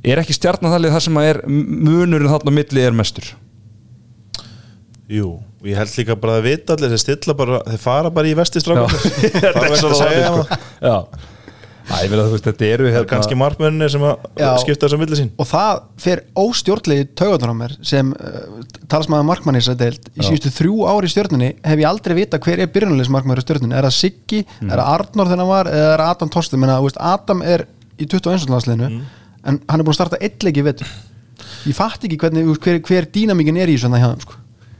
Er 0.05 0.21
ekki 0.21 0.35
stjarnathalið 0.37 0.93
það 0.93 1.03
sem 1.07 1.17
að 1.17 1.31
er 1.31 1.41
munurinn 1.49 2.29
þarna 2.29 2.53
á 2.53 2.57
milli 2.59 2.83
er 2.85 2.97
mestur? 2.97 3.31
Jú, 5.09 5.31
og 5.61 5.69
ég 5.69 5.77
held 5.77 5.93
líka 5.99 6.17
bara 6.17 6.39
að 6.39 6.47
vita 6.49 6.75
allir 6.75 6.93
þeir 6.93 7.01
stilla 7.01 7.35
bara, 7.37 7.61
þeir 7.69 7.81
fara 7.81 8.11
bara 8.13 8.29
í 8.29 8.35
vestistrákar 8.37 8.93
Þetta 8.93 9.53
Það 9.55 9.63
er 9.63 9.65
er 9.65 9.75
ekki 9.75 9.89
að 9.89 9.97
segja 9.99 10.27
það. 10.27 10.43
Sko. 10.45 10.59
Já, 10.85 11.34
Æ, 11.85 11.97
að 12.09 12.31
veist, 12.33 12.45
þetta 12.47 12.65
eru 12.65 12.87
er 12.89 13.05
kannski 13.09 13.35
markmönni 13.37 13.87
sem 13.93 14.01
skipta 14.63 14.87
þess 14.87 14.95
að 14.97 15.01
milli 15.03 15.19
sín 15.19 15.31
og 15.37 15.47
það 15.49 15.81
fer 16.01 16.21
óstjórnlegi 16.41 17.07
taugatur 17.19 17.53
á 17.53 17.55
mér 17.59 17.75
sem 17.85 18.09
uh, 18.15 18.63
talsmaður 18.91 19.27
markmanni 19.29 19.61
þess 19.61 19.73
að 19.75 19.83
deild 19.83 20.09
í 20.15 20.25
síðustu 20.25 20.53
þrjú 20.55 20.87
ári 20.89 21.09
í 21.09 21.13
stjórnunni 21.13 21.49
hef 21.61 21.83
ég 21.83 21.89
aldrei 21.89 22.15
vita 22.17 22.39
hver 22.41 22.63
er 22.65 22.71
byrjunarlegismarkmaður 22.73 23.43
í 23.43 23.45
stjórnunni 23.45 23.77
er 23.77 23.89
það 23.89 23.97
Siggi, 23.99 24.41
Mm. 24.61 24.71
er 24.71 24.79
það 24.81 24.89
Arnór 24.95 25.29
þegar 25.29 25.41
hann 25.43 25.51
var 25.51 25.69
eða 25.69 25.91
er 25.93 26.01
það 26.01 26.09
Adam 26.15 26.29
Torsten, 26.33 26.59
menna, 26.59 26.79
veist, 26.81 26.97
Adam 26.99 27.41
er 27.45 27.65
í 27.99 28.05
21. 28.07 28.49
landsliðinu 28.49 28.89
Mm. 28.89 29.01
en 29.45 29.59
hann 29.69 29.79
er 29.79 29.85
búin 29.85 29.93
að 29.93 29.99
starta 29.99 30.19
í 30.61 30.65
vetur 30.65 30.87
ég 31.69 31.75
fatt 31.77 32.03
ekki 32.07 32.17
hvernig, 32.17 32.49
hver, 32.63 32.79
hver 32.81 33.05
dýnamíkin 33.13 33.57
er 33.61 33.69
í 33.69 33.75
þessu 33.77 33.89
hjá 34.01 34.09
þeim 34.13 34.23
sko. 34.25 34.33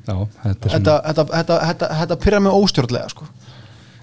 Já, 0.05 0.15
þetta 0.43 0.49
er 0.49 0.69
svona 0.69 0.79
þetta, 0.79 0.95
þetta, 1.05 1.25
þetta, 1.35 1.59
þetta, 1.69 1.89
þetta 1.99 2.17
pyrra 2.25 2.39
mig 2.45 2.53
óstjórnlega 2.53 3.09
sko. 3.13 3.27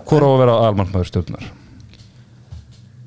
Hvor 0.06 0.22
á 0.26 0.28
að 0.28 0.38
vera 0.42 0.56
almarkmaður 0.68 1.10
stjórnar? 1.10 1.50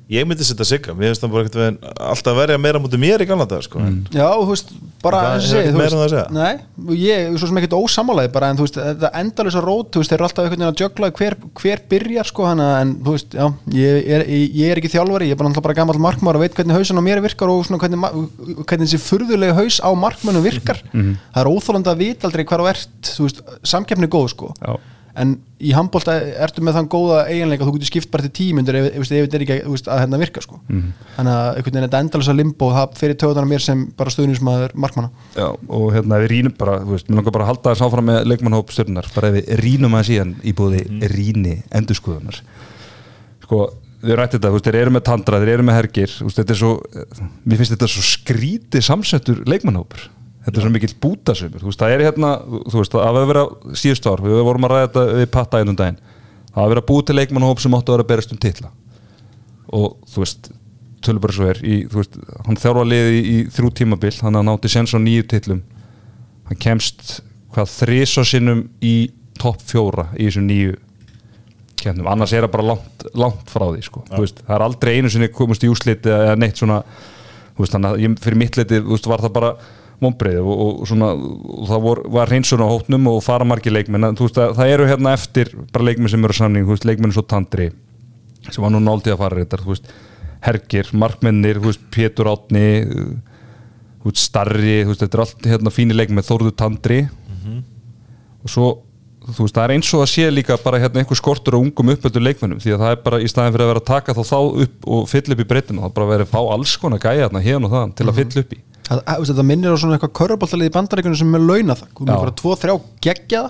Ég 0.06 0.22
myndi 0.22 0.44
setja 0.46 0.62
sigga, 0.62 0.92
mér 0.94 1.10
finnst 1.10 1.24
það 1.24 1.32
bara 1.32 1.42
ekkert 1.42 1.56
veginn 1.58 1.78
alltaf 2.06 2.28
að 2.30 2.36
verja 2.38 2.58
meira 2.62 2.78
mútið 2.78 3.00
mér 3.02 3.22
í 3.24 3.26
gamla 3.26 3.46
dag 3.50 3.64
sko. 3.66 3.80
Mm. 3.82 4.04
Já, 4.14 4.28
þú 4.38 4.52
veist, 4.52 4.68
bara 5.02 5.22
Það 5.24 5.32
eins 5.34 5.48
og 5.48 5.56
er 5.56 5.64
ekkert 5.64 5.78
meira 5.80 5.96
um 5.96 5.98
það 5.98 6.06
að 6.06 6.12
segja. 6.12 6.26
Nei, 6.36 6.94
ég 7.00 7.24
er 7.24 7.40
svo 7.40 7.48
sem 7.50 7.58
ekkert 7.58 7.74
ósamálaði 7.74 8.30
bara 8.36 8.50
en 8.52 8.60
þú 8.60 8.68
veist, 8.68 8.78
þetta 8.86 9.10
endalösa 9.18 9.62
rót, 9.64 9.90
þú 9.90 10.02
veist, 10.04 10.12
þeir 10.12 10.18
eru 10.20 10.28
alltaf 10.28 10.44
einhvern 10.46 10.62
veginn 10.62 10.70
að 10.70 10.84
jögla 10.84 11.10
hver, 11.18 11.36
hver 11.58 11.82
byrjar 11.90 12.30
sko 12.30 12.46
hana 12.46 12.68
en 12.84 12.94
þú 13.02 13.16
veist, 13.16 13.34
já, 13.34 13.46
ég 13.74 14.10
er, 14.14 14.26
ég, 14.30 14.46
ég 14.62 14.70
er 14.76 14.82
ekki 14.82 14.94
þjálfari, 14.94 15.26
ég 15.26 15.34
er 15.34 15.42
bara 15.42 15.50
náttúrulega 15.50 15.66
bara 15.66 15.78
gammal 15.80 15.98
markmaður 16.06 16.38
og 16.38 16.46
veit 16.46 16.54
hvernig 16.60 16.78
hausin 16.78 17.02
á 17.02 17.06
mér 17.10 17.24
virkar 17.26 17.50
og 17.50 17.66
svona 17.66 17.82
hvernig, 17.82 18.62
hvernig 18.62 18.86
þessi 18.86 19.02
furðulegi 19.02 19.58
haus 19.58 19.80
á 19.82 19.90
markmönnum 19.90 20.46
virkar 20.46 20.82
það 20.94 21.40
er 21.42 21.50
óþólandi 21.50 21.90
að 21.90 22.02
vita 22.04 22.30
aldrei 22.30 22.46
hvar 22.46 22.62
þú 22.62 22.70
ert 22.70 23.10
þú 23.10 23.26
veist, 23.26 23.42
samkeppni 23.74 24.06
góð 24.12 24.30
sko 24.36 24.52
Já. 24.62 24.76
En 25.16 25.32
í 25.62 25.72
handbólta 25.72 26.14
ertu 26.44 26.62
með 26.64 26.76
þann 26.76 26.88
góða 26.92 27.20
eiginleika 27.30 27.64
að 27.64 27.70
þú 27.70 27.74
getur 27.76 27.88
skipt 27.88 28.10
bara 28.12 28.26
til 28.26 28.32
tímundur 28.36 28.76
ef, 28.76 28.88
ef, 28.90 29.06
ef 29.06 29.12
þetta 29.12 29.38
er 29.38 29.44
ekki 29.46 29.56
veist, 29.72 29.88
að 29.88 30.02
hérna 30.02 30.20
virka 30.20 30.42
sko. 30.44 30.58
Þannig 31.16 31.32
að 31.32 31.46
einhvern 31.46 31.76
veginn 31.76 31.86
þetta 31.86 32.02
endalösa 32.04 32.34
limbo 32.36 32.68
það 32.74 32.98
fyrir 33.00 33.18
töðunar 33.22 33.48
mér 33.48 33.64
sem 33.64 33.86
bara 33.96 34.12
stöðnismæður 34.12 34.76
markmanna. 34.84 35.24
Já, 35.36 35.48
og 35.48 35.86
hérna 35.94 36.20
við 36.24 36.30
rínum 36.34 36.56
bara, 36.58 36.76
þú 36.82 36.92
veist, 36.96 37.08
mér 37.08 37.20
langar 37.22 37.36
bara 37.38 37.48
að 37.48 37.52
halda 37.54 37.72
þess 37.72 37.86
áfram 37.86 38.08
með 38.10 38.20
leikmannhóp 38.28 38.74
stjórnar, 38.76 39.10
bara 39.16 39.32
ef 39.32 39.38
við 39.38 39.50
rínum 39.64 39.96
að 39.96 40.06
síðan 40.10 40.36
í 40.44 40.54
búði 40.56 40.84
ríni 41.14 41.56
endurskoðunar. 41.80 42.42
Sko, 43.46 43.62
við 44.04 44.18
rætti 44.20 44.38
þetta, 44.38 44.52
þeir 44.68 44.80
eru 44.82 44.94
með 44.96 45.06
tandra, 45.08 45.40
þeir 45.40 45.54
eru 45.54 45.66
með 45.66 45.78
hergir 45.80 46.12
þetta 46.20 46.52
er 46.52 46.60
svo, 46.60 46.74
mér 47.46 47.60
finnst 47.60 47.74
þetta 47.74 47.88
svo 47.90 48.04
skrítið 48.04 48.84
samsettur 48.84 49.42
leikmannhópur 49.48 50.10
þetta 50.46 50.60
er 50.60 50.64
svo 50.64 50.72
mikill 50.72 50.94
bútasumur 51.02 51.62
þú 51.62 51.70
veist, 51.70 51.80
það 51.80 51.94
er 51.94 52.04
hérna, 52.06 52.32
þú 52.70 52.80
veist, 52.80 52.94
það 52.94 53.06
hafa 53.08 53.24
verið 53.30 53.74
síðust 53.82 54.06
ár, 54.06 54.22
við 54.22 54.44
vorum 54.46 54.66
að 54.68 54.74
ræða 54.74 54.86
þetta 54.86 55.04
við 55.20 55.30
patta 55.34 55.60
einum 55.62 55.78
daginn, 55.78 55.98
það 56.52 56.60
hafa 56.60 56.72
verið 56.72 56.82
að 56.82 56.88
búið 56.90 57.08
til 57.08 57.16
leikmannhóp 57.18 57.62
sem 57.64 57.76
áttu 57.76 57.92
að 57.92 57.96
vera 57.96 58.06
að 58.06 58.12
berast 58.12 58.34
um 58.34 58.40
titla. 58.44 58.70
Og 59.76 59.96
þú 60.12 60.22
veist 60.22 60.50
tölur 61.06 61.22
bara 61.22 61.36
svo 61.36 61.50
er, 61.50 61.60
í, 61.66 61.76
þú 61.90 62.00
veist, 62.00 62.18
hann 62.46 62.60
þjálfa 62.62 62.86
liði 62.86 63.18
í, 63.18 63.22
í 63.26 63.36
þrjú 63.56 63.72
tímabil, 63.82 64.14
hann 64.22 64.40
nátti 64.46 64.70
sens 64.70 64.94
á 64.94 64.98
nýju 65.02 65.26
titlum. 65.30 65.62
Hann 66.46 66.62
kemst 66.62 67.18
hvað 67.54 67.72
þrisa 67.72 68.24
sinnum 68.26 68.66
í 68.84 68.96
topp 69.40 69.62
fjóra 69.66 70.08
í 70.16 70.28
þessum 70.28 70.46
nýju 70.48 70.76
kemnum, 71.76 72.08
annars 72.08 72.32
er 72.32 72.46
það 72.46 72.54
bara 72.54 72.68
langt, 72.70 73.04
langt 73.18 73.50
frá 73.52 73.66
því 73.68 73.82
sko. 73.84 74.02
Þú 74.08 74.22
veist, 74.22 74.40
það 74.46 74.54
er 74.56 74.64
aldrei 74.66 74.92
einu 74.96 75.12
sinni 75.12 75.28
komast 75.34 75.66
í 75.66 75.70
úslit 75.70 76.06
eða 76.08 76.36
neitt 76.40 76.60
svona 76.60 76.80
þú 77.56 77.64
veist, 77.64 77.74
þannig 77.74 77.90
að 77.92 78.16
fyrir 78.24 78.40
mitt 78.40 78.58
leiti 78.58 78.80
þú 78.80 78.94
veist, 78.94 79.08
var 79.10 79.24
það 79.24 79.34
bara 79.36 79.50
vonbreið 80.02 80.40
og, 80.42 80.62
og, 80.62 80.82
svona, 80.88 81.12
og 81.16 81.68
það 81.70 81.84
vor, 81.86 82.02
var 82.16 82.32
hreinsun 82.32 82.64
á 82.64 82.68
hótnum 82.68 83.08
og 83.12 83.22
fara 83.24 83.46
margir 83.48 83.74
leikmenn, 83.74 84.10
en 84.10 84.18
veist, 84.18 84.36
það, 84.36 84.72
eru 84.74 84.88
hérna 84.90 85.14
eftir 85.16 85.52
bara 85.72 85.88
leikmenn 85.88 86.12
sem 86.12 86.26
eru 86.28 86.36
samning, 86.36 86.68
leikmenn 86.84 87.14
svo 87.16 87.24
Tandri, 87.26 87.70
sem 88.50 88.64
var 88.64 88.74
nú 88.74 88.82
náldið 88.84 89.16
að 89.16 89.22
fara 89.24 89.44
þetta, 89.44 89.96
Hergir, 90.46 90.90
Markmennir 90.94 91.58
Pétur 91.90 92.28
Átni 92.30 92.66
veist, 94.04 94.20
Starri, 94.20 94.82
veist, 94.86 95.00
þetta 95.02 95.16
er 95.16 95.24
allt 95.24 95.48
hérna 95.52 95.72
fínir 95.74 95.98
leikmenn, 95.98 96.26
Þórður 96.26 96.54
Tandri. 96.60 97.00
Og 98.44 98.52
svo 98.52 98.68
þú 99.26 99.46
veist, 99.46 99.56
það 99.56 99.64
er 99.64 99.74
eins 99.74 99.88
og 99.96 100.02
að 100.04 100.10
sé 100.12 100.26
líka 100.30 100.56
bara 100.62 100.78
hérna 100.78 101.02
einhver 101.02 101.18
skortur 101.18 101.56
og 101.58 101.66
ungum 101.66 101.90
uppöldu 101.96 102.22
leikmennum 102.22 102.60
því 102.62 102.76
að 102.76 102.82
það 102.84 102.92
er 102.94 103.00
bara 103.06 103.18
í 103.18 103.30
staðin 103.30 103.54
fyrir 103.56 103.64
að 103.64 103.70
vera 103.72 103.82
að 103.82 103.88
taka 103.88 104.14
þá 104.14 104.20
þá 104.28 104.38
upp 104.64 104.88
og 104.96 105.08
fylla 105.10 105.34
upp 105.34 105.42
í 105.42 105.48
breytinu, 105.50 105.82
það 105.82 105.88
er 105.88 105.96
bara 105.96 106.10
verið 106.12 106.28
að 106.28 106.34
fá 106.34 106.52
alls 106.54 106.74
konar 106.82 107.02
gæja 107.02 107.30
hérna 107.32 107.66
og 107.66 107.74
það 107.74 107.94
til 107.98 108.06
að 108.06 108.20
fylla 108.20 108.44
upp 108.44 108.54
í 108.54 108.60
Það, 108.86 109.00
minnir 109.48 109.74
á 109.74 109.76
svona 109.82 109.96
eitthvað 109.96 110.12
körfuboltalið 110.14 110.68
í 110.68 110.72
bandaríkunum 110.76 111.18
sem 111.18 111.32
er 111.34 111.42
launa 111.42 111.74
það, 111.74 111.88
með 111.98 112.12
eitthvað 112.14 112.36
tvo, 112.38 112.52
þrjá 112.60 112.74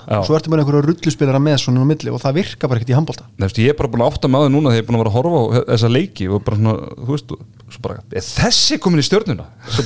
Já. 0.07 0.16
það, 0.16 0.22
svo 0.25 0.37
ertu 0.38 0.49
með 0.53 0.62
einhverja 0.62 0.87
rulluspilara 0.87 1.40
með 1.44 1.57
svona 1.61 1.85
á 1.85 1.90
milli 1.90 2.12
og 2.14 2.22
það 2.22 2.38
virkar 2.38 2.70
bara 2.72 2.81
ekkert 2.81 2.92
í 2.92 2.96
veist, 3.44 3.61
ég 3.61 3.68
er 3.75 3.77
bara 3.77 3.90
búin 3.92 4.05
að 4.07 4.11
átta 4.14 4.31
með 4.33 4.46
það 4.46 4.55
núna 4.55 4.72
þegar 4.72 4.81
ég 4.81 4.85
er 4.87 4.88
búin 4.88 4.96
að 4.96 5.03
vera 5.05 5.12
að 5.12 5.18
horfa 5.18 5.37
á 5.37 5.44
þessa 5.75 5.92
leiki 5.92 6.31
og 6.31 6.40
bara 6.46 6.61
svona, 6.62 6.75
þú 7.03 7.11
veist, 7.12 7.37
svo 7.77 7.85
bara, 7.85 7.99
er 8.16 8.27
þessi 8.31 8.81
komin 8.81 9.03
í 9.03 9.07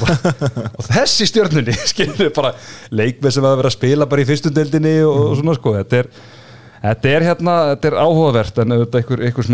bara, 0.05 0.15
og 0.79 0.87
þessi 0.87 1.27
í 1.27 1.31
stjörnunni, 1.33 1.75
skilur 1.97 2.31
bara 2.39 2.55
leikmið 2.95 3.35
sem 3.35 3.51
að 3.51 3.59
vera 3.65 3.75
að 3.75 3.79
spila 3.81 4.11
bara 4.15 4.23
í 4.23 4.31
fyrstu 4.31 4.55
deildinni 4.55 4.97
og, 5.03 5.19
og 5.33 5.39
svona 5.43 5.59
sko, 5.59 5.75
þetta 5.81 6.05
er 6.05 6.13
þetta 6.81 7.15
er 7.17 7.27
hérna, 7.27 7.59
þetta 7.75 7.91
er 7.91 8.01
áhugavert 8.07 8.63
en 8.63 8.79
auðvitað 8.79 9.03
einhver, 9.03 9.27
einhver 9.27 9.51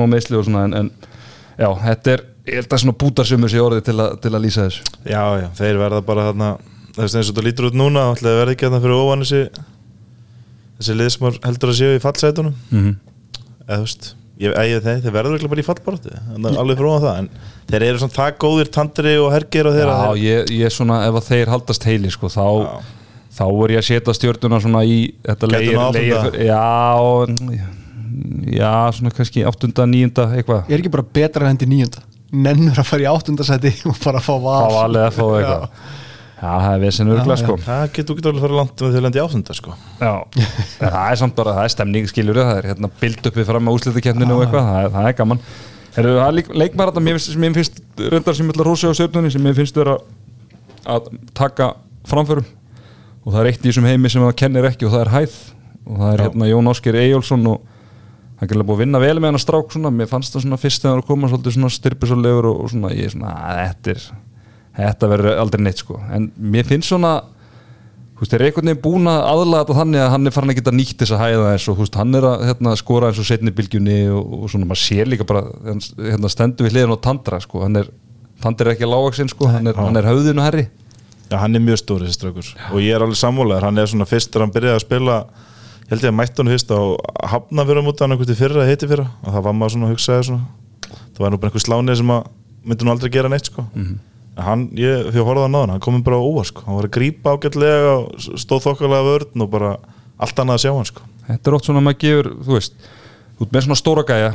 er, 2.47 2.53
ég 2.53 2.61
held 2.63 2.73
að 2.77 2.83
svona 2.85 2.97
bútarsumur 3.03 3.53
sé 3.53 3.61
orðið 3.63 3.85
til, 3.91 3.97
að- 4.07 4.17
til 4.25 4.31
að 4.33 4.45
lýsa 4.47 4.67
þessu. 4.69 4.83
Já, 5.05 5.23
já, 5.43 5.49
þeir 5.59 5.81
verða 5.83 6.03
bara 6.07 6.29
þarna 6.31 6.51
Það 6.97 7.03
veist 7.05 7.17
eins 7.21 7.29
og 7.29 7.35
þetta 7.37 7.45
lítur 7.45 7.67
út 7.69 7.75
núna 7.77 8.03
Það 8.17 8.37
verði 8.41 8.53
ekki 8.57 8.67
þarna 8.71 8.79
fyrir 8.87 9.01
ofan 9.03 9.25
þessi 9.27 9.41
Þessi 10.77 10.95
lið 10.97 11.11
sem 11.13 11.27
heldur 11.45 11.73
að 11.73 11.77
séu 11.81 11.97
í 11.97 12.01
fallsætunum. 12.05 12.55
Mm 12.73 12.95
Eða 13.67 13.77
þú 13.77 13.85
veist 13.87 14.07
þeir, 14.37 15.01
þeir 15.05 15.13
verður 15.17 15.37
ekki 15.39 15.49
bara 15.51 15.63
í 15.63 15.67
að 16.53 16.59
alveg 16.63 16.77
fyrir 16.81 16.91
ofan 16.93 17.05
það 17.07 17.19
En 17.21 17.29
þeir 17.73 17.85
eru 17.91 18.01
svona 18.03 18.17
það 18.17 18.35
góðir 18.45 18.71
tandri 18.77 19.15
og 19.21 19.31
hergir 19.33 19.69
og 19.71 19.77
þeirra 19.77 19.97
Já, 19.97 20.11
ég, 20.25 20.53
ég 20.61 20.73
svona, 20.75 20.99
ef 21.09 21.17
að 21.21 21.29
þeir 21.31 21.53
haldast 21.55 21.87
heili 21.89 22.13
sko, 22.13 22.29
þá, 22.33 22.45
Já. 22.63 22.75
þá 23.39 23.45
er 23.65 23.75
ég 23.77 23.81
að 23.83 23.89
setja 23.91 24.17
stjörnuna 24.17 24.61
svona 24.65 24.83
í 24.87 24.99
þetta 25.25 25.51
leir, 25.53 25.73
Já, 26.47 26.65
já, 28.57 28.75
svona 28.97 29.13
kannski 29.17 29.45
áttunda, 29.49 29.87
níunda, 29.91 30.29
eitthvað. 30.37 30.63
Ég 30.71 30.77
er 30.79 30.85
ekki 30.85 30.93
bara 30.95 31.07
betra 31.19 31.45
en 31.49 31.53
hendi 31.57 31.69
nýjunda 31.73 32.05
Nennur 32.37 32.81
að 32.83 32.88
fara 32.90 33.05
í 33.07 33.09
áttundasæti 33.11 33.72
og 33.90 33.96
bara 34.03 34.20
fá 34.25 34.35
val. 34.35 34.59
Fá 34.66 34.75
valið 34.81 35.07
að 35.07 35.14
fá 35.16 35.25
eitthvað. 35.27 35.70
Já, 36.37 36.51
það 36.61 36.66
er 36.75 36.81
vesen 36.83 37.09
örgulega 37.14 37.37
sko. 37.40 37.55
Það 37.64 37.85
getur 37.96 38.16
ekki 38.18 38.29
alveg 38.29 38.37
að 38.37 38.44
fara 38.44 38.57
langt 38.59 38.83
með 38.83 38.90
því 38.92 38.99
að 39.01 39.05
lendi 39.07 39.20
áttunda 39.22 39.55
sko. 39.57 39.77
Já, 40.03 40.11
en 40.37 40.90
það 40.92 40.99
er 41.14 41.20
samt 41.22 41.37
bara, 41.38 41.55
það 41.57 41.68
er 41.68 41.72
stemning 41.72 42.11
skilur 42.11 42.40
það 42.42 42.59
er 42.61 42.68
hérna 42.72 42.90
bild 43.01 43.31
uppið 43.31 43.49
fram 43.49 43.70
á 43.70 43.72
úslitakefninu 43.72 44.37
og 44.37 44.42
eitthvað, 44.44 44.68
það 44.68 44.83
er, 44.83 44.90
það 44.99 45.09
er 45.09 45.16
gaman. 45.22 45.40
Heru, 45.96 46.11
Það 46.18 46.27
er 46.27 46.35
lík, 46.37 46.51
leikmar 46.61 46.90
þetta, 46.92 47.03
mér 47.07 47.16
finnst, 47.16 47.31
sem 47.33 47.40
mér 47.46 47.55
finnst 47.57 47.81
reyndar 48.12 48.37
sem 48.37 48.44
ég 48.44 48.53
ætla 48.53 48.64
að 48.66 48.68
rósa 48.68 48.90
á 48.92 48.99
stjörnunni 48.99 49.33
sem 49.33 49.46
mér 49.49 49.57
finnst 49.57 49.79
vera 49.81 49.94
að 50.92 51.09
taka 51.40 51.70
framförum. 52.11 52.51
Og 53.25 53.33
það 53.33 53.40
er 53.40 53.49
eitt 53.55 53.64
í 53.64 53.70
þessum 53.70 53.88
heimi 53.88 54.12
sem 54.12 54.27
það 54.27 54.37
kennir 54.42 54.68
ekki 54.68 54.85
og 54.87 54.92
það 54.92 55.07
er 55.07 55.12
hæð. 55.14 55.38
Og 55.87 55.96
það 56.03 56.12
er 56.12 56.20
Já. 56.20 56.27
hérna 56.27 56.51
Jón 56.51 56.70
Ásker 56.75 56.99
Eyjólfsson 57.01 57.49
og 57.55 57.64
hann 58.37 58.49
er 58.49 58.57
alveg 58.57 58.68
búið 58.68 58.77
að 58.77 58.83
vinna 58.85 59.01
vel 59.03 59.16
með 59.18 59.31
hann 59.31 59.38
að 59.40 59.44
strák 59.46 59.72
svona, 59.72 59.92
mér 59.94 60.11
fannst 60.11 60.35
það 60.35 60.44
svona 60.44 60.61
fyrst 60.61 60.85
þegar 60.85 60.99
hann 60.99 61.09
koma 61.09 61.31
svolítið 61.33 61.57
svona 61.57 61.72
styrpisulegur 61.72 62.51
og, 62.51 62.59
og 62.64 62.72
svona, 62.72 62.92
ég 62.92 63.09
er 63.09 63.14
svona, 63.14 63.33
að 63.33 63.62
þetta 63.62 63.94
er 63.94 64.05
þetta 64.77 65.09
verður 65.09 65.40
aldrei 65.40 65.64
neitt 65.64 65.81
sko. 65.81 65.96
En 66.12 66.29
mér 66.37 66.68
finnst 66.68 66.90
svona 66.92 67.14
þú 68.16 68.25
veist, 68.25 68.35
eru 68.37 68.46
einhvern 68.46 68.70
veginn 68.70 68.83
búin 68.85 69.11
að 69.12 69.27
aðlaga 69.29 69.64
þetta 69.64 69.79
þannig 69.81 70.03
að 70.03 70.11
hann 70.14 70.29
er 70.29 70.35
farin 70.35 70.53
að 70.53 70.59
geta 70.61 70.72
nýtt 70.72 71.03
þess 71.03 71.14
að 71.16 71.22
hæða 71.22 71.51
eins 71.53 71.66
og 71.68 71.77
þú 71.77 71.85
veist, 71.85 71.99
hann 72.01 72.16
er 72.16 72.27
að 72.31 72.44
hérna, 72.49 72.75
skora 72.81 73.11
eins 73.11 73.20
og 73.20 73.29
setni 73.29 73.53
bylgjunni 73.57 73.96
og, 74.12 74.37
og 74.38 74.53
svona, 74.53 74.68
maður 74.70 74.83
sér 74.83 75.11
líka 75.12 75.27
bara 75.29 75.42
hérna, 75.66 76.31
stendur 76.33 76.68
við 76.68 76.77
hliðin 76.77 76.96
á 76.96 77.05
Tandra 77.05 77.40
sko, 77.44 77.61
hann 77.66 77.81
er, 77.83 77.90
Tandra 78.40 78.70
er 78.70 78.77
ekki 78.77 78.88
lágaksinn 78.88 79.33
sko, 79.33 79.51
hann 79.53 79.68
er, 79.68 79.77
hann 79.81 80.01
er 80.01 80.09
höfðinu 80.09 80.44
herri 80.44 80.64
Já, 81.27 81.37
hann 81.42 81.59
er 81.59 81.64
mjög 81.64 81.83
stór 81.83 82.07
þessi 82.07 82.16
straukur 82.20 82.49
Og 82.70 82.81
ég 82.85 82.96
er 82.96 83.03
alveg 83.05 83.18
sammálaður, 83.20 83.68
hann 83.68 83.83
er 83.83 83.90
svona 83.90 84.09
fyrst 84.09 84.31
þegar 84.31 84.46
hann 84.46 84.55
byrjaði 84.55 84.79
að 84.79 84.85
spila 84.87 85.16
Ég 85.87 85.92
held 85.94 86.03
ég 86.03 86.11
að 86.11 86.38
hann 86.42 86.49
fyrst 86.51 86.72
á 86.75 86.81
hafna 87.31 87.62
fyrir 87.62 87.79
á 87.79 87.87
múti 87.87 88.03
hann 88.03 88.18
til 88.18 88.35
fyrra 88.35 88.64
heiti 88.66 88.88
fyrra. 88.90 89.07
Og 89.22 89.31
það 89.31 89.44
var 89.46 89.55
maður 89.55 89.75
svona 89.77 89.90
að 89.94 90.25
svona 90.27 90.40
Það 91.16 91.22
var 91.22 91.33
nú 91.33 91.38
bara 91.40 91.49
einhver 91.53 91.64
slánið 91.64 91.99
sem 92.01 92.11
að 92.12 92.25
myndi 92.66 92.85
nú 92.85 92.92
aldrei 92.92 93.11
gera 93.14 93.31
neitt 93.31 93.49
sko. 93.49 93.64
Mhm. 93.72 93.94
En 94.37 94.44
hann, 94.44 94.64
ég, 94.77 95.07
því 95.14 95.20
að 95.22 95.29
horfða 95.31 95.44
hann 95.46 95.55
á 95.57 95.61
hann, 95.62 95.81
komið 95.81 96.03
bara 96.05 96.18
óvar 96.20 96.44
sko. 96.44 96.64
Hann 96.66 96.77
var 96.77 96.88
að 96.88 96.96
grípa 96.99 97.33
ágætlega 97.33 97.92
og 97.96 98.18
stóð 98.37 98.66
þokkalega 98.66 99.07
vörn 99.07 99.44
og 99.46 99.51
bara 99.51 99.70
allt 100.18 100.42
annað 100.42 100.59
að 100.59 100.64
sjá 100.66 100.72
hann 100.75 100.90
sko. 100.90 101.07
Þetta 101.31 101.49
er 101.49 101.57
oft 101.57 101.64
svona 101.64 101.81
að 101.81 101.87
maður 101.87 102.03
gefur, 102.05 102.29
þú 102.44 102.53
veist 102.59 102.75
út 103.40 103.53
með 103.53 103.64
svona 103.64 103.81
stóra 103.81 104.05
gæja 104.05 104.35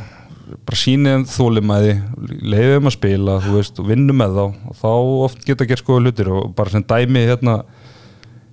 bara 0.66 0.76
sýnið 0.76 1.28
þólimæði 1.30 1.94
leiðum 2.42 2.90
að 2.90 2.96
spila, 2.96 3.38
þú 3.44 3.54
veist, 3.60 3.78
og 3.78 3.86
vinnu 3.92 4.12
með 4.16 4.34
þá. 4.40 4.44
Og 4.72 4.76
þá 4.82 4.90
oft 5.28 5.46
geta 5.46 5.68
gert 5.70 5.84
skoða 5.84 6.02
hlutir 6.02 6.32
og 6.32 6.54
bara 6.56 6.70
sem 6.74 6.82
dæmi 6.82 7.22
hérna 7.28 7.60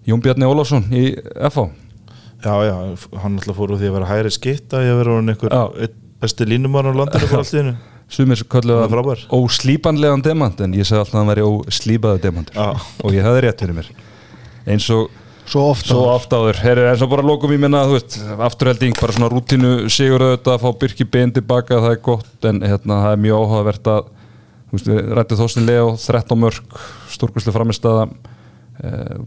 Jón 0.05 0.21
Bjarni 0.21 0.45
Ólafsson 0.45 0.85
í 0.93 1.15
FH 1.49 1.65
Já, 2.39 2.54
já, 2.63 2.75
hann 3.19 3.39
alltaf 3.39 3.58
fór 3.58 3.73
úr 3.75 3.80
því 3.82 3.89
að 3.89 3.95
vera 3.97 4.10
hæri 4.13 4.30
skitta 4.32 4.80
Ég 4.86 4.95
vera 5.02 5.17
hann 5.17 5.32
einhver 5.34 5.56
besti 6.19 6.47
línumar 6.47 6.88
á 6.88 6.91
landinu 6.91 7.28
bara 7.28 7.41
allt 7.43 7.54
í 7.56 7.60
hennu 7.62 7.78
sumir 8.10 8.41
frábær. 8.41 9.21
óslípanlegan 9.30 10.23
demant 10.25 10.62
en 10.65 10.73
ég 10.73 10.88
segi 10.88 10.97
alltaf 10.99 11.13
að 11.13 11.19
hann 11.21 11.30
væri 11.30 11.45
óslípaðu 11.45 12.21
demantur. 12.23 12.58
Og 13.06 13.13
ég 13.13 13.25
hefði 13.25 13.43
rétt 13.45 13.62
fyrir 13.63 13.78
mér. 13.78 13.91
Eins 14.65 14.89
og 14.95 15.10
Svo 15.49 15.63
svo 15.73 16.04
oft 16.12 16.30
áður. 16.30 16.60
Eins 16.62 17.02
og 17.02 17.10
bara 17.10 17.25
lokum 17.25 17.49
ég 17.56 17.62
minna 17.62 17.82
þú 17.89 17.95
veist, 17.95 18.19
afturhelding, 18.45 18.93
bara 18.99 19.15
svona 19.15 19.30
rútínu 19.34 19.71
sigur 19.89 20.21
auðvitað 20.21 20.54
að 20.54 20.62
fá 20.62 20.69
Birki 20.84 21.08
bein 21.10 21.34
tilbaka 21.34 21.80
það 21.82 21.95
er 21.95 22.02
gott 22.06 22.49
en 22.49 22.62
hérna, 22.62 22.99
það 23.06 23.15
er 23.15 23.23
mjög 23.23 23.39
áhugavert 23.45 23.89
að 23.89 24.12
þú 24.69 24.78
veist, 24.78 24.91
við 24.91 24.99
rættið 25.17 25.41
Þóstin 25.41 25.65
Leo 25.65 25.88
13 25.97 26.43
mörg, 26.43 26.78
stórkvæslega 27.15 27.58
framistæða 27.58 28.04
uh, 28.06 28.13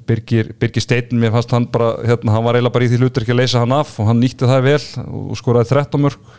Birgir, 0.08 0.52
Birgir 0.56 0.80
Steinn 0.84 1.18
mér 1.20 1.34
fannst 1.34 1.50
hann 1.52 1.66
bara, 1.72 1.90
hérna, 2.06 2.32
hann 2.32 2.44
var 2.46 2.56
eiginlega 2.56 2.72
bara 2.72 2.86
í 2.86 2.90
því 2.92 3.00
hlutur 3.02 3.24
ekki 3.26 3.34
að 3.34 3.40
leysa 3.42 3.60
hann 3.60 3.74
af 3.76 3.90
og 4.00 4.08
hann 4.08 4.22
nýtti 4.22 4.48
það 4.48 4.62
vel 4.64 4.78
og 5.04 5.34
skoraði 5.36 5.68
13 5.74 6.00
mörg 6.06 6.30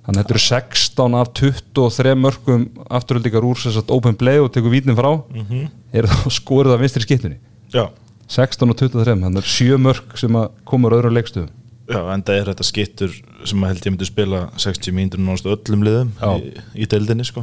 þannig 0.00 0.16
að 0.16 0.20
þetta 0.24 0.34
eru 0.34 0.42
16 0.46 1.16
af 1.20 1.30
23 1.38 2.14
mörgum 2.18 2.64
afturheldingar 2.90 3.46
úr 3.46 3.60
þess 3.62 3.78
að 3.78 3.94
open 3.94 4.18
play 4.18 4.40
og 4.42 4.50
tekur 4.50 4.74
vítin 4.74 4.98
frá. 4.98 5.12
Mhm. 5.30 5.68
er 5.92 6.10
það 6.10 6.34
skorið 6.40 6.74
af 6.74 6.80
vinstri 6.82 7.02
skiptunni 7.06 7.38
Já, 7.70 7.86
16 8.26 8.70
og 8.70 8.76
23, 8.76 9.14
þannig 9.22 9.42
er 9.44 9.50
7 9.54 9.78
mörg 9.78 10.18
sem 10.18 10.36
að 10.38 10.50
komur 10.66 10.94
öðru 10.94 11.10
leikstöðum. 11.14 11.50
Já, 11.90 12.00
enda 12.14 12.34
er 12.34 12.50
þetta 12.50 12.66
skittur 12.66 13.14
sem 13.44 13.62
að 13.62 13.72
held 13.72 13.86
ég 13.86 13.92
myndi 13.94 14.06
spila 14.06 14.40
60 14.56 14.94
mínútur 14.94 15.22
náttúrulega 15.22 15.58
öllum 15.58 15.82
liðum 15.86 16.10
Já. 16.20 16.30
í, 16.38 16.52
í 16.82 16.86
deildinni 16.86 17.26
sko. 17.26 17.42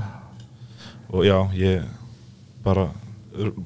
Og 1.11 1.23
já, 1.27 1.37
ég 1.55 1.83
bara, 2.63 2.89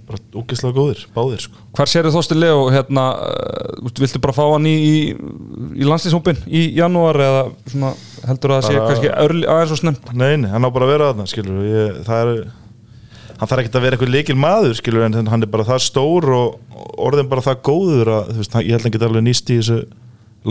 bara 0.08 0.20
úkislega 0.42 0.76
góðir, 0.76 1.04
báðir 1.16 1.44
sko. 1.46 1.62
Hvar 1.78 1.90
sérðu 1.92 2.14
Þóstin 2.16 2.42
Leo 2.42 2.64
hérna, 2.74 3.06
uh, 3.28 3.92
viltu 4.00 4.22
bara 4.24 4.36
fá 4.36 4.44
hann 4.46 4.68
í, 4.70 4.74
í, 4.76 4.96
í 5.82 5.88
landslýshópin 5.88 6.42
í 6.48 6.64
janúar 6.78 7.20
eða 7.26 7.44
svona, 7.72 7.94
heldur 8.28 8.56
að 8.56 8.62
það 8.62 8.68
sé 8.68 8.82
kannski 8.88 9.14
örli, 9.26 9.46
aðeins 9.50 9.76
og 9.76 9.82
snemt 9.82 10.12
Nei, 10.14 10.34
nei, 10.42 10.50
hann 10.54 10.68
á 10.68 10.70
bara 10.70 10.88
að 10.88 10.94
vera 10.96 11.12
þarna, 11.12 11.30
skilur. 11.32 11.64
Ég, 11.68 12.02
það 12.08 12.34
er 12.34 12.44
hann 13.42 13.50
þarf 13.50 13.64
ekki 13.64 13.74
að 13.74 13.86
vera 13.88 13.98
eitthvað 13.98 14.14
leikil 14.14 14.38
maður, 14.38 14.76
skilur 14.78 15.08
en 15.08 15.32
hann 15.32 15.46
er 15.46 15.50
bara 15.50 15.66
það 15.66 15.82
stór 15.88 16.28
og 16.38 16.82
orðin 17.02 17.30
bara 17.32 17.42
það 17.46 17.64
góður 17.66 18.12
að, 18.14 18.28
þú 18.36 18.44
veist, 18.44 18.58
ég 18.62 18.76
held 18.76 18.82
að 18.82 18.86
hann 18.86 18.96
geta 18.96 19.08
alveg 19.10 19.26
nýst 19.26 19.50
í 19.50 19.58
þessu 19.58 19.80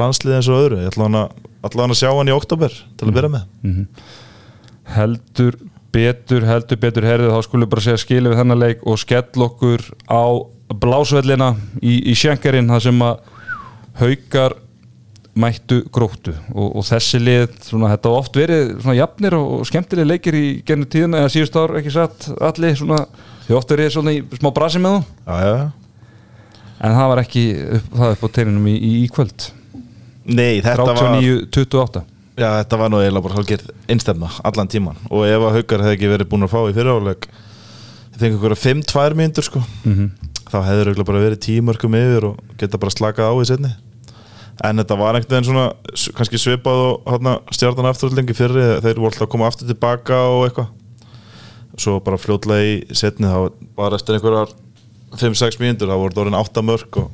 landslið 0.00 0.36
eins 0.38 0.48
og 0.50 0.58
öðru, 0.64 0.80
ég 0.82 0.90
ætla 0.90 1.06
hann 1.06 1.18
að, 1.20 1.36
ætla 1.68 1.84
hann 1.84 1.94
að 1.94 2.00
sjá 2.00 2.10
hann 2.10 2.30
í 2.30 2.34
oktober 2.34 2.74
til 2.98 3.06
að 3.06 3.14
byrja 3.18 3.30
með. 3.36 3.86
Heldur 4.90 5.58
betur, 5.94 6.46
heldur 6.46 6.80
betur 6.80 7.06
herðið 7.06 7.34
þá 7.34 7.46
skulum 7.46 7.66
við 7.66 7.74
bara 7.74 7.84
segja 7.86 8.00
skilu 8.04 8.32
við 8.32 8.40
þennan 8.40 8.62
leik 8.62 8.82
og 8.86 8.98
skell 9.00 9.46
okkur 9.46 9.84
á 10.06 10.24
blásvellina 10.80 11.52
í, 11.82 11.96
í 12.10 12.16
sjenkarinn 12.18 12.70
þar 12.70 12.84
sem 12.84 13.00
að 13.04 13.22
haukar 14.00 14.56
mættu 15.40 15.80
gróttu. 15.94 16.34
Og, 16.54 16.70
og 16.80 16.86
þessi 16.86 17.20
lið, 17.22 17.52
svona, 17.64 17.90
þetta 17.94 18.14
oft 18.18 18.38
verið 18.38 18.72
svona 18.80 18.96
jafnir 18.98 19.36
og, 19.38 19.52
skemmtileg 19.68 20.08
leikir 20.08 20.36
í 20.36 20.46
gennu 20.66 20.88
tíðina 20.90 21.22
eða 21.22 21.32
síðust 21.34 21.58
ár 21.58 21.76
ekki 21.80 21.94
satt 21.94 22.30
allir 22.50 22.78
svona, 22.78 23.04
þau 23.46 23.54
oft 23.60 23.74
verið 23.74 23.92
svona 23.94 24.14
í 24.16 24.22
smá 24.40 24.50
brasi 24.56 24.82
með 24.82 24.98
þú 24.98 25.04
Já, 25.30 25.46
já, 25.46 25.54
en 26.80 26.98
það 26.98 27.10
var 27.12 27.22
ekki 27.22 27.44
upp, 27.78 27.90
það 28.02 28.14
upp 28.16 28.26
á 28.26 28.28
teininum 28.38 28.70
í, 28.70 28.76
í, 28.76 28.92
í 29.04 29.10
kvöld. 29.12 29.50
Nei, 30.30 30.60
þetta 30.64 30.86
var 30.86 31.02
39-28 31.16 32.04
Já, 32.40 32.48
þetta 32.62 32.80
var 32.80 32.90
nú 32.90 33.02
eiginlega 33.02 33.26
bara 33.26 33.36
hálfgerð 33.36 33.70
einstemna 33.92 34.30
allan 34.48 34.70
tíman 34.72 34.96
og 35.10 35.26
ef 35.28 35.44
að 35.44 35.56
Haukar 35.58 35.84
hefði 35.84 35.96
ekki 35.98 36.12
verið 36.14 36.30
búin 36.32 36.48
að 36.48 36.54
fá 36.54 36.60
í 36.64 36.74
fengi 38.20 38.36
ykkur 38.36 38.54
að 38.54 38.64
5-2 38.64 39.16
mínútur 39.16 39.46
sko. 39.46 39.62
Mhm. 39.84 40.10
þá 40.50 40.56
hefði 40.66 40.82
örugglega 40.82 41.06
bara 41.06 41.22
verið 41.22 41.40
tímörkum 41.46 41.94
yfir 41.94 42.24
og 42.26 42.38
geta 42.58 42.78
bara 42.78 42.90
slakað 42.90 43.30
á 43.30 43.34
í 43.38 43.46
setni 43.46 43.70
en 44.64 44.80
þetta 44.82 44.96
var 44.98 45.14
einhvern 45.14 45.30
veginn 45.30 45.46
svona 45.46 45.66
kannski 46.18 46.40
svipað 46.42 46.80
og 46.88 47.06
hana, 47.06 47.38
stjartan 47.54 47.86
afturlengi 47.86 48.34
fyrri 48.34 48.64
þeir 48.82 48.98
voru 48.98 49.12
alltaf 49.12 49.28
að 49.28 49.30
koma 49.30 49.46
aftur 49.48 49.70
tilbaka 49.70 50.18
og 50.28 50.42
eitthvað. 50.48 50.68
Svo 51.78 52.00
bara 52.04 52.18
fljótlega 52.20 52.66
í 52.66 52.74
setni 52.92 53.30
þá 53.30 53.52
bara 53.78 53.96
eftir 53.96 54.18
einhverjar 54.18 54.52
5-6 55.16 55.60
mínútur 55.62 55.88
þá 55.88 55.96
voru 55.96 56.10
þetta 56.10 56.24
orðin 56.26 56.40
8 56.42 56.66
mörg 56.66 57.00
og 57.04 57.10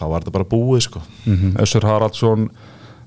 þá 0.00 0.04
var 0.08 0.24
þetta 0.24 0.36
bara 0.38 0.50
búið 0.56 0.82
sko. 0.88 1.02
Mhm. 1.26 1.54
Össur 1.62 1.86
Haraldsson 1.86 2.48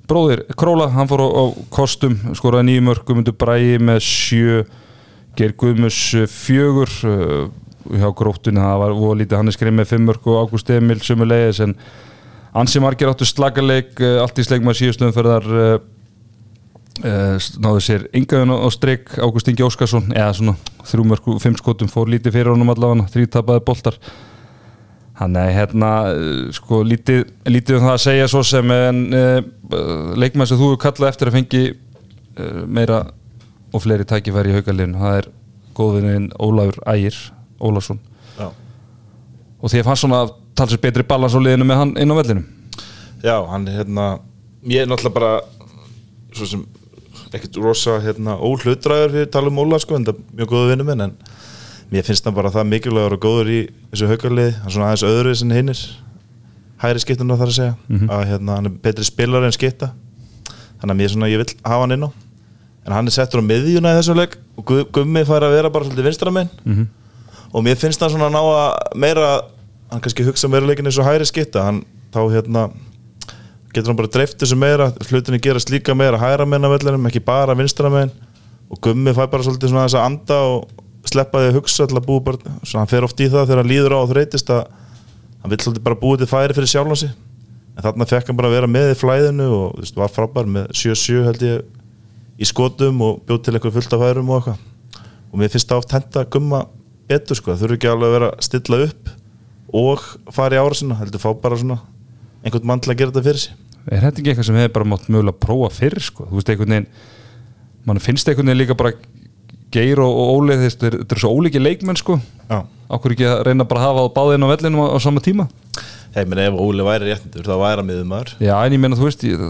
bróðir 0.09 0.43
Króla, 0.57 0.89
hann 0.93 1.09
fór 1.09 1.23
á, 1.25 1.29
á 1.29 1.43
kostum 1.73 2.17
skoraði 2.37 2.69
nýjum 2.69 2.89
mörgum 2.89 3.21
undir 3.21 3.35
bræði 3.37 3.77
með 3.83 4.01
sjö 4.05 4.63
Geir 5.35 5.55
Guðmus 5.59 5.99
eh, 6.15 6.27
fjögur 6.31 6.91
uh, 7.09 7.47
hjá 7.91 8.07
gróttunni, 8.17 8.61
það 8.61 8.81
var 8.81 8.95
voða 8.97 9.17
lítið 9.21 9.39
hann 9.39 9.51
er 9.51 9.57
skrið 9.57 9.75
með 9.77 9.89
fimm 9.91 10.07
mörg 10.09 10.29
og 10.31 10.45
Ágúst 10.45 10.71
Emil 10.73 11.01
sömulegis 11.03 11.59
en 11.65 11.75
ansi 12.55 12.81
margir 12.83 13.11
áttu 13.11 13.27
slagaleik 13.27 13.99
uh, 13.99 14.21
allt 14.23 14.39
í 14.39 14.47
sleik 14.47 14.63
með 14.65 14.79
síðustöðum 14.81 15.17
fyrir 15.17 15.35
þar 15.35 15.91
náðu 17.59 17.81
sér 17.83 18.05
yngaðun 18.15 18.53
á 18.55 18.71
strik 18.71 19.17
Ágúst 19.19 19.49
Ingi 19.51 19.65
Óskarsson 19.65 20.13
eða 20.15 20.29
svona 20.37 20.53
þrjú 20.87 21.03
mörg 21.09 21.25
og 21.27 21.41
fimm 21.43 21.57
skotum 21.59 21.89
fór 21.91 22.07
lítið 22.07 22.37
fyrir 22.37 22.53
honum 22.53 22.71
allavega 22.71 23.09
þrýtapaði 23.11 23.65
boltar 23.67 23.99
Hann 25.15 25.37
er 25.39 25.51
hérna, 25.55 25.91
eh, 26.11 26.51
sko, 26.55 26.81
lítið, 26.83 27.23
lítið 27.47 27.79
um 27.79 27.85
það 27.87 27.93
að 27.93 28.03
segja 28.03 28.27
svo 28.31 28.41
sem 28.43 28.71
en 28.75 29.01
uh, 29.15 29.37
leikmenn 30.19 30.49
sem 30.49 30.59
þú 30.59 30.73
hefur 30.73 30.81
kallað 30.83 31.13
eftir 31.13 31.31
að 31.31 31.37
fengi 31.37 31.61
uh, 31.71 32.65
meira 32.67 33.05
og 33.71 33.83
fleiri 33.83 34.07
tækifæri 34.07 34.51
í 34.51 34.57
haukalinu, 34.57 34.99
það 34.99 35.21
er 35.21 35.29
góðvinnin 35.75 36.27
Ólafur 36.35 36.81
Ægir 36.91 37.19
Ólafsson. 37.63 38.01
Já, 38.35 38.49
og 39.61 39.71
því 39.71 39.81
að 39.81 39.87
fannst 39.87 40.03
svona 40.03 40.25
talsið 40.55 40.83
betri 40.83 41.03
balans 41.07 41.35
á 41.35 41.39
liðinu 41.39 41.67
með 41.67 41.81
hann 41.81 41.93
inn 41.99 42.11
á 42.11 42.15
vellinum? 42.19 42.45
Já 43.25 43.35
hann 43.49 43.67
er 43.67 43.79
hérna 43.81 44.05
ég 44.67 44.83
er 44.83 44.89
náttúrulega 44.89 45.15
bara 45.15 45.31
svo 46.35 46.47
sem 46.49 46.65
ekkert 47.35 47.59
rosa 47.63 47.97
hérna 48.03 48.37
óhlutræður 48.39 49.15
fyrir 49.15 49.31
tala 49.33 49.51
um 49.51 49.61
Óla 49.63 49.79
sko 49.81 49.97
en 49.97 50.07
það 50.07 50.19
er 50.19 50.37
mjög 50.39 50.51
góðu 50.53 50.71
vinnu 50.71 50.87
minn 50.87 51.05
en 51.07 51.15
mér 51.91 52.03
finnst 52.07 52.25
það 52.25 52.35
bara 52.39 52.51
það 52.53 52.67
mikilvægur 52.71 53.15
og 53.17 53.21
góður 53.25 53.49
í 53.53 53.59
þessu 53.91 54.07
haukarlið 54.09 54.51
hann 54.59 54.67
er 54.69 54.73
svona 54.75 54.87
aðeins 54.91 55.05
öðru 55.09 55.35
sem 55.39 55.51
hinnir. 55.55 55.81
Hæri 56.81 56.99
skiptuna 57.03 57.37
þar 57.39 57.51
að 57.51 57.57
segja. 57.59 57.75
Að 58.11 58.23
hérna 58.31 58.55
hann 58.57 58.65
er 58.69 58.75
betri 58.83 59.05
spilari 59.07 59.45
en 59.49 59.55
skipta. 59.55 59.91
Þannig 60.81 60.91
að 60.95 60.99
mér 61.01 61.13
svona 61.13 61.29
ég 61.31 61.41
vil 61.43 61.53
hafa 61.63 61.81
hann 61.85 61.95
inn 61.95 62.07
á. 62.07 62.09
En 62.85 62.93
hann 62.93 63.07
er 63.09 63.15
settur 63.15 63.41
á 63.41 63.43
miðjuna 63.45 63.93
í 63.95 63.99
þessu 64.01 64.15
leik 64.17 64.35
og 64.59 64.65
Gu- 64.69 64.87
Gummi 64.93 65.23
fær 65.25 65.45
að 65.47 65.55
vera 65.55 65.69
bara 65.73 65.85
svolítið 65.87 66.05
vinstra 66.09 66.31
megin. 66.35 66.87
Og 67.55 67.63
mér 67.63 67.77
finnst 67.79 68.01
hann 68.03 68.11
svona 68.13 68.29
ná 68.29 68.41
að 68.41 68.97
meira 68.99 69.29
hann 69.91 70.01
kannski 70.03 70.25
hugsa 70.27 70.49
meira 70.51 70.65
leikin 70.67 70.85
eins 70.85 70.99
og 70.99 71.05
hæri 71.07 71.25
skipta. 71.25 71.63
Hann 71.65 71.83
þá 72.13 72.19
hérna 72.35 72.65
getur 73.73 73.91
hann 73.93 73.97
bara 73.99 74.11
dreift 74.11 74.37
þessu 74.41 74.57
meira. 74.59 74.91
Hlutinni 75.09 75.39
gerast 75.41 75.71
líka 75.73 75.95
meira 75.95 76.19
hæra 76.21 76.45
meina 76.45 76.69
vellinum 76.69 77.07
ekki 77.09 77.23
bara 77.25 77.55
vinstra 77.55 77.89
megin. 77.89 78.11
Og 78.69 78.81
Gummi 78.81 79.13
fær 79.15 79.29
bara 79.31 79.43
svolítið 79.47 79.71
svona 79.71 79.87
þess 79.87 79.97
að 79.97 80.05
anda 80.11 80.37
og 80.51 80.67
sleppa 81.11 81.41
því 81.41 81.51
að 81.51 81.57
hugsa 81.59 81.87
að 81.87 82.01
búa 82.05 82.23
bara 82.25 82.55
svona 82.63 82.83
hann 82.83 82.91
fer 82.91 83.05
oft 83.07 83.21
í 83.21 83.29
það 83.29 83.47
þegar 83.47 83.61
hann 83.61 83.71
líður 83.71 83.95
á 83.95 83.99
og 83.99 84.11
þreytist 84.11 84.51
að 84.53 84.61
hann 85.41 85.53
vill 85.53 85.61
svolítið 85.61 85.85
bara 85.85 85.99
búa 86.01 86.19
til 86.19 86.29
færi 86.29 86.57
fyrir 86.57 86.71
sjálfan 86.71 87.01
sig. 87.03 87.11
En 87.75 87.83
þarna 87.83 88.07
fekk 88.09 88.31
hann 88.31 88.39
bara 88.39 88.49
að 88.49 88.55
vera 88.55 88.71
með 88.71 88.93
í 88.93 88.99
flæðinu 88.99 89.49
og 89.51 89.81
veist, 89.81 89.97
var 89.99 90.13
frábær 90.13 90.47
með 90.49 90.71
7-7 90.73 91.25
held 91.27 91.43
ég 91.45 92.39
í 92.39 92.47
skotum 92.47 93.03
og 93.05 93.19
bjóð 93.27 93.43
til 93.43 93.55
eitthvað 93.55 93.77
fullt 93.77 93.95
af 93.97 94.05
færum 94.05 94.31
og 94.31 94.39
eitthvað. 94.39 94.63
Og 95.31 95.41
mér 95.41 95.51
finnst 95.53 95.69
það 95.69 95.83
oft 95.83 95.95
henda 95.95 96.23
Gumma 96.31 96.61
betur 97.09 97.37
sko, 97.37 97.51
það 97.51 97.65
þurfi 97.65 97.77
ekki 97.79 97.91
alveg 97.91 98.07
að 98.07 98.15
vera 98.15 98.31
að 98.31 98.47
stilla 98.47 98.79
upp 98.87 99.11
og 99.75 100.07
fara 100.33 100.57
í 100.57 100.61
ára 100.61 100.79
sinna 100.79 100.97
heldur 100.99 101.21
fá 101.21 101.29
bara 101.41 101.59
svona 101.59 101.81
einhvern 102.45 102.69
mann 102.69 102.81
til 102.81 102.93
að 102.93 103.01
gera 103.01 103.13
þetta 103.13 103.25
fyrir 103.27 103.43
sig. 103.43 103.59
Er 103.85 104.01
þetta 104.05 104.21
ekki 104.21 104.31
eitthvað 104.31 104.47
sem 104.47 104.57
hefur 104.57 104.73
bara 104.79 104.89
mátt 104.89 105.11
mögulega 105.11 105.41
prófa 105.45 105.69
fyrr 105.75 106.01
sko, 106.01 106.25
þú 106.29 106.39
veist 106.39 106.51
einhvern 106.53 106.73
veginn 106.73 106.89
mann 107.85 108.01
finnst 108.01 108.29
einhvern 108.29 108.49
veginn 108.49 108.63
líka 108.63 108.77
bara 108.77 108.95
Geir 109.75 110.01
og, 110.03 110.15
Óli, 110.37 110.55
þetta 110.61 110.89
er, 110.89 110.97
þetta 111.01 111.17
er 111.17 111.21
svo 111.25 111.33
ólíki 111.35 111.61
leikmenn 111.61 111.99
sko, 111.99 112.17
okkur 112.95 113.15
ekki 113.15 113.27
að 113.27 113.43
reyna 113.49 113.67
bara 113.67 113.83
að 113.83 113.89
hafa 113.89 114.05
á 114.07 114.15
báðin 114.15 114.47
á 114.47 114.51
vellinum 114.53 114.85
á, 114.87 114.97
sama 115.03 115.23
tíma? 115.23 115.47
Hei, 116.15 116.23
menn 116.23 116.39
ef 116.45 116.55
Óli 116.63 116.85
væri 116.87 117.09
réttindur 117.09 117.43
þá 117.43 117.55
væri 117.59 117.81
hann 117.81 117.89
miður 117.89 118.05
maður 118.07 118.29
Já, 118.39 118.53
en 118.55 118.75
ég 118.75 118.79
meina, 118.79 118.95
þú 118.95 119.09
veist, 119.09 119.25
ég, 119.27 119.41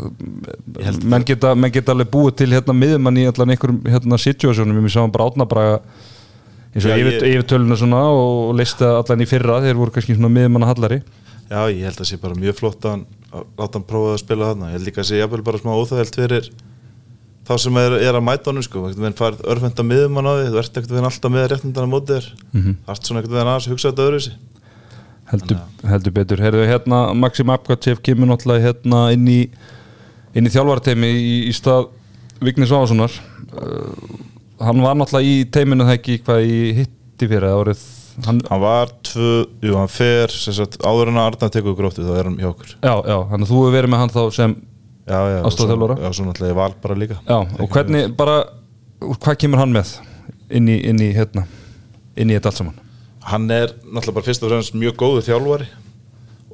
Ég 0.81 0.97
menn, 1.05 1.25
geta, 1.27 1.51
menn 1.53 1.73
geta 1.75 1.93
alveg 1.93 2.09
búið 2.09 2.39
til 2.41 2.49
hérna 2.55 2.73
miðumann 2.73 3.19
í 3.21 3.27
allan 3.29 3.53
einhverjum 3.53 3.83
hérna 3.93 4.17
situasjónum, 4.23 4.81
ég 4.81 4.95
sá 4.95 5.03
hann 5.03 5.13
bara 5.13 5.29
átnabraga 5.29 5.77
eins 6.75 6.87
og 6.89 6.97
yfir, 6.97 7.19
yfirtöluna 7.29 7.77
svona 7.79 8.01
og 8.11 8.55
leista 8.57 8.95
allan 8.97 9.21
í 9.23 9.29
fyrra, 9.29 9.61
þeir 9.63 9.77
voru 9.79 9.93
kannski 9.95 10.17
svona 10.17 10.33
miðumann 10.33 10.65
hallari. 10.67 11.03
Já, 11.45 11.59
ég 11.69 11.85
held 11.85 12.01
að 12.01 12.09
sé 12.09 12.17
bara 12.19 12.35
mjög 12.39 12.57
flott 12.57 12.87
að, 12.89 13.05
að 13.29 13.45
láta 13.61 13.77
hann 13.77 13.85
prófa 13.87 14.15
að 14.15 14.23
spila 14.23 14.49
þarna. 14.49 14.71
Ég 14.71 14.79
held 14.79 14.89
líka 14.89 15.03
að 15.03 15.09
sé 15.11 15.19
jafnvel 15.21 15.45
bara 15.45 15.61
smá 15.61 15.71
óþægilt 15.77 16.17
fyrir 16.17 16.49
þá 17.45 17.53
sem 17.61 17.77
er, 17.77 17.99
er 18.01 18.17
að 18.17 18.25
mæta 18.25 18.51
honum 18.51 18.65
sko, 18.65 18.87
þú 18.89 19.03
veist, 19.05 19.19
farið 19.19 19.45
örfenda 19.53 19.85
miðum 19.85 20.19
hann 20.19 20.29
á 20.29 20.33
því 20.33 20.49
þú 20.49 20.59
ert 20.61 20.77
ekkert 20.79 20.93
veginn 20.95 21.09
alltaf 21.09 21.31
með 21.31 21.47
réttindana 21.51 21.91
mótið 21.91 22.15
þér 22.15 22.27
mm 22.51 22.61
-hmm. 22.61 22.75
ert 22.93 23.05
svona 23.05 23.19
ekkert 23.21 23.35
veginn 23.35 23.51
aðeins 23.51 23.67
að 23.67 23.73
hugsa 23.73 23.91
þetta 23.91 24.05
öðruvísi 24.07 24.35
Heldur, 25.25 25.57
heldur 25.89 26.13
betur. 26.13 26.41
Herðu, 26.43 26.65
hérna, 26.69 26.99
Maxim 27.17 27.49
Apgatjev 27.53 28.01
kemur 28.05 28.29
náttúrulega 28.29 28.67
hérna 28.67 29.01
inn 29.15 29.25
í, 29.25 29.39
inn 30.37 30.45
í 30.45 30.53
þjálfarteimi 30.53 31.09
í, 31.09 31.35
í 31.49 31.53
stað 31.55 31.89
Vignis 32.45 32.73
Váðssonar. 32.73 33.15
Uh, 33.55 34.19
hann 34.61 34.83
var 34.85 34.97
náttúrulega 34.99 35.31
í 35.31 35.47
teiminu 35.49 35.87
það 35.87 35.97
ekki 35.97 36.19
hvað 36.27 36.45
í 36.45 36.59
hitti 36.77 37.29
fyrir 37.31 37.47
árið. 37.49 37.81
Hann, 38.23 38.43
hann 38.47 38.61
var 38.61 38.93
tvö, 39.03 39.31
jú, 39.65 39.73
hann 39.79 39.91
fer 39.91 40.31
sagt, 40.31 40.77
áður 40.85 41.11
en 41.11 41.17
að 41.19 41.33
Arna 41.33 41.49
tekur 41.51 41.75
gróttu 41.75 42.05
þá 42.05 42.13
er 42.13 42.29
hann 42.29 42.37
hjá 42.39 42.47
okkur 42.47 42.69
já, 42.77 42.93
já, 43.03 43.17
þannig 43.27 43.43
að 43.43 43.49
þú 43.49 43.57
hefur 43.57 43.73
verið 43.75 43.91
með 43.91 44.01
hann 44.01 44.13
þá 44.13 44.21
sem 44.37 44.53
Já, 45.05 45.19
já, 45.29 45.39
og 45.45 45.51
svo- 45.53 45.67
náttúrulega 46.25 46.49
ég 46.51 46.55
val 46.57 46.73
bara 46.81 46.95
líka. 46.97 47.17
Já, 47.27 47.37
og 47.61 47.69
hvernig 47.69 48.15
bara 48.17 48.37
hvað 49.01 49.37
kemur 49.37 49.59
hann 49.61 49.73
með 49.75 49.99
inn 50.49 50.67
í, 50.67 50.79
inn 50.89 50.97
í 50.99 51.11
hérna, 51.13 51.43
inn 52.17 52.29
í 52.31 52.33
þetta 52.37 52.49
allt 52.51 52.57
saman? 52.61 52.79
Hann 53.25 53.49
er 53.51 53.67
náttúrulega 53.85 54.13
bara 54.17 54.25
fyrst 54.25 54.43
og 54.43 54.49
fremst 54.53 54.73
mjög 54.73 54.95
góðu 54.97 55.21
þjálfari 55.27 55.67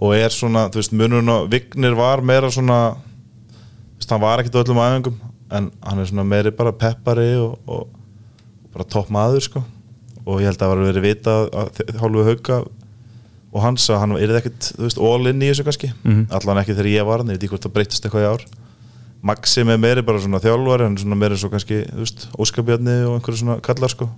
og 0.01 0.15
er 0.17 0.29
svona, 0.33 0.65
þú 0.73 0.81
veist, 0.81 0.91
munurinn 0.97 1.29
á 1.31 1.37
Vignir 1.51 1.95
var 1.95 2.21
meira 2.25 2.49
svona 2.51 2.95
þú 2.95 3.99
veist, 4.01 4.09
hann 4.09 4.21
var 4.21 4.39
ekkert 4.41 4.55
á 4.59 4.63
öllum 4.65 4.81
æfingum 4.83 5.17
en 5.51 5.71
hann 5.83 5.99
er 5.99 6.05
svona 6.09 6.23
meiri 6.27 6.51
bara 6.55 6.71
peppari 6.73 7.35
og, 7.37 7.59
og 7.67 7.87
bara 8.73 8.83
topp 8.87 9.09
maður 9.11 9.41
sko. 9.47 9.63
Og 10.25 10.39
ég 10.39 10.45
held 10.51 10.57
að 10.57 10.63
það 10.63 10.71
var 10.71 10.83
verið 10.85 11.05
vita 11.07 11.31
að 11.49 11.97
hálfu 11.99 12.23
hauka 12.27 12.59
og 13.53 13.61
hans 13.61 13.89
að 13.89 13.99
hann 13.99 14.15
er 14.17 14.31
ekkert, 14.39 14.71
þú 14.77 14.85
veist, 14.87 14.97
all 15.01 15.27
in 15.27 15.41
í 15.43 15.49
þessu 15.51 15.63
kannski. 15.67 15.89
Mhm. 16.03 16.27
allan 16.31 16.57
ekki 16.63 16.75
þegar 16.77 16.91
ég 16.91 17.05
var 17.05 17.17
hann, 17.19 17.27
ég 17.27 17.35
veit 17.39 17.43
ekki 17.43 17.51
hvort 17.55 17.65
það 17.67 17.73
breytist 17.75 18.05
eitthvað 18.05 18.23
í 18.23 18.29
ár. 18.33 18.45
Maxim 19.21 19.69
er 19.69 19.77
meiri 19.77 20.01
bara 20.01 20.19
svona 20.19 20.39
þjálfari 20.41 20.83
hann 20.87 20.95
er 20.97 21.03
svona 21.03 21.15
meiri 21.19 21.37
svo 21.37 21.49
kannski, 21.51 21.83
þú 21.91 21.99
veist, 22.01 22.27
óskapjarni 22.39 22.95
og 23.05 23.19
einhverju 23.19 23.37
svona 23.43 23.59
kallar 23.61 23.89
sko. 23.89 24.09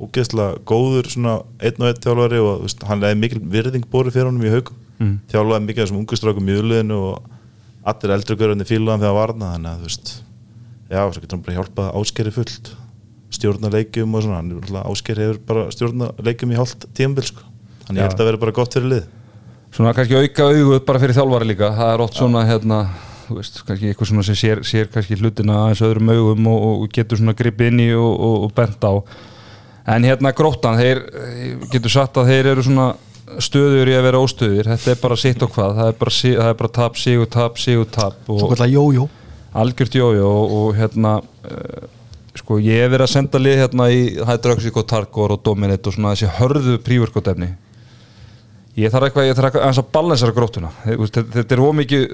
Ógeðslega 0.00 0.58
góður 0.68 1.08
svona 1.10 1.32
einn 1.62 1.80
og 1.80 1.88
einn 1.88 2.02
þjálfari 2.04 2.38
og 2.42 2.60
þú 2.60 2.66
veist, 2.68 2.82
hann 2.86 3.02
er 3.04 3.14
mikil 3.18 3.40
virðing 3.40 3.86
bóri 3.90 4.12
fyrir 4.14 4.26
honum 4.30 4.42
í 4.44 4.50
haugum 4.52 4.76
Mhm. 5.00 5.20
þjálfaði 5.32 5.66
mikið 5.66 5.82
af 5.82 5.88
þessum 5.88 5.98
ungu 5.98 6.16
strákum 6.16 6.48
í 6.50 6.58
uliðinu 6.60 6.98
og 7.00 7.22
allir 7.84 8.14
eldri 8.14 8.36
görðinni 8.36 8.64
fílaðan 8.68 9.00
þegar 9.02 9.10
hann 9.10 9.20
varna 9.22 9.52
þannig 9.54 9.70
að 9.72 9.78
þú 9.80 9.88
veist 9.88 10.22
já, 10.90 11.00
svo 11.10 11.20
getur 11.20 11.34
hann 11.34 11.42
bara 11.42 11.56
hjálpað 11.58 11.94
áskeri 11.98 12.32
fullt. 12.32 12.70
Stjórna 13.34 13.70
leikjum 13.74 14.14
og 14.14 14.22
svona 14.22 14.36
hann 14.36 14.50
er 14.52 14.60
náttúrulega- 14.60 14.86
áskeri 14.86 15.24
hefur 15.24 15.38
bara 15.46 15.70
stjórna 15.70 16.12
leikjum 16.22 16.52
í 16.52 16.56
hálft 16.56 16.86
tímabil 16.94 17.24
sko 17.26 17.42
þannig 17.86 18.00
ég 18.00 18.08
held 18.08 18.20
að 18.20 18.30
vera 18.30 18.42
bara 18.44 18.56
gott 18.56 18.76
fyrir 18.76 18.90
lið. 18.92 19.08
Svona 19.74 19.94
kannski 19.96 20.20
auka 20.20 20.46
augu 20.52 20.78
bara 20.86 21.02
fyrir 21.02 21.16
þjálfari 21.16 21.50
líka. 21.50 21.72
Það 21.74 21.92
er 21.92 22.04
oft 22.04 22.18
svona 22.18 22.44
hérna 22.46 22.80
þú 23.24 23.38
veist, 23.38 23.62
kannski 23.66 23.90
eitthvað 23.90 24.10
svona 24.10 24.26
sem 24.26 24.38
sér, 24.38 24.60
sér 24.66 24.90
kannski 24.92 25.18
hlutina 25.18 25.56
aðeins 25.62 25.82
öðrum 25.86 26.12
augum 26.12 26.50
og, 26.52 26.66
og 26.68 26.92
getur 26.94 27.20
svona 27.20 27.34
gripið 27.38 27.72
inn 27.72 27.82
í 27.86 27.88
og, 27.96 28.12
og, 28.12 28.36
og 28.46 28.54
bent 28.56 28.86
á. 28.86 28.92
En 29.94 30.06
hérna 30.06 30.32
gróttan, 30.36 30.78
þeir 30.80 31.02
eh, 31.20 31.66
getur 31.72 31.92
sagt 31.92 32.20
að 32.20 32.30
þeir 32.32 32.52
eru 32.54 32.64
svona 32.64 32.92
stöður 33.42 33.90
í 33.90 33.96
að 33.96 34.06
vera 34.06 34.20
óstöður, 34.22 34.70
þetta 34.74 34.92
er 34.92 35.02
bara 35.02 35.18
sitt 35.20 35.42
og 35.44 35.52
hvað. 35.56 35.74
Það 35.80 35.90
er 35.90 35.98
bara, 36.00 36.14
það 36.22 36.52
er 36.52 36.56
bara 36.62 36.72
tap, 36.78 37.00
sigur, 37.00 37.28
tap, 37.32 37.60
sigur, 37.60 37.90
tap 37.92 38.16
Svo 38.28 38.38
og 38.38 38.54
kallar 38.54 38.72
jójó. 38.72 39.08
Algjört 39.54 39.98
jójó 39.98 40.30
og, 40.30 40.54
og 40.60 40.78
hérna 40.78 41.18
uh, 41.22 41.90
sko 42.34 42.58
ég 42.62 42.82
hef 42.82 42.90
verið 42.92 43.06
að 43.06 43.12
senda 43.12 43.40
lið 43.40 43.60
hérna 43.62 43.90
í 43.94 44.00
Hydroxyco, 44.26 44.82
Tarkor 44.90 45.36
og 45.36 45.44
Dominate 45.46 45.90
og 45.90 45.96
svona 45.96 46.14
þessi 46.14 46.32
hörðu 46.40 46.78
prífurkotefni 46.84 47.52
ég 48.80 48.92
þarf 48.92 49.08
eitthvað, 49.08 49.28
ég 49.28 49.38
þarf 49.38 49.58
að 49.62 49.90
balansera 49.94 50.34
grótuna 50.36 50.72
þú 50.84 51.08
þetta, 51.18 51.44
er 51.54 51.62
ómikið 51.62 52.06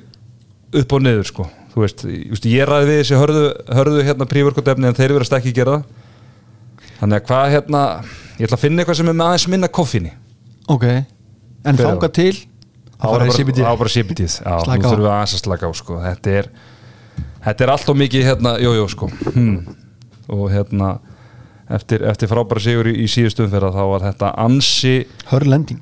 upp 0.80 0.92
og 0.94 1.02
niður 1.02 1.26
sko. 1.26 1.46
Þú 1.70 1.82
veist, 1.84 2.04
ég, 2.06 2.26
veist, 2.30 2.46
ég 2.50 2.68
ræði 2.68 2.88
við 2.88 3.00
þessi 3.00 3.18
hörðu, 3.18 3.44
hörðu 3.78 4.04
hérna 4.06 4.26
prívorkotefni 4.30 4.90
en 4.90 4.98
þeir 4.98 5.16
verðast 5.16 5.36
ekki 5.38 5.54
gera 5.54 5.80
þannig 7.00 7.16
að 7.16 7.26
hvað 7.30 7.54
hérna 7.54 7.82
ég 8.36 8.46
ætla 8.46 8.58
að 8.58 8.64
finna 8.64 8.82
eitthvað 8.82 9.00
sem 9.00 9.11
er 9.11 9.16
með 9.16 9.26
aðeins 9.28 9.48
minna 9.54 9.70
koffinni 9.80 10.12
ok. 10.70 10.86
En 11.66 11.80
var? 11.80 12.11
til? 12.16 12.32
Það 13.00 13.06
að 13.06 13.14
fara 13.14 13.28
í 13.28 13.36
CBD 13.36 13.64
á 13.64 13.72
bara 13.80 13.92
CBD 13.92 14.26
Já, 14.26 14.54
Slaka 14.64 14.76
nú 14.76 14.84
á. 14.84 14.90
þurfum 14.90 15.04
við 15.04 15.12
aðeins 15.14 15.34
að 15.36 15.42
slaka 15.44 15.70
á 15.70 15.72
sko. 15.80 16.00
þetta 16.04 16.34
er 16.40 16.50
þetta 17.46 17.64
er 17.64 17.72
allt 17.74 17.92
og 17.92 17.98
mikið 18.00 18.26
hérna, 18.28 18.54
jú, 18.61 18.72
jú, 18.76 18.88
sko. 18.92 19.08
Hmm. 19.32 19.61
og 20.30 20.44
hérna 20.52 20.90
eftir, 21.75 22.05
eftir 22.11 22.31
frábæra 22.31 22.62
sigur 22.62 22.89
í, 22.91 22.95
í 23.05 23.07
síðustu 23.11 23.45
umferða 23.47 23.71
þá 23.75 23.83
var 23.91 24.05
þetta 24.09 24.31
ansi 24.43 24.95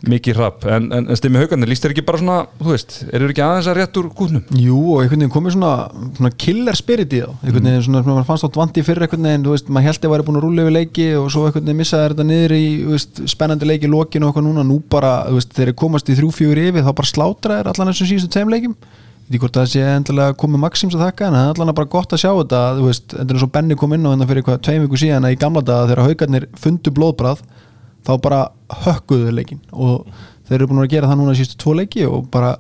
mikið 0.09 0.39
hrapp, 0.39 0.66
en, 0.68 0.89
en, 0.95 1.09
en 1.09 1.18
stimmi 1.18 1.41
haugarnir 1.41 1.70
líst 1.70 1.84
þér 1.84 1.95
ekki 1.95 2.05
bara 2.09 2.20
svona, 2.20 2.39
þú 2.61 2.74
veist, 2.74 2.97
eru 3.14 3.30
ekki 3.32 3.45
aðeins 3.45 3.70
að 3.70 3.78
rétt 3.80 4.01
úr 4.01 4.11
gúnum? 4.18 4.45
Jú, 4.59 4.78
og 4.95 5.03
einhvern 5.03 5.24
veginn 5.24 5.34
komið 5.34 5.57
svona, 5.57 5.72
svona 6.18 6.32
killer 6.45 6.78
spirit 6.78 7.16
í 7.16 7.22
þá. 7.24 7.32
Einhvern 7.43 7.70
veginn 7.70 7.86
svona, 7.89 8.05
maður 8.07 8.28
fannst 8.28 8.49
átt 8.49 8.61
vandi 8.61 8.84
fyrir 8.86 9.07
einhvern 9.07 9.28
veginn, 9.30 9.49
þú 9.49 9.57
veist, 9.57 9.72
maður 9.72 9.89
held 9.89 10.09
að 10.09 10.14
væri 10.14 10.28
búin 10.28 10.41
að 10.41 10.47
rúlega 10.47 10.68
yfir 10.68 10.76
leiki 10.78 11.09
og 11.18 11.28
svo 11.34 11.47
einhvern 11.49 11.68
veginn 11.68 11.82
missaði 11.82 12.12
þetta 12.12 12.28
niður 12.28 12.57
í 12.59 12.62
þú 12.84 12.95
veist, 12.95 13.24
spennandi 13.34 13.68
leiki 13.72 13.89
í 13.89 13.93
lokinu 13.93 14.28
og 14.28 14.32
eitthvað 14.32 14.49
núna. 14.49 14.66
Nú 14.68 14.80
bara, 14.93 15.12
þú 15.28 15.41
veist, 15.41 15.53
þeir 15.59 15.74
komast 15.78 16.12
í 16.12 16.18
þrjú 16.18 16.32
fjögur 16.39 16.64
yfir 16.68 16.86
þá 16.86 16.93
bara 16.93 17.12
slátra 17.12 17.61
þeir 17.61 17.72
allan 17.72 17.93
þessum 17.93 18.12
síðustu 18.12 18.32
tveim 18.36 18.53
leikim 18.53 18.76
veit 19.28 19.36
ekki 19.36 19.42
hvort 19.44 19.58
það 19.58 19.70
sé 19.74 19.84
endilega 19.84 20.36
komið 20.40 20.62
Maxims 20.62 20.94
að 20.96 21.02
þakka 21.04 21.26
en 21.28 21.34
það 21.36 21.46
er 21.48 21.58
allan 21.58 21.76
bara 21.76 21.90
gott 21.92 22.12
að 22.16 22.22
sjá 22.22 22.30
þetta 22.32 22.60
veist, 22.80 23.14
endur 23.20 23.36
eins 23.36 23.44
og 23.44 23.50
Benny 23.52 23.76
kom 23.76 23.92
inn 23.92 24.06
á 24.08 24.10
þetta 24.14 24.28
fyrir 24.30 24.42
eitthvað 24.42 24.62
tveim 24.64 24.84
viku 24.86 25.00
síðan 25.02 25.26
að 25.28 25.34
í 25.34 25.40
gamla 25.42 25.62
daga 25.68 25.88
þegar 25.90 26.04
haugarnir 26.06 26.46
fundu 26.56 26.92
blóðbrað 26.96 27.42
þá 28.08 28.12
bara 28.24 28.38
hökkuðu 28.86 29.34
leikin 29.36 29.60
og 29.72 30.06
þeir 30.48 30.56
eru 30.62 30.70
búin 30.70 30.84
að 30.86 30.94
gera 30.94 31.10
það 31.10 31.20
núna 31.20 31.34
í 31.34 31.40
síðustu 31.42 31.60
tvo 31.60 31.74
leiki 31.76 32.06
og 32.08 32.30
bara 32.32 32.54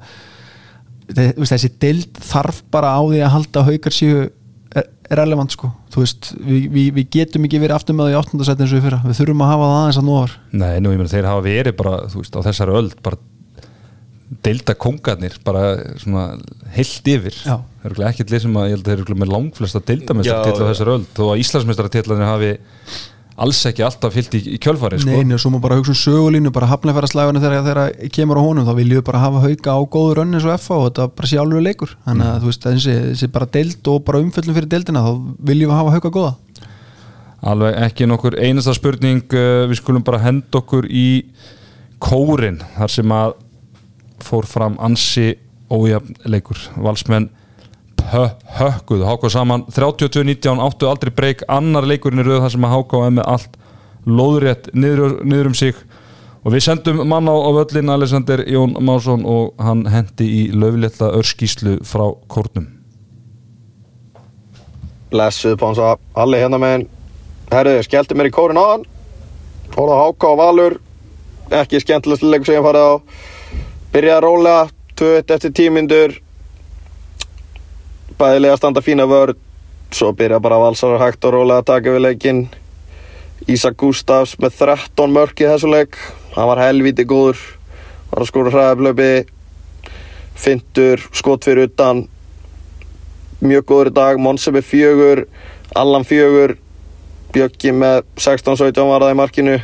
veist, 1.08 1.54
þessi 1.54 1.72
deild 1.80 2.20
þarf 2.28 2.60
bara 2.74 2.92
á 2.92 3.00
því 3.00 3.22
að 3.24 3.34
halda 3.38 3.62
að 3.62 3.72
haukar 3.72 3.96
séu 3.96 4.26
er, 4.28 4.90
er 5.08 5.20
relevant 5.22 5.56
sko. 5.56 5.70
Veist, 5.96 6.34
við, 6.36 6.68
við, 6.74 6.90
við 6.98 7.08
getum 7.16 7.48
ekki 7.48 7.62
verið 7.62 7.78
aftur 7.78 7.96
með 7.96 8.10
það 8.10 8.12
í 8.12 8.18
áttundasæti 8.20 8.62
eins 8.62 8.74
og 8.74 8.78
við 8.78 8.84
fyrra, 8.84 9.00
við 9.06 9.18
þurfum 9.22 9.40
að 9.46 9.50
hafa 9.54 9.70
það 9.70 9.78
aðeins 9.78 9.98
að 9.98 10.06
nóvar 10.06 10.36
Nei, 10.52 10.74
nú, 10.84 10.92
ég 10.92 11.00
meina, 11.00 11.10
þeir 11.10 11.30
hafa 11.30 11.46
verið 11.48 11.76
bara, 11.80 11.94
þú 12.12 12.20
veist, 12.20 12.36
á 12.36 12.40
þessari 12.44 12.76
öld 12.78 12.94
bara 13.02 13.18
deilda 14.44 14.74
kongarnir 14.76 15.36
bara 15.44 15.76
svona 16.00 16.30
heilt 16.74 17.06
yfir 17.08 17.36
Já. 17.40 17.58
það 17.58 17.84
er 17.84 17.90
örugglega 17.90 18.10
ekkert 18.12 18.32
lið 18.32 18.42
sem 18.44 18.58
að 18.60 18.66
ég 18.66 18.74
held 18.76 18.82
að 18.82 18.90
þeir 18.90 19.04
eru 19.04 19.20
með 19.22 19.30
langflesta 19.34 19.80
til 19.84 20.00
á 20.04 20.12
já. 20.20 20.34
þessari 20.58 20.96
öld 20.96 21.06
þó 21.16 21.22
að 21.28 21.44
Íslandsmestartillanir 21.44 22.28
hafi 22.28 22.50
alls 23.38 23.60
ekki 23.70 23.84
alltaf 23.86 24.14
fyllt 24.16 24.34
í, 24.34 24.40
í 24.56 24.58
kjölfari 24.60 24.98
sko. 24.98 25.10
Nei, 25.12 25.22
nei, 25.26 25.36
og 25.36 25.42
svo 25.42 25.52
má 25.54 25.60
bara 25.62 25.78
hugsa 25.78 25.94
um 25.94 25.98
sögulínu 26.00 26.50
bara 26.54 26.68
hafnafæraslagunum 26.72 27.42
þegar, 27.42 27.68
þegar 27.68 28.12
kemur 28.14 28.40
á 28.40 28.42
honum 28.42 28.66
þá 28.66 28.72
viljum 28.80 28.98
við 28.98 29.06
bara 29.06 29.22
hafa 29.22 29.42
hauka 29.44 29.76
á 29.78 29.80
góðu 29.94 30.16
rönni 30.18 30.38
eins 30.38 30.48
og 30.48 30.58
FA 30.58 30.78
og 30.78 30.88
þetta 30.88 31.06
bara 31.20 31.30
sé 31.30 31.38
alveg 31.38 31.64
leikur 31.68 31.94
þannig 32.06 32.32
að 32.32 32.42
þú 32.42 32.50
veist, 32.50 32.66
þessi, 32.66 32.96
þessi 33.12 33.30
bara 33.36 33.50
deild 33.54 33.92
og 33.92 34.02
bara 34.08 34.22
umföllum 34.24 34.58
fyrir 34.58 34.72
deildina 34.74 35.04
þá 35.06 35.12
viljum 35.52 35.72
við 35.72 35.78
hafa 35.78 35.94
hauka 35.94 36.12
góða 36.18 36.34
alveg 37.52 37.78
ekki 37.86 38.08
nokkur 38.10 38.38
einasta 38.42 38.74
spurning 38.74 39.22
uh, 39.30 39.68
við 39.70 39.78
skulum 39.78 40.06
bara 40.06 40.22
henda 40.24 40.58
okkur 40.58 40.88
í 40.90 41.08
kórin 42.02 42.58
þar 42.74 42.94
sem 42.98 43.14
að 43.14 43.36
fór 44.24 44.46
fram 44.46 44.78
ansi 44.80 45.34
ójafn 45.70 46.16
leikur. 46.24 46.60
Valsmenn 46.76 47.28
hökkuðu 48.58 49.04
háka 49.04 49.30
saman. 49.32 49.64
32-19 49.74 50.62
áttu 50.64 50.88
aldrei 50.88 51.12
breyk. 51.14 51.44
Annar 51.48 51.86
leikurinn 51.86 52.22
í 52.22 52.26
rauð 52.26 52.44
þar 52.46 52.54
sem 52.54 52.66
að 52.68 52.74
háka 52.76 53.04
er 53.06 53.14
með 53.18 53.30
allt 53.34 53.58
lóðrétt 54.08 54.70
niður, 54.74 55.18
niður 55.24 55.50
um 55.50 55.56
sig. 55.58 55.80
Og 56.44 56.54
við 56.54 56.64
sendum 56.64 57.02
mann 57.08 57.28
á, 57.28 57.34
á 57.34 57.50
völlin 57.52 57.92
Alexander 57.92 58.44
Jón 58.48 58.76
Másson 58.80 59.26
og 59.28 59.58
hann 59.60 59.84
hendi 59.90 60.28
í 60.28 60.42
löflétta 60.54 61.10
örskíslu 61.18 61.78
frá 61.84 62.06
kórnum. 62.30 62.70
Blessuð 65.10 65.56
Ponsa, 65.58 65.96
Alli 66.16 66.40
hérna 66.40 66.60
megin. 66.60 66.86
Herðu, 67.52 67.80
skellti 67.84 68.16
mér 68.16 68.28
í 68.28 68.32
kórin 68.32 68.60
á 68.60 68.64
hann 68.76 68.86
Háka 69.76 70.28
og 70.32 70.38
Valur. 70.38 70.78
Ekki 71.50 71.80
skemmtilegst 71.80 72.24
leikur 72.24 72.46
sem 72.46 72.58
ég 72.58 72.64
farið 72.64 72.84
á 72.84 72.92
Byrjaði 73.98 74.14
að 74.14 74.22
róla 74.22 74.50
2-1 74.94 75.32
eftir 75.34 75.50
tímyndur 75.58 76.12
Bæðilega 78.14 78.58
standa 78.60 78.78
fína 78.86 79.08
vörð 79.10 79.40
Svo 79.90 80.12
byrjaði 80.14 80.44
bara 80.44 80.58
valsar 80.62 81.00
hægt 81.00 81.24
og 81.26 81.32
róla 81.34 81.56
að 81.58 81.64
taka 81.70 81.94
við 81.96 82.04
leikinn. 82.04 82.42
Ísak 83.50 83.74
Gustafs 83.80 84.36
með 84.38 84.52
13 84.60 85.10
mörk 85.16 85.42
í 85.42 85.48
þessu 85.48 85.70
leik. 85.72 85.98
Hann 86.36 86.46
var 86.50 86.60
helvíti 86.62 87.06
góður. 87.10 87.40
Var 88.12 88.22
að 88.22 88.30
skóra 88.30 88.52
hræðablöpi 88.52 89.08
Fintur, 90.38 91.02
skot 91.10 91.48
fyrir 91.48 91.66
utan. 91.66 92.04
Mjög 93.40 93.66
góður 93.72 93.90
dag. 93.96 94.20
Monsi 94.22 94.52
með 94.54 94.68
fjögur, 94.68 95.24
Allan 95.74 96.06
fjögur. 96.06 96.54
Bjöggi 97.34 97.74
með 97.74 98.04
16-17 98.14 98.92
var 98.92 99.08
það 99.08 99.16
í 99.16 99.18
markinu. 99.24 99.58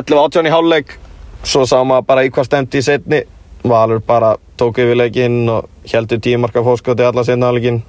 11-18 0.00 0.50
í 0.50 0.54
hálfleik 0.56 0.96
svo 1.44 1.66
sá 1.66 1.78
maður 1.84 2.08
bara 2.08 2.24
í 2.24 2.32
hvað 2.32 2.50
stemdi 2.50 2.80
í 2.80 2.84
setni 2.84 3.22
Valur 3.60 4.00
bara 4.00 4.36
tók 4.56 4.78
yfir 4.80 4.96
leikinn 4.96 5.48
og 5.52 5.68
heldur 5.92 6.20
tímarka 6.24 6.62
fórskoti 6.64 7.04
allan 7.04 7.26
setna 7.28 7.50
hálfleikin 7.50 7.82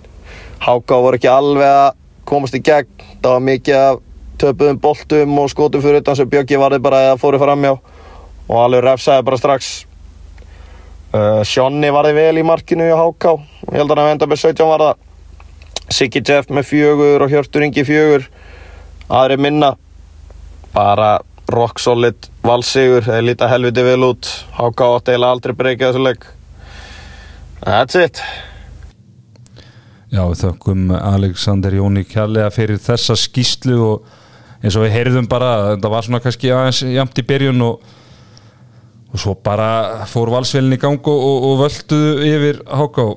Háká 0.62 0.99
voru 1.02 1.18
ekki 1.18 1.30
alveg 1.32 1.66
að 1.66 1.95
komast 2.30 2.54
í 2.54 2.62
gegn. 2.62 2.89
Það 3.22 3.32
var 3.34 3.45
mikið 3.47 3.78
af 3.80 4.02
töpuðum 4.41 4.80
boltum 4.82 5.39
og 5.41 5.47
skotum 5.49 5.82
fyrir 5.82 6.04
utan 6.04 6.18
sem 6.18 6.30
Bjöggi 6.30 6.60
varði 6.62 6.78
bara 6.86 6.99
að 7.12 7.22
fóru 7.22 7.39
framjá 7.41 7.72
og 7.74 8.52
Valur 8.52 8.86
refsaði 8.86 9.26
bara 9.26 9.39
strax. 9.41 9.72
Uh, 11.12 11.41
Sjonni 11.47 11.89
varði 11.91 12.14
vel 12.16 12.39
í 12.39 12.45
markinu 12.45 12.86
í 12.88 12.93
HK 12.93 13.34
ég 13.72 13.80
held 13.82 13.91
að 13.91 14.04
hann 14.04 14.14
enda 14.14 14.30
með 14.30 14.43
17 14.45 14.70
varða. 14.70 14.91
Siggi 15.91 16.22
Jeff 16.22 16.54
með 16.54 16.70
fjögur 16.70 17.26
og 17.26 17.34
Hjörtur 17.34 17.66
Ingi 17.66 17.84
fjögur. 17.88 18.30
Aðri 19.10 19.39
minna. 19.41 19.74
Bara 20.78 21.18
rock 21.54 21.82
solid 21.82 22.30
valsigur 22.45 23.06
þeir 23.06 23.26
líta 23.28 23.49
helviti 23.52 23.84
vel 23.86 24.06
út. 24.08 24.30
HK 24.58 24.88
átti 24.88 25.14
eiginlega 25.14 25.36
aldrei 25.36 25.58
breykið 25.60 25.88
þessu 25.89 26.06
leik. 26.06 26.26
That's 27.62 27.99
it. 27.99 28.22
Já, 30.12 30.26
við 30.26 30.41
þökkum 30.41 30.89
Alexander 30.97 31.76
Jóni 31.78 32.04
kjærlega 32.04 32.52
fyrir 32.52 32.82
þessa 32.84 33.16
skýslu 33.16 33.78
og 33.86 34.10
eins 34.62 34.76
og 34.76 34.86
við 34.86 34.95
heyrðum 34.97 35.28
bara 35.32 35.78
það 35.78 35.91
var 35.93 36.06
svona 36.06 36.22
kannski 36.24 36.52
aðeins 36.54 36.82
jamt 36.91 37.22
í 37.22 37.26
byrjun 37.30 37.64
og, 37.66 37.86
og 39.12 39.22
svo 39.24 39.36
bara 39.39 40.04
fór 40.12 40.34
valsvelin 40.34 40.76
í 40.76 40.82
gang 40.82 40.99
og, 40.99 41.28
og, 41.30 41.45
og 41.47 41.62
völduðu 41.64 42.28
yfir 42.28 42.60
háká 42.68 43.08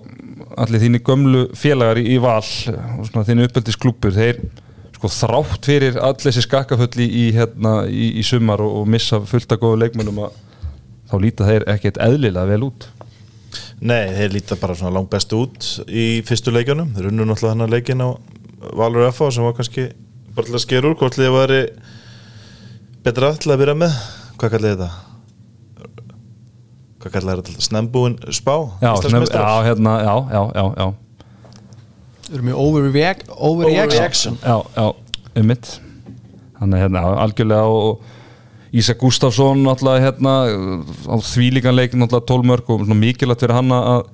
allir 0.64 0.84
þínu 0.84 1.02
gömlu 1.04 1.42
félagar 1.58 1.98
í, 1.98 2.06
í 2.14 2.20
val 2.22 2.38
og 2.40 3.08
svona 3.08 3.26
þínu 3.26 3.48
uppeldisklúpur 3.48 4.14
þeir 4.14 4.40
sko 5.04 5.28
þrátt 5.28 5.66
fyrir 5.68 5.98
all 6.00 6.16
þessi 6.16 6.44
skakkafölli 6.46 7.04
í, 7.04 7.24
hérna, 7.36 7.84
í, 7.84 8.14
í 8.20 8.24
sumar 8.24 8.62
og, 8.64 8.80
og 8.80 8.88
missa 8.88 9.20
fullt 9.28 9.52
að 9.52 9.60
góðu 9.64 9.80
leikmennum 9.82 10.22
að 10.24 10.38
þá 11.10 11.14
líta 11.20 11.48
þeir 11.48 11.66
ekkert 11.74 12.00
eðlilega 12.00 12.48
vel 12.48 12.70
út 12.70 12.88
Nei, 13.84 14.08
þeir 14.16 14.32
líta 14.32 14.56
bara 14.58 14.76
svona 14.78 14.94
langt 14.96 15.10
best 15.12 15.32
út 15.36 15.66
í 15.86 16.22
fyrstu 16.24 16.54
leikjunum, 16.54 16.94
þeir 16.96 17.10
unnu 17.10 17.26
náttúrulega 17.28 17.52
hennar 17.52 17.72
leikin 17.74 18.00
á 18.00 18.08
Valur 18.74 19.04
FH 19.10 19.34
sem 19.36 19.44
var 19.44 19.56
kannski 19.58 19.90
bara 20.34 20.48
til 20.48 20.56
að 20.56 20.64
skera 20.64 20.88
úr, 20.88 20.96
hvort 20.98 21.18
liðið 21.20 21.36
væri 21.36 21.60
betra 23.04 23.34
til 23.36 23.52
að 23.52 23.60
byrja 23.60 23.78
með 23.84 23.98
hvað 24.40 24.56
kallir 24.56 24.74
þetta? 24.74 24.90
Hvað 27.04 27.16
kallir 27.18 27.42
þetta? 27.42 27.68
Snembúin 27.68 28.16
spá? 28.32 28.54
Já, 28.80 28.94
snem, 29.04 29.28
já, 29.28 29.48
hérna, 29.68 29.98
já, 30.00 30.14
já, 30.32 30.42
já, 30.56 30.68
já. 30.80 30.86
Við 32.24 32.36
erum 32.38 32.50
mjög 32.50 32.60
overreact, 32.64 33.30
overreaction. 33.36 34.38
Já, 34.42 34.56
já, 34.76 34.86
um 35.40 35.48
mitt 35.50 35.74
Þannig 36.58 36.84
hérna, 36.84 37.00
algjörlega 37.20 37.64
og, 37.68 38.04
Ísak 38.74 38.98
Gustafsson 38.98 39.60
náttúrulega 39.62 40.02
hérna 40.08 40.32
á 41.06 41.14
þvílíkan 41.22 41.76
leikin 41.76 42.00
náttúrulega 42.02 42.26
12 42.26 42.48
mörg 42.50 42.70
og 42.74 42.80
svona 42.82 42.96
mikilvægt 42.98 43.44
fyrir 43.44 43.54
hann 43.54 43.70
að 43.70 44.08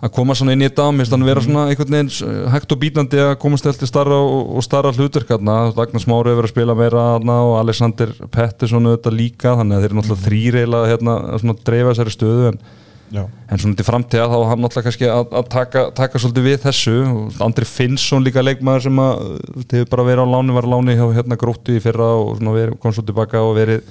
að 0.00 0.12
koma 0.16 0.32
svona 0.36 0.54
inn 0.56 0.64
í 0.64 0.68
þetta. 0.68 0.86
Finnst 0.96 1.12
hann 1.12 1.26
vera 1.28 1.42
svona 1.44 1.66
einhvern 1.68 1.96
veginn 1.96 2.46
hægt 2.54 2.72
og 2.72 2.80
bítandi 2.80 3.20
að 3.20 3.34
komast 3.42 3.68
til 3.68 3.88
starra 3.88 4.16
og, 4.16 4.54
og 4.56 4.64
starra 4.64 4.94
hérna, 4.96 5.56
Ragnar 5.76 6.00
Smári 6.00 6.32
hefur 6.32 6.40
verið 6.40 6.48
að 6.48 6.54
spila 6.54 6.76
meira 6.78 7.04
og 7.20 7.58
Alexander 7.60 8.14
Pettersson 8.32 8.88
auðvitað 8.88 9.18
líka 9.18 9.56
þannig 9.58 9.76
að 9.76 9.82
þeir 9.82 9.90
eru 9.90 9.98
náttúrulega 10.00 10.26
þrýreila 10.26 10.80
hérna 10.88 11.16
að 11.34 11.42
svona 11.42 11.58
dreifa 11.68 11.92
þessari 11.92 12.16
stöðu 12.16 12.48
en 12.52 12.60
Já. 13.10 13.24
en 13.50 13.58
svona 13.58 13.74
til 13.74 13.86
framtíða 13.86 14.28
þá 14.30 14.36
var 14.36 14.48
hann 14.52 14.60
náttúrulega 14.62 14.86
kannski 14.86 15.08
að, 15.10 15.32
að 15.34 15.48
taka, 15.50 15.80
taka 15.98 16.20
svolítið 16.22 16.44
við 16.46 16.60
þessu. 16.62 16.94
Andri 17.42 17.66
Finnsson 17.66 18.22
líka 18.26 18.44
leikmaður 18.44 18.86
sem 18.86 19.00
að 19.02 19.24
hefur 19.64 19.90
bara 19.90 20.06
verið 20.06 20.22
á 20.22 20.32
láni, 20.34 20.54
var 20.54 20.68
á 20.70 20.72
láni 20.76 20.94
hjá 20.94 21.04
hérna 21.16 21.38
gróttu 21.40 21.74
í 21.74 21.82
fyrra 21.82 22.12
og 22.20 22.38
verið, 22.38 22.76
kom 22.82 22.94
svo 22.94 23.02
tilbaka 23.06 23.42
og 23.42 23.56
verið 23.58 23.82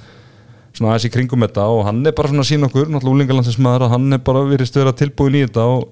svona 0.72 0.94
aðeins 0.94 1.08
í 1.10 1.12
kringum 1.12 1.44
þetta. 1.44 1.68
Og 1.68 1.84
hann 1.88 2.00
er 2.08 2.16
bara 2.16 2.32
svona 2.32 2.46
að 2.46 2.52
sína 2.54 2.70
okkur, 2.70 2.88
náttúrulega 2.88 3.18
úlingalandsins 3.18 3.60
maður 3.60 3.86
að 3.86 3.96
hann 3.96 4.16
er 4.16 4.22
bara 4.30 4.44
verið 4.48 4.70
stöður 4.70 4.92
að 4.94 5.00
tilbúin 5.02 5.36
í 5.36 5.42
þetta 5.44 5.66
og, 5.74 5.88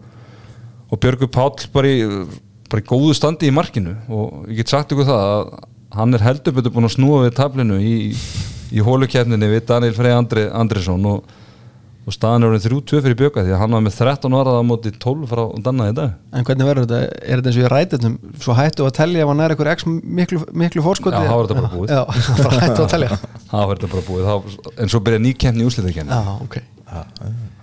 og 0.89 1.03
Björgur 1.03 1.33
Páll 1.35 1.69
bara 1.75 1.91
í, 1.93 2.07
bara 2.73 2.85
í 2.85 2.89
góðu 2.89 3.17
standi 3.19 3.51
í 3.51 3.55
markinu. 3.55 3.99
Og 4.09 4.49
ég 4.49 4.63
get 4.63 4.73
sagt 4.73 4.95
ykkur 4.97 5.11
það 5.11 5.27
að 5.27 5.51
hann 5.99 6.17
er 6.17 6.25
heldur 6.25 6.57
betur 6.57 6.73
búin 6.73 6.89
að 6.89 6.97
snúa 6.97 7.27
við 7.27 7.37
tablinu 7.37 7.77
í, 7.81 7.99
í 8.73 8.85
hólukefninni 8.85 9.53
við 9.53 9.69
Daniel 9.69 9.97
Frey 9.97 10.17
Andri, 10.17 10.49
Andrisson 10.49 11.05
og 11.13 11.37
og 12.09 12.15
staðan 12.17 12.45
er 12.47 12.49
orðin 12.55 12.63
3-2 12.65 13.01
fyrir 13.05 13.17
Bjöka 13.21 13.43
því 13.45 13.53
að 13.53 13.61
hann 13.63 13.75
var 13.77 13.83
með 13.85 13.97
13 14.01 14.37
varað 14.39 14.59
á 14.59 14.63
móti 14.65 14.93
12 15.05 15.27
frá 15.29 15.43
Danna 15.67 15.89
í 15.91 15.95
dag. 15.99 16.15
En 16.33 16.47
hvernig 16.49 16.69
verður 16.71 16.87
þetta, 16.89 17.01
er 17.29 17.43
þetta 17.43 17.51
eins 17.53 17.59
og 17.59 17.65
ég 17.67 17.73
ræti 17.75 17.99
þetta 17.99 18.41
svo 18.47 18.57
hættu 18.59 18.87
að 18.89 18.95
telja 18.99 19.27
ef 19.27 19.33
hann 19.33 19.43
er 19.45 19.55
eitthvað 19.55 19.73
x 19.75 19.87
miklu, 19.93 20.41
miklu 20.65 20.85
fórskoti 20.87 21.21
Já, 21.21 21.29
þá 21.29 21.37
er 21.37 21.51
þetta 21.51 21.59
bara 21.61 21.73
búið. 21.75 21.93
Já, 21.99 22.03
bara 22.41 22.63
hættu 22.65 22.87
að 22.87 22.91
telja. 22.95 23.21
Það 23.53 23.69
var 23.73 23.83
þetta 23.83 23.93
bara 23.95 24.07
búið. 24.09 24.31
Þá, 24.33 24.73
en 24.87 24.93
svo 24.95 25.03
byrja 25.05 25.23
nýkemni 25.29 25.67
í 25.67 25.69
úsliðarkenni 25.69 26.17
Já, 26.17 26.35
ok. 26.49 26.59
Ég, 26.89 27.29
er- 27.29 27.58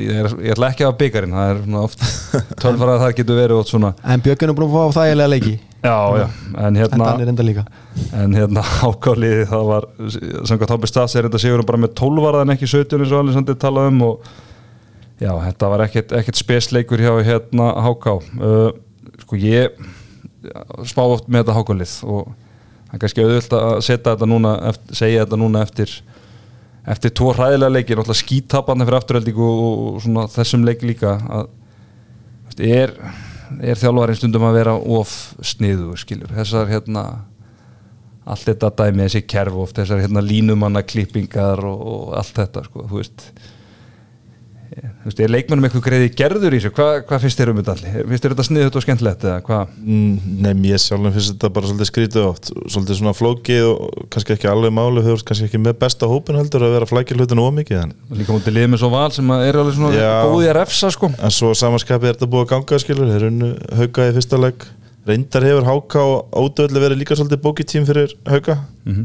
ég 0.00 0.52
ætla 0.54 0.70
ekki 0.70 0.84
að 0.84 0.90
hafa 0.90 0.98
byggarinn 1.00 1.34
það 1.34 1.52
er 1.52 1.60
svona 1.64 1.82
oft 1.88 2.04
12 2.64 2.80
varað 2.82 3.02
það 3.04 3.14
getur 3.20 3.38
verið 3.40 3.62
svona 3.70 3.90
En 4.14 4.22
Björgun 4.24 4.52
er 4.52 4.58
búin 4.58 4.68
að 4.68 4.74
fá 4.74 4.98
þægilega 5.00 5.32
leiki. 5.32 5.54
Já, 5.84 5.96
já, 6.16 6.26
en 6.64 6.78
hérna 6.80 7.08
en 8.16 8.36
hérna 8.38 8.62
ákáliði 8.88 9.42
það 9.50 9.66
var 9.68 9.86
samkvæmt 10.48 10.72
Hápi 10.72 10.88
Stas 10.88 11.16
er 11.18 11.26
þetta 11.28 11.40
sigur 11.42 11.64
bara 11.68 11.80
með 11.82 11.92
12 12.00 12.24
varað 12.24 12.46
en 12.46 12.54
ekki 12.54 12.68
17 12.70 13.02
eins 13.04 13.12
og 13.12 13.20
Alessandri 13.20 13.56
talaði 13.60 13.92
um 13.92 14.00
og 14.06 14.30
já, 15.20 15.28
þetta 15.42 15.70
var 15.74 15.84
ekkert, 15.84 16.14
ekkert 16.16 16.40
spesleikur 16.40 17.04
hjá 17.04 17.12
hérna 17.28 17.68
Háká 17.84 18.16
uh, 18.16 18.70
sko 19.26 19.36
ég 19.40 19.76
spá 20.88 21.02
oft 21.04 21.28
með 21.28 21.44
þetta 21.44 21.58
Hákálið 21.58 21.94
og 22.08 22.32
það 22.32 22.96
er 22.96 23.04
kannski 23.04 23.24
auðvöld 23.26 23.54
að 23.60 23.76
setja 23.84 24.14
þetta 24.14 24.30
núna 24.32 24.54
eftir, 24.70 24.98
segja 25.02 25.26
þetta 25.26 25.40
núna 25.44 25.62
eftir 25.68 25.94
eftir 26.84 27.14
tvo 27.16 27.32
hræðilega 27.32 27.72
leiki 27.72 27.96
náttúrulega 27.96 28.20
skítapandi 28.20 28.86
fyrir 28.86 28.98
afturheldingu 28.98 29.50
og, 29.50 30.00
svona 30.04 30.26
þessum 30.32 30.66
leik 30.68 30.84
líka 30.84 31.16
að 31.24 31.52
er, 32.60 32.92
er 33.60 33.80
þjálfarinn 33.80 34.18
stundum 34.18 34.44
að 34.46 34.58
vera 34.60 34.74
of 34.76 35.14
sniðu 35.42 35.96
skilur, 35.98 36.34
þessar 36.36 36.68
hérna 36.70 37.04
allt 38.24 38.46
þetta 38.48 38.70
dæmi, 38.78 39.04
þessi 39.04 39.24
kerf 39.28 39.56
oft 39.64 39.80
þessar 39.80 40.00
hérna 40.04 40.22
línumanna 40.24 40.84
klippingar 40.86 41.60
og, 41.68 41.82
og 41.94 42.14
allt 42.20 42.38
þetta 42.38 42.64
sko, 42.68 42.86
þú 42.88 43.00
veist 43.00 43.26
þú 44.74 45.08
veist, 45.08 45.20
er 45.20 45.30
leikmennum 45.32 45.66
eitthvað 45.68 45.84
greiði 45.86 46.08
gerður 46.18 46.54
í 46.54 46.58
þessu, 46.58 46.70
Hva, 46.74 46.86
hvað 47.06 47.22
finnst 47.24 47.40
þér 47.40 47.50
um 47.52 47.58
þetta 47.60 47.72
allir? 47.74 47.92
Finnst 48.10 48.24
þér 48.24 48.32
þetta 48.34 48.46
sniðut 48.48 48.78
og 48.78 48.84
skemmtilegt 48.84 49.24
eða 49.28 49.38
hvað? 49.46 49.72
Mm, 49.84 50.14
Nei, 50.44 50.54
mér 50.58 50.80
sjálfum 50.82 51.14
finnst 51.14 51.32
þetta 51.34 51.50
bara 51.56 51.70
svolítið 51.70 51.88
skrítið 51.90 52.26
oft. 52.28 52.50
Svolítið 52.74 52.98
svona 53.00 53.14
flókið 53.18 53.64
og 53.70 54.06
kannski 54.14 54.34
ekki 54.36 54.50
alveg 54.50 54.74
máli. 54.74 55.04
Þau 55.04 55.12
eru 55.14 55.26
kannski 55.30 55.48
ekki 55.48 55.60
með 55.62 55.74
besta 55.84 56.08
hópin 56.10 56.38
heldur 56.40 56.66
að 56.66 56.74
vera 56.78 56.88
flækja 56.90 57.18
hlutinu 57.18 57.46
ómikið 57.48 57.82
en, 57.82 57.92
Líka 58.18 58.36
mútið 58.36 58.56
lið 58.58 58.70
með 58.74 58.82
svo 58.84 58.90
val 58.94 59.10
sem 59.14 59.34
er 59.38 59.60
alveg 59.60 59.76
svona 59.78 59.90
Já. 59.94 60.12
góði 60.28 60.48
að 60.50 60.58
refsa 60.60 60.90
sko. 60.94 61.12
En 61.18 61.34
svo 61.34 61.52
samanskapið 61.58 62.10
er 62.10 62.16
þetta 62.18 62.30
búið 62.34 62.46
að 62.46 62.52
ganga 62.54 62.80
skilur. 62.82 63.12
Þeir 63.14 63.28
unnu 63.30 63.50
hauka 63.80 64.08
í 64.08 64.14
fyrsta 64.18 64.40
leik. 64.40 64.66
Reyndar 65.04 65.44
hefur 65.44 65.66
háka 65.68 66.00
og 66.00 66.32
hauka. 68.24 68.56
Mhm. 68.88 69.04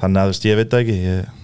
Þannig 0.00 0.20
að 0.20 0.26
þú 0.28 0.32
veist, 0.32 0.46
ég 0.48 0.58
veit 0.58 0.76
ekki. 0.80 0.96
Ég... 1.04 1.43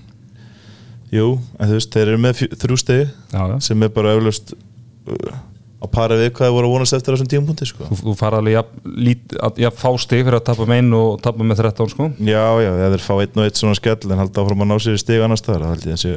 Jú, 1.10 1.28
en 1.58 1.70
þú 1.70 1.74
veist, 1.78 1.90
þeir 1.94 2.08
eru 2.12 2.18
með 2.22 2.36
fjö- 2.38 2.56
þrjú 2.62 2.76
stegi 2.78 3.06
Já, 3.32 3.40
já. 3.50 3.54
sem 3.66 3.82
er 3.82 3.90
bara 3.94 4.12
eflaust 4.14 4.52
uh, 4.54 5.38
á 5.80 5.86
pari 5.90 6.18
við 6.20 6.28
hvað 6.36 6.46
þeir 6.46 6.54
voru 6.54 6.68
að 6.68 6.74
vonast 6.76 6.94
eftir 6.94 7.14
þessum 7.16 7.30
tímapunkti 7.32 7.66
sko. 7.66 7.86
Þú, 7.88 7.96
þú 8.04 8.14
fara 8.20 8.38
alveg 8.38 8.54
jafn, 8.54 8.82
lít, 9.08 9.34
að, 9.40 9.60
jafn 9.64 9.80
fá 9.80 9.90
stig 10.04 10.22
fyrir 10.26 10.38
að 10.38 10.44
tapa 10.50 10.66
með 10.68 10.82
einu 10.84 11.00
og 11.00 11.22
tapa 11.24 11.46
með 11.46 11.62
13 11.64 11.90
sko 11.94 12.08
Já, 12.20 12.44
já, 12.62 12.70
ef 12.76 12.92
þeir 12.94 13.04
fá 13.06 13.14
einn 13.16 13.40
og 13.40 13.46
eitt 13.48 13.58
svona 13.62 13.78
skell 13.78 14.12
en 14.12 14.22
halda 14.22 14.44
áfram 14.44 14.62
að 14.66 14.70
ná 14.70 14.76
sér 14.84 14.98
í 14.98 15.00
stig 15.02 15.24
annars 15.24 15.42
staðar 15.42 15.64
það 15.66 15.72
held 15.74 15.88
ég 15.88 15.96
þessi 15.96 16.12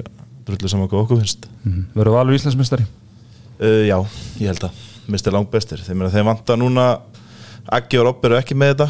drullu 0.50 0.72
saman 0.74 0.92
hvað 0.92 1.06
okkur 1.06 1.22
finnst 1.24 1.48
mm 1.64 1.72
-hmm. 1.72 1.86
Verður 1.96 2.18
valur 2.18 2.38
Íslandsmyndstari? 2.38 2.86
uh, 3.64 3.82
Já, 3.88 3.98
ég 4.44 4.52
held 4.52 4.68
að 4.68 4.84
mistir 5.08 5.34
langt 5.34 5.52
bestir 5.52 5.80
þeir, 5.80 5.96
meina, 5.96 6.12
þeir 6.12 6.28
vanta 6.28 6.56
núna 6.60 7.00
Aggi 7.72 7.98
og 7.98 8.06
Robb 8.06 8.26
eru 8.26 8.36
ekki 8.38 8.56
með 8.56 8.76
þetta 8.76 8.90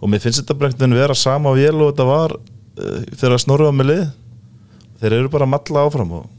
og 0.00 0.08
mér 0.12 0.20
finnst 0.20 0.40
þetta 0.42 0.54
brengt 0.54 0.78
vera 0.78 1.14
sama 1.14 1.50
vél 1.56 1.74
og 1.80 1.90
þetta 1.94 2.04
var 2.04 2.36
uh, 2.36 3.02
þegar 3.16 3.40
snorra 3.40 3.72
með 3.72 3.86
lið 3.90 4.06
þeir 5.00 5.18
eru 5.20 5.32
bara 5.32 5.48
að 5.48 5.54
malla 5.56 5.86
áfram 5.86 6.16
og 6.20 6.32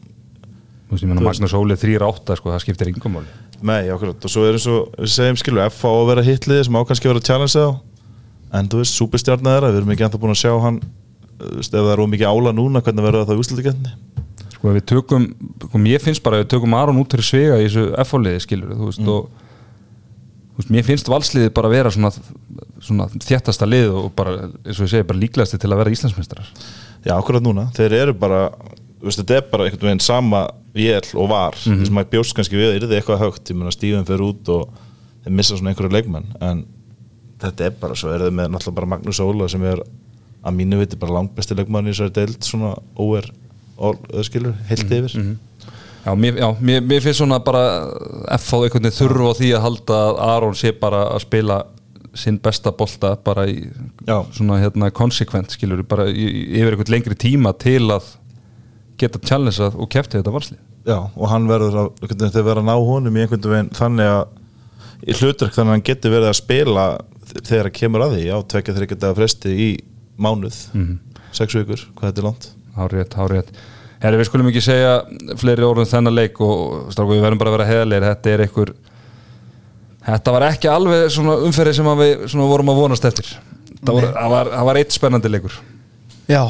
Þú 0.88 0.95
veist, 0.95 1.03
ég 1.03 1.10
menna 1.12 1.24
Magnús 1.26 1.53
Ólið 1.58 1.82
3-8 1.84 2.36
sko, 2.39 2.51
það 2.53 2.62
skiptir 2.64 2.89
yngum 2.93 3.18
máli. 3.18 3.32
Nei, 3.68 3.89
akkurat, 3.91 4.24
og 4.24 4.32
svo 4.32 4.45
er 4.47 4.55
eins 4.55 4.68
og 4.72 4.93
við 4.95 5.10
segjum 5.12 5.39
skilu, 5.41 5.60
F 5.66 5.82
á 5.84 5.91
að 5.91 6.05
vera 6.14 6.24
hitlið 6.24 6.62
sem 6.64 6.78
á 6.78 6.82
kannski 6.88 7.10
að 7.10 7.12
vera 7.12 7.24
að 7.24 7.28
challenge 7.28 7.55
þá 7.58 8.58
en 8.58 8.70
þú 8.72 8.80
veist, 8.80 8.95
súpistjarnar 8.95 9.58
þeirra, 9.58 9.72
við 9.74 9.82
erum 9.82 9.91
ekki 9.95 10.05
ennþá 10.08 10.22
búin 10.22 10.32
að 10.32 10.39
sjá 10.39 10.53
hann 10.64 10.78
ef 11.38 11.70
það 11.74 11.89
er 11.91 12.03
ómikið 12.05 12.32
ála 12.32 12.53
núna 12.55 12.84
hvernig 12.86 13.08
verður 13.08 13.28
það 13.28 13.41
úslutiketni 13.43 13.95
Sko 14.53 14.72
við 14.74 14.86
tökum, 14.89 15.28
sko 15.68 15.82
mér 15.82 16.01
finnst 16.01 16.24
bara 16.26 16.39
við 16.41 16.47
tökum 16.53 16.78
Aron 16.78 17.01
út 17.01 17.12
fyrir 17.14 17.28
svega 17.28 17.60
í 17.60 17.68
þessu 17.68 17.84
F-fóliði 18.05 18.45
skilur 18.45 18.72
þú 18.74 18.88
veist 18.88 19.03
og 19.03 19.28
þú 19.28 20.62
veist, 20.62 20.72
mér 20.74 20.88
finnst 20.88 21.12
valsliðið 21.12 21.51
bara 21.60 21.74
vera 21.74 21.91
svona, 21.93 22.14
svona 22.82 23.10
þjættasta 23.14 23.68
lið 23.70 23.91
og 23.99 24.08
bara, 24.18 24.47
eins 24.64 24.80
og 24.80 24.88
ég 24.88 24.95
segi, 24.95 25.10
bara 25.12 25.22
líklegasti 25.22 25.60
til 25.62 25.70
að 25.70 25.84
vera 25.84 25.93
Íslandsmyndstarar 25.93 26.49
Já, 27.06 27.14
akkurat 27.18 27.41
núna, 27.43 27.68
þeir 27.76 27.93
eru 27.93 28.14
bara 28.14 28.52
veist, 29.04 29.20
þetta 29.22 29.38
er 29.38 29.41
bara 29.52 29.66
einhvern 29.68 29.88
veginn 29.89 30.00
sama 30.02 30.48
vél 30.76 31.16
og 31.16 31.30
var, 31.30 31.54
Mhm. 31.54 31.80
þess 31.82 31.89
að 31.89 31.95
maður 31.98 32.10
bjóst 32.12 32.34
kannski 32.36 32.58
við 32.58 32.80
yrði 32.82 32.98
eitthvað 33.02 33.20
högt, 33.20 33.43
ég 33.50 33.56
meina 33.56 33.72
Stífum 33.72 34.06
fer 34.06 34.18
út 34.22 34.50
og 34.50 34.70
þeir 35.26 35.32
missa 35.34 35.56
svona 35.58 35.74
einhverju 35.74 35.91
leikmenn. 35.91 36.26
En 36.41 36.66
þetta 37.39 37.66
er 37.66 37.72
bara 37.72 37.93
svo, 37.95 38.10
er 38.14 38.20
þeir 38.20 38.32
með 38.34 38.50
náttúrulega 38.52 38.76
bara 38.76 38.88
Magnús 38.88 39.20
Óla 39.20 39.48
sem 39.50 39.64
er 39.64 39.78
að 40.45 40.56
mínu 40.56 40.80
viti 40.80 40.95
bara 40.98 41.12
langbesti 41.14 41.56
leikmann 41.56 41.86
í 41.88 41.93
þessari 41.93 42.14
deild 42.14 42.39
svona 42.41 42.76
óver, 42.98 43.30
skilur, 44.24 44.56
heilt 44.70 44.89
Mhm. 44.89 45.06
yfir. 45.06 45.38
Já, 46.06 46.16
mér, 46.16 46.38
já 46.39 46.56
mér, 46.62 46.82
mér 46.88 47.02
finnst 47.02 47.20
svona 47.22 47.39
bara 47.43 47.91
F 48.38 48.54
á 48.54 48.58
einhvern 48.64 48.84
veginn 48.84 48.91
þurfa 48.91 49.30
á 49.30 49.34
því 49.38 49.50
að 49.56 49.62
halda 49.62 49.93
að 49.93 50.20
Aron 50.20 50.54
sé 50.54 50.72
bara 50.80 51.10
að 51.14 51.22
spila 51.22 51.64
sinn 52.18 52.39
besta 52.43 52.72
bolta 52.76 53.15
bara 53.24 53.45
í 53.49 53.57
Já. 54.07 54.18
svona 54.36 54.59
hérna 54.61 54.89
konsekvent 54.91 55.53
skilur 55.55 55.84
bara 55.88 56.07
yfir 56.09 56.74
einhvern 56.74 56.91
lengri 56.95 57.15
tíma 57.20 57.53
til 57.57 57.84
að 57.93 58.09
geta 58.97 59.20
challengeað 59.22 59.78
og 59.78 59.89
kefti 59.93 60.18
þetta 60.20 60.34
varslið 60.34 60.63
Já, 60.88 60.97
og 61.15 61.28
hann 61.30 61.47
verður 61.49 61.76
að, 61.82 61.88
þeir 62.15 62.43
verður 62.47 62.61
að 62.63 62.68
ná 62.70 62.76
honum 62.88 63.18
í 63.20 63.24
einhvern 63.26 63.49
veginn 63.51 63.72
þannig 63.76 64.11
að 64.13 65.07
í 65.11 65.15
hlutverk 65.20 65.53
þannig 65.53 65.70
að 65.70 65.76
hann 65.78 65.88
getur 65.91 66.13
verið 66.15 66.30
að 66.32 66.38
spila 66.39 66.86
þegar 67.38 67.68
hann 67.68 67.76
kemur 67.76 68.05
að 68.05 68.13
því, 68.15 68.22
já, 68.30 68.36
tvekja 68.53 68.76
þryggja 68.78 68.99
daga 69.03 69.18
fresti 69.20 69.51
í 69.51 69.68
mánuð, 70.18 70.59
Mhm. 70.74 70.95
sex 71.36 71.53
vikur, 71.59 71.84
hvað 71.99 72.07
þetta 72.13 72.22
er 72.24 72.26
langt. 72.30 72.47
Hárétt, 72.78 73.13
hárétt 73.20 73.51
Herri, 73.99 74.18
við 74.22 74.28
skulum 74.30 74.47
ekki 74.51 74.61
segja 74.61 74.93
fleiri 75.38 75.65
orðum 75.65 75.86
þennan 75.89 76.13
leik 76.15 76.39
og 76.41 76.91
stráku, 76.93 77.13
við 77.18 77.24
verðum 77.26 77.39
bara 77.41 77.51
að 77.51 77.57
vera 77.57 77.70
heðalegir 77.72 78.05
þetta 78.07 78.30
er 78.34 78.43
einhver 78.45 78.72
þetta 80.08 80.34
var 80.36 80.47
ekki 80.51 80.72
alveg 80.72 81.08
svona 81.14 81.38
umferði 81.47 81.76
sem 81.78 81.91
við 81.99 82.26
svona 82.32 82.49
vorum 82.49 82.74
að 82.74 82.82
vonast 82.82 83.08
eftir. 83.10 83.30
Það, 83.78 83.93
voru, 83.93 84.12
það, 84.16 84.30
var, 84.34 84.51
það 84.53 84.70
var 84.70 84.80
eitt 84.82 84.95
spennandi 84.95 85.32
leikur. 85.32 85.58
Já, 86.28 86.41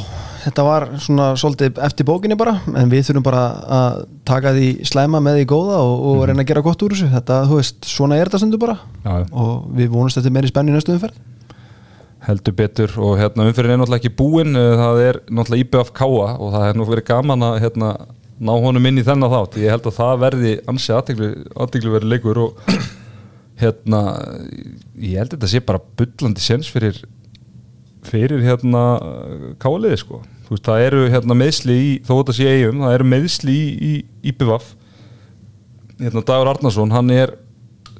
þetta 0.42 0.66
var 0.66 0.86
svona 1.02 1.30
svolítið 1.38 1.80
eftir 1.86 2.06
bókinni 2.08 2.38
bara 2.38 2.56
en 2.80 2.90
við 2.90 3.08
þurfum 3.08 3.26
bara 3.26 3.42
að 3.78 3.98
taka 4.26 4.52
því 4.56 4.68
slæma 4.88 5.20
með 5.22 5.40
því 5.40 5.48
góða 5.52 5.80
og, 5.84 6.04
og 6.10 6.22
reyna 6.26 6.44
að 6.44 6.52
gera 6.52 6.64
gott 6.66 6.84
úr 6.86 6.94
þessu. 6.94 7.10
Þetta, 7.12 7.40
þú 7.50 7.58
veist, 7.60 7.80
svona 7.90 8.18
er 8.18 8.30
þetta 8.30 8.42
stundu 8.42 8.60
bara. 8.62 8.78
Já, 9.04 9.16
og 9.30 9.66
við 9.78 9.90
vonumst 9.94 10.20
eftir 10.20 10.34
meiri 10.34 10.50
spennu 10.50 10.74
í 10.74 10.78
næstu 10.78 10.94
umferð. 10.96 11.18
Heldur 12.28 12.54
betur 12.58 12.92
og 13.00 13.14
hérna 13.20 13.46
umferðin 13.46 13.76
er 13.76 13.80
náttúrulega 13.80 14.02
ekki 14.02 14.16
búin 14.18 14.58
eh, 14.58 14.72
það 14.76 15.02
er 15.04 15.18
náttúrulega 15.30 15.64
IBF 15.64 15.92
Káa 15.96 16.32
og 16.34 16.50
það 16.52 16.64
er 16.66 16.76
nú 16.76 16.86
verið 16.88 17.06
gaman 17.08 17.44
að 17.46 17.60
hérna, 17.62 17.92
ná 18.42 18.50
honum 18.58 18.88
inn 18.90 18.98
í 19.00 19.04
þennan 19.06 19.32
þátt. 19.32 19.60
Ég 19.62 19.72
held 19.72 19.86
að 19.88 19.98
það 20.00 20.24
verði 20.24 20.54
ansi 20.68 20.94
aðteglu 20.96 21.94
verið 21.94 22.10
leikur 22.10 22.42
og 22.42 22.72
hérna 23.58 24.02
ég 24.98 25.18
held 25.18 25.32
að 25.32 25.36
þetta 25.36 25.50
sé 25.52 25.62
bara 25.64 25.82
bullandi 25.98 26.42
sens 26.42 26.70
fyrir 26.70 27.00
fyrir 28.08 28.42
hérna 28.44 28.82
káliði 29.62 29.98
sko. 30.00 30.22
Þú 30.46 30.54
veist, 30.54 30.64
það 30.64 30.84
eru 30.86 31.00
hérna 31.12 31.36
meðsli 31.36 31.74
í 31.76 31.88
þó 32.06 32.12
þetta 32.14 32.36
sé 32.38 32.48
eigum, 32.48 32.84
það 32.86 32.94
eru 32.96 33.08
meðsli 33.12 33.54
í, 33.54 33.66
í 33.68 34.30
IBF 34.32 34.70
hérna 35.98 36.22
Dagur 36.24 36.52
Arnarsson, 36.54 36.94
hann 36.94 37.10
er 37.12 37.34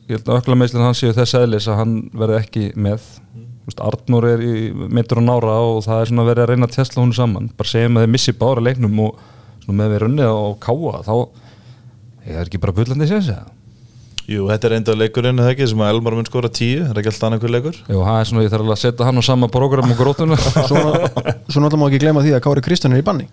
að 0.09 0.31
ökla 0.39 0.57
meðslinn 0.57 0.87
hann 0.87 0.97
séu 0.97 1.13
þess 1.13 1.37
eðlis 1.37 1.67
að 1.69 1.81
hann 1.83 1.97
verði 2.17 2.39
ekki 2.39 2.69
með. 2.79 3.03
Þú 3.35 3.69
veist, 3.69 3.83
Arnur 3.85 4.25
er 4.31 4.45
meitur 4.89 5.21
og 5.21 5.27
nára 5.27 5.59
og 5.67 5.83
það 5.85 6.01
er 6.01 6.11
svona 6.13 6.25
verið 6.31 6.45
að 6.47 6.51
reyna 6.55 6.69
að 6.71 6.79
tesla 6.79 7.03
hún 7.03 7.13
saman. 7.13 7.51
Bara 7.59 7.69
segjum 7.75 7.99
að 7.99 8.07
þeir 8.07 8.15
missi 8.15 8.35
bára 8.39 8.65
leiknum 8.65 9.03
og 9.05 9.21
með 9.69 9.93
við 9.93 10.03
runnið 10.07 10.33
á 10.33 10.41
káa 10.65 11.03
þá 11.05 11.15
er 12.25 12.47
ekki 12.47 12.61
bara 12.63 12.77
bullandi 12.79 13.09
séns 13.11 13.29
eða 13.29 13.58
Jú, 14.29 14.45
þetta 14.51 14.69
er 14.69 14.75
enda 14.77 14.95
leikurinn, 14.99 15.39
eða 15.41 15.53
ekki, 15.55 15.67
sem 15.71 15.81
að 15.81 15.91
Elmar 15.95 16.15
mun 16.19 16.27
skora 16.29 16.51
tíu, 16.53 16.83
er 16.85 16.99
ekki 17.01 17.09
alltaf 17.09 17.27
annað 17.31 17.45
hver 17.47 17.53
leikur? 17.55 17.77
Jú, 17.89 18.01
það 18.05 18.19
er 18.21 18.27
svona, 18.29 18.43
ég 18.45 18.51
þarf 18.53 18.65
alveg 18.67 18.75
að 18.75 18.83
setja 18.83 19.07
hann 19.09 19.21
á 19.21 19.25
sama 19.25 19.49
program 19.49 19.89
og 19.95 19.97
grótuna. 19.97 20.37
Já, 20.53 20.65
Svo 20.69 21.63
náttúrulega 21.65 21.81
má 21.81 21.87
ekki 21.89 22.01
gleyma 22.03 22.25
því 22.27 22.35
að 22.37 22.43
Kári 22.45 22.65
Kristján 22.67 22.93
er 22.93 23.01
í 23.01 23.07
banni. 23.09 23.29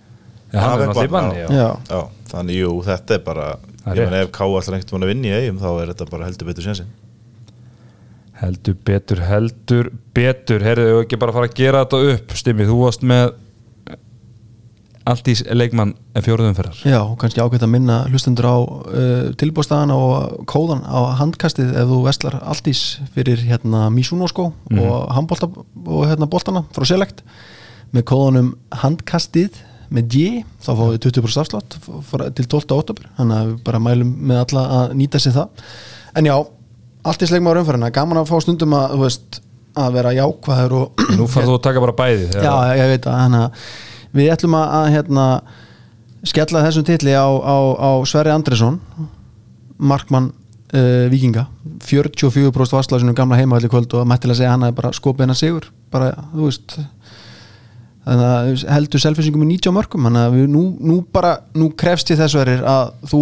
Hann 0.56 0.64
Það 0.64 0.84
er 0.86 0.92
náttúrulega 0.94 1.10
í 1.10 1.14
banni 1.18 1.42
já. 1.42 1.48
Já, 1.52 1.68
Já, 1.92 2.00
þannig, 2.32 2.60
jú, 2.62 2.72
þetta 2.88 3.18
er 3.18 3.24
bara 3.26 3.48
Það 3.84 4.00
ég 4.00 4.14
rétt. 4.14 4.22
ef 4.24 4.32
K 4.38 4.48
allar 4.48 4.78
einhvern 4.78 4.86
veginn 4.88 5.04
að 5.06 5.12
vinna 5.12 5.28
í 5.28 5.36
eigum 5.42 5.60
þá 5.66 5.68
er 5.82 5.92
þetta 5.92 6.08
bara 6.14 6.30
heldur 6.30 6.48
betur 6.54 6.68
sensin 6.70 6.94
Heldur 8.36 8.76
betur, 8.88 9.22
heldur 9.24 9.90
betur. 10.16 10.64
Herðu, 10.64 10.88
ég 10.92 11.06
ekki 11.06 11.20
bara 11.20 11.32
að 11.32 11.38
fara 11.42 11.50
að 11.50 11.58
gera 11.60 11.84
þetta 11.86 12.00
upp? 12.16 12.34
Stimmi, 12.40 12.66
þú 12.68 12.80
varst 12.82 13.04
með 13.08 13.30
allt 15.06 15.28
í 15.30 15.36
leikmann 15.54 15.94
en 16.18 16.26
fjóruðum 16.26 16.56
ferðar 16.58 16.80
já, 16.88 17.00
kannski 17.22 17.44
ágætt 17.44 17.66
að 17.66 17.74
minna 17.76 18.00
hlustendur 18.10 18.48
á 18.50 18.58
uh, 18.58 19.28
tilbústaðan 19.40 19.94
og 19.94 20.42
kóðan 20.50 20.82
á 20.82 21.14
handkastið 21.20 21.76
ef 21.78 21.92
þú 21.92 22.00
vestlar 22.08 22.40
alltís 22.42 22.82
fyrir 23.14 23.44
hérna 23.46 23.86
Mizuno 23.94 24.30
skó 24.32 24.50
og 24.50 24.98
handbolta 25.14 25.50
og 25.52 26.10
hérna 26.10 26.30
boltana 26.30 26.66
frá 26.76 26.88
Select. 26.90 27.22
Með 27.94 28.08
kóðunum 28.10 28.52
handkastið 28.82 29.62
með 29.94 30.10
G, 30.12 30.26
þá 30.66 30.72
fáum 30.74 30.92
við 30.96 31.02
20% 31.06 31.44
afslátt 31.44 31.76
til 32.36 32.48
12. 32.50 32.74
oktober 32.74 33.10
þannig 33.20 33.38
að 33.38 33.50
við 33.52 33.58
bara 33.68 33.82
mælum 33.86 34.14
með 34.32 34.42
alla 34.42 34.68
að 34.80 34.96
nýta 35.00 35.22
sér 35.22 35.36
það. 35.38 35.66
En 36.18 36.30
já, 36.30 36.36
allt 37.06 37.26
í 37.26 37.30
slegum 37.30 37.52
á 37.54 37.56
raunfærina 37.56 37.92
gaman 37.94 38.24
að 38.24 38.32
fá 38.32 38.40
stundum 38.42 38.74
að, 38.76 38.96
veist, 39.04 39.40
að 39.78 40.00
vera 40.00 40.16
jákvæður 40.18 40.78
og 40.80 41.04
Nú 41.16 41.28
farðu 41.30 41.54
þú 41.54 41.60
að 41.60 41.66
taka 41.68 41.84
bara 41.84 41.98
bæði 42.00 42.32
já, 42.34 42.54
ég 42.80 42.96
veit 42.96 43.10
að 43.12 43.38
að 43.44 43.68
við 44.16 44.32
ætlum 44.34 44.58
að, 44.58 44.72
að 44.80 44.88
hérna, 44.96 45.28
skella 46.26 46.64
þessum 46.66 46.88
titli 46.88 47.14
á, 47.14 47.28
á, 47.28 47.58
á 47.76 47.92
Sverri 48.08 48.34
Andresson 48.34 48.80
markmann 49.76 50.32
uh, 50.32 51.06
vikinga 51.12 51.48
44% 51.86 52.78
varslásinu 52.80 53.16
gamla 53.18 53.40
heimavalli 53.40 53.70
kvöld 53.72 53.94
og 53.94 54.08
mættilega 54.10 54.38
að 54.38 54.42
segja 54.42 54.52
að 54.52 54.58
hann 54.58 54.68
er 54.70 54.76
bara 54.78 54.94
skopið 54.96 55.26
hennar 55.26 55.40
sigur. 55.40 55.70
Bara, 55.94 56.14
þú 56.34 56.48
veist 56.48 56.78
þannig 58.06 58.28
að 58.30 58.66
heldur 58.70 59.02
selfinsingum 59.02 59.42
með 59.42 59.52
90 59.56 59.76
mörgum 59.76 60.08
þannig 60.08 60.28
að 60.28 60.38
við, 60.38 60.48
nú, 60.54 60.64
nú 60.86 61.00
bara, 61.14 61.36
nú 61.58 61.72
krefst 61.78 62.12
ég 62.14 62.20
þess 62.22 62.38
verir 62.38 62.66
að 62.70 62.94
þú 63.10 63.22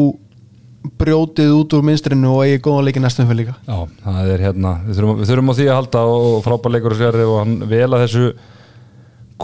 brjótið 0.99 1.51
út 1.55 1.73
úr 1.77 1.85
minstrinu 1.87 2.31
og 2.33 2.41
eigi 2.43 2.61
góðan 2.63 2.89
leiki 2.89 3.01
næstum 3.03 3.29
fyrir 3.29 3.45
líka. 3.45 3.53
Já, 3.63 3.77
það 4.03 4.31
er 4.33 4.43
hérna, 4.43 4.73
við 4.83 4.97
þurfum, 4.97 5.21
við 5.21 5.29
þurfum 5.31 5.51
á 5.51 5.57
því 5.59 5.67
að 5.67 5.77
halda 5.79 6.01
og 6.11 6.41
frábær 6.43 6.73
leikur 6.73 6.95
og 6.95 6.99
sérri 6.99 7.27
og 7.27 7.37
hann 7.39 7.53
vel 7.71 7.87
að 7.87 8.03
þessu 8.03 8.25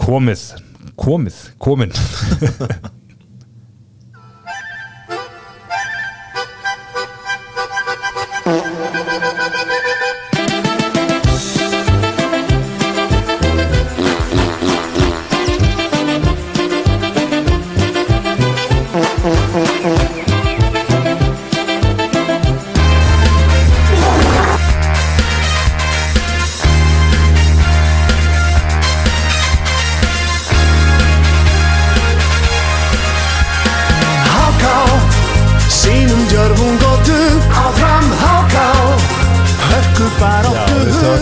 komið, 0.00 0.42
komið, 1.00 1.42
komin 1.62 1.92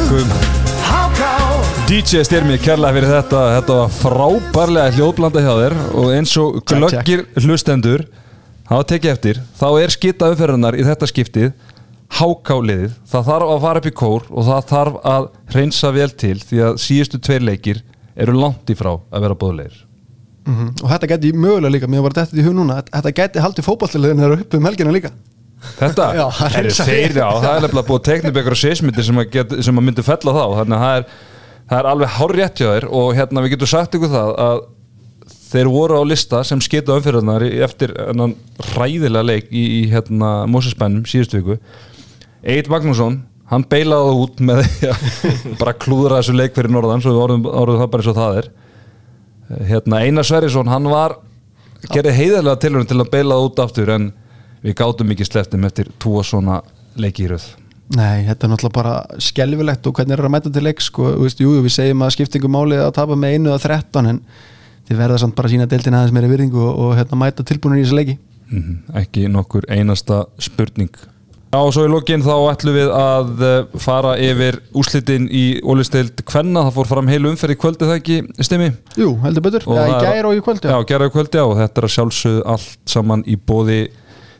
Háká. 0.09 1.31
DJ 1.85 2.23
Styrmi 2.25 2.55
kærlega 2.65 2.95
fyrir 2.97 3.11
þetta. 3.13 3.41
Þetta 3.59 3.75
var 3.77 3.91
frábærlega 3.93 4.95
hljóðblanda 4.97 5.43
hjá 5.45 5.51
þér 5.59 5.75
og 6.01 6.13
eins 6.17 6.33
og 6.41 6.57
glöggir 6.71 7.27
hlustendur 7.37 8.07
hafa 8.71 8.87
tekið 8.95 9.13
eftir 9.13 9.43
þá 9.61 9.67
er 9.83 9.93
skita 9.93 10.31
umferðunar 10.33 10.79
í 10.81 10.87
þetta 10.87 11.11
skiptið 11.11 11.51
hákáliðið, 12.19 12.97
það 13.05 13.29
þarf 13.29 13.53
að 13.53 13.63
fara 13.67 13.83
upp 13.83 13.91
í 13.91 13.95
kór 14.01 14.27
og 14.33 14.49
það 14.49 14.67
þarf 14.73 14.99
að 15.13 15.29
hreinsa 15.53 15.93
vel 15.93 16.11
til 16.25 16.35
því 16.41 16.65
að 16.71 16.81
síðustu 16.87 17.21
tveir 17.29 17.45
leikir 17.45 17.83
eru 18.17 18.41
langt 18.41 18.73
í 18.73 18.77
frá 18.81 18.95
að 18.97 19.27
vera 19.27 19.37
bóðlegir 19.45 19.77
mm 20.49 20.71
og 20.81 20.89
þetta 20.89 21.11
geti 21.13 21.37
mögulega 21.37 21.75
líka, 21.75 21.87
mér 21.93 22.07
var 22.07 22.17
þetta 22.17 22.41
í 22.41 22.47
hug 22.49 22.57
núna 22.57 22.81
þetta 22.89 23.13
geti 23.21 23.45
haldið 23.45 23.69
fótballtilegðin 23.69 24.25
þegar 24.25 24.41
upp 24.41 24.57
um 24.57 24.71
helgina 24.73 24.97
líka 24.97 25.13
Þetta, 25.59 26.07
Já, 26.15 26.25
það 26.37 26.57
er 26.59 26.69
þeir, 26.71 27.15
já, 27.19 27.27
það 27.43 27.49
er 27.51 27.65
nefnilega 27.65 27.89
búið 27.89 28.03
teknibekar 28.07 28.55
og 28.55 28.61
sésmyndir 28.61 29.07
sem, 29.07 29.21
sem 29.67 29.81
að 29.81 29.87
myndi 29.89 30.05
fella 30.07 30.35
þá. 30.37 30.43
Þannig 30.61 30.77
að 30.77 30.83
það 30.85 30.99
er, 30.99 31.07
það 31.71 31.79
er 31.81 31.89
alveg 31.93 32.13
hár 32.17 32.35
rétt 32.39 32.61
hjá 32.63 32.69
þér 32.69 32.87
og 33.01 33.09
hérna 33.19 33.43
við 33.45 33.55
getum 33.55 33.71
sagt 33.73 33.97
ykkur 33.99 34.13
það 34.13 34.35
að 34.45 34.61
þeir 35.49 35.71
voru 35.73 35.99
á 35.99 36.03
lista 36.05 36.43
sem 36.45 36.61
skita 36.63 36.95
umfyrirnar 36.99 37.45
eftir 37.67 37.95
enn 38.05 38.37
ræðilega 38.77 39.25
leik 39.27 39.51
í, 39.51 39.65
í 39.81 39.83
hérna 39.91 40.33
Mósesbænum 40.51 41.07
síðustu 41.09 41.41
viku. 41.41 41.59
Egil 42.45 42.71
Magnússon, 42.71 43.19
hann 43.51 43.67
beilaði 43.67 44.13
það 44.13 44.23
út 44.23 44.43
með 44.51 44.63
því 44.69 44.93
að 44.93 45.59
bara 45.59 45.77
klúðra 45.87 46.21
þessu 46.21 46.37
leik 46.39 46.55
fyrir 46.57 46.75
norðan 46.75 47.03
svo 47.03 47.17
við 47.17 47.25
orðum, 47.25 47.81
það 47.83 47.91
bara 47.95 48.05
eins 48.05 48.13
og 48.13 48.19
það 48.21 48.41
er. 48.43 48.51
Hérna 49.73 50.03
Einar 50.05 50.29
Sverrisson, 50.29 50.71
hann 50.71 50.89
var 50.93 51.19
gerði 51.89 52.15
heiðarlega 52.17 52.63
tilhörun 52.63 52.91
til 52.91 53.01
að 53.01 53.13
beila 53.13 53.39
það 53.39 53.49
út 53.49 53.63
aftur 53.65 53.95
en 53.95 54.09
við 54.65 54.77
gátum 54.81 55.15
ekki 55.15 55.27
sleftum 55.29 55.65
eftir 55.69 55.91
tvo 56.03 56.23
svona 56.27 56.61
leiki 56.99 57.27
í 57.27 57.33
röð. 57.33 57.47
Nei, 57.97 58.27
þetta 58.29 58.45
er 58.45 58.51
náttúrulega 58.53 58.77
bara 58.77 58.95
skelfilegt 59.23 59.87
og 59.89 59.95
hvernig 59.97 60.13
er 60.13 60.21
það 60.21 60.29
að 60.29 60.35
mæta 60.35 60.51
til 60.53 60.65
leik 60.67 60.83
sko, 60.85 61.13
veist, 61.23 61.39
jú, 61.41 61.55
jú, 61.57 61.63
við 61.65 61.73
segjum 61.73 62.03
að 62.05 62.15
skiptingu 62.19 62.51
máli 62.53 62.77
að 62.77 62.91
tapa 62.99 63.17
með 63.17 63.37
einu 63.39 63.53
eða 63.55 63.63
þrettán 63.65 64.11
en 64.11 64.19
þið 64.89 64.99
verða 65.01 65.21
samt 65.23 65.37
bara 65.39 65.49
að 65.49 65.55
sína 65.55 65.69
deildin 65.71 65.97
aðeins 65.97 66.13
meiri 66.17 66.29
virðingu 66.35 66.61
og, 66.61 66.75
og 66.85 66.97
hérna 66.99 67.21
mæta 67.23 67.47
tilbúinir 67.49 67.81
í 67.81 67.87
þessu 67.87 67.97
leiki. 67.97 68.19
Mhm, 68.49 68.75
ekki 69.01 69.25
nokkur 69.33 69.65
einasta 69.73 70.27
spurning. 70.41 70.93
Já, 71.49 71.63
og 71.65 71.71
svo 71.73 71.87
í 71.87 71.89
lokin 71.89 72.21
þá 72.21 72.35
ætlum 72.51 72.75
við 72.77 72.91
að 72.93 73.43
eh, 73.47 73.79
fara 73.81 74.11
yfir 74.21 74.59
úslitin 74.77 75.31
í 75.33 75.45
ólisteild 75.65 76.21
Kvenna, 76.29 76.67
það 76.67 76.75
fór 76.77 76.89
fram 76.91 77.09
heilu 77.09 77.31
umferð 77.33 77.55
í 77.55 77.57
kvöldi 77.63 77.89
það 77.89 77.95
ekki, 78.03 78.19
stimmi? 78.45 78.67
Jú, 79.01 79.15
heldur 79.23 79.47
betur, 79.47 79.65
Og 79.65 79.79
ja, 79.81 79.87
í 79.87 79.95
það 79.95 80.05
er- 80.11 80.13
gær 80.19 80.29
og 80.29 80.37
í 80.37 80.43
kvöld 80.45 80.69
Já, 80.69 80.77
gera 80.93 81.09
í 81.09 81.15
kvöldi 81.15 81.41
og 81.41 81.55
þetta 81.57 81.81
er 81.81 81.87
að 81.89 81.95
sjálfsögðu 81.97 82.43
allt 82.53 82.77
saman 82.93 83.25
í 83.25 83.39
bóði 83.41 83.79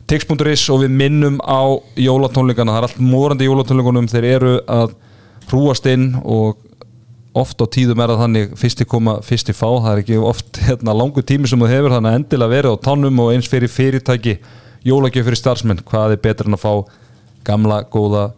tix.is 0.09 0.63
og 0.73 0.81
við 0.83 0.95
minnum 1.01 1.37
á 1.45 1.61
jólatónleikana, 1.99 2.73
það 2.73 2.81
er 2.81 2.87
allt 2.87 3.03
morandi 3.03 3.45
í 3.45 3.49
jólatónleikunum, 3.49 4.09
þeir 4.09 4.27
eru 4.33 4.55
að 4.65 4.95
hrúast 5.49 5.85
inn 5.89 6.11
og 6.23 6.57
oft 7.37 7.61
á 7.61 7.65
tíðum 7.69 8.01
er 8.01 8.13
það 8.13 8.23
þannig 8.23 8.55
fyrsti 8.57 8.87
koma, 8.89 9.19
fyrsti 9.25 9.53
fá, 9.53 9.67
það 9.67 9.91
er 9.91 10.01
ekki 10.03 10.17
oft 10.31 10.61
hérna, 10.65 10.95
langu 10.97 11.21
tími 11.21 11.49
sem 11.49 11.61
þú 11.61 11.69
hefur, 11.69 11.93
þannig 11.93 12.11
að 12.11 12.19
endilega 12.19 12.55
verið 12.55 12.73
á 12.73 12.83
tánum 12.89 13.21
og 13.23 13.31
eins 13.35 13.49
fyrir 13.51 13.71
fyrirtæki 13.71 14.39
jólagjöf 14.87 15.27
fyrir 15.27 15.39
starfsmenn, 15.39 15.83
hvað 15.85 16.15
er 16.15 16.23
betur 16.23 16.49
en 16.49 16.57
að 16.57 16.63
fá 16.65 16.73
gamla 17.47 17.83
góða 17.93 18.29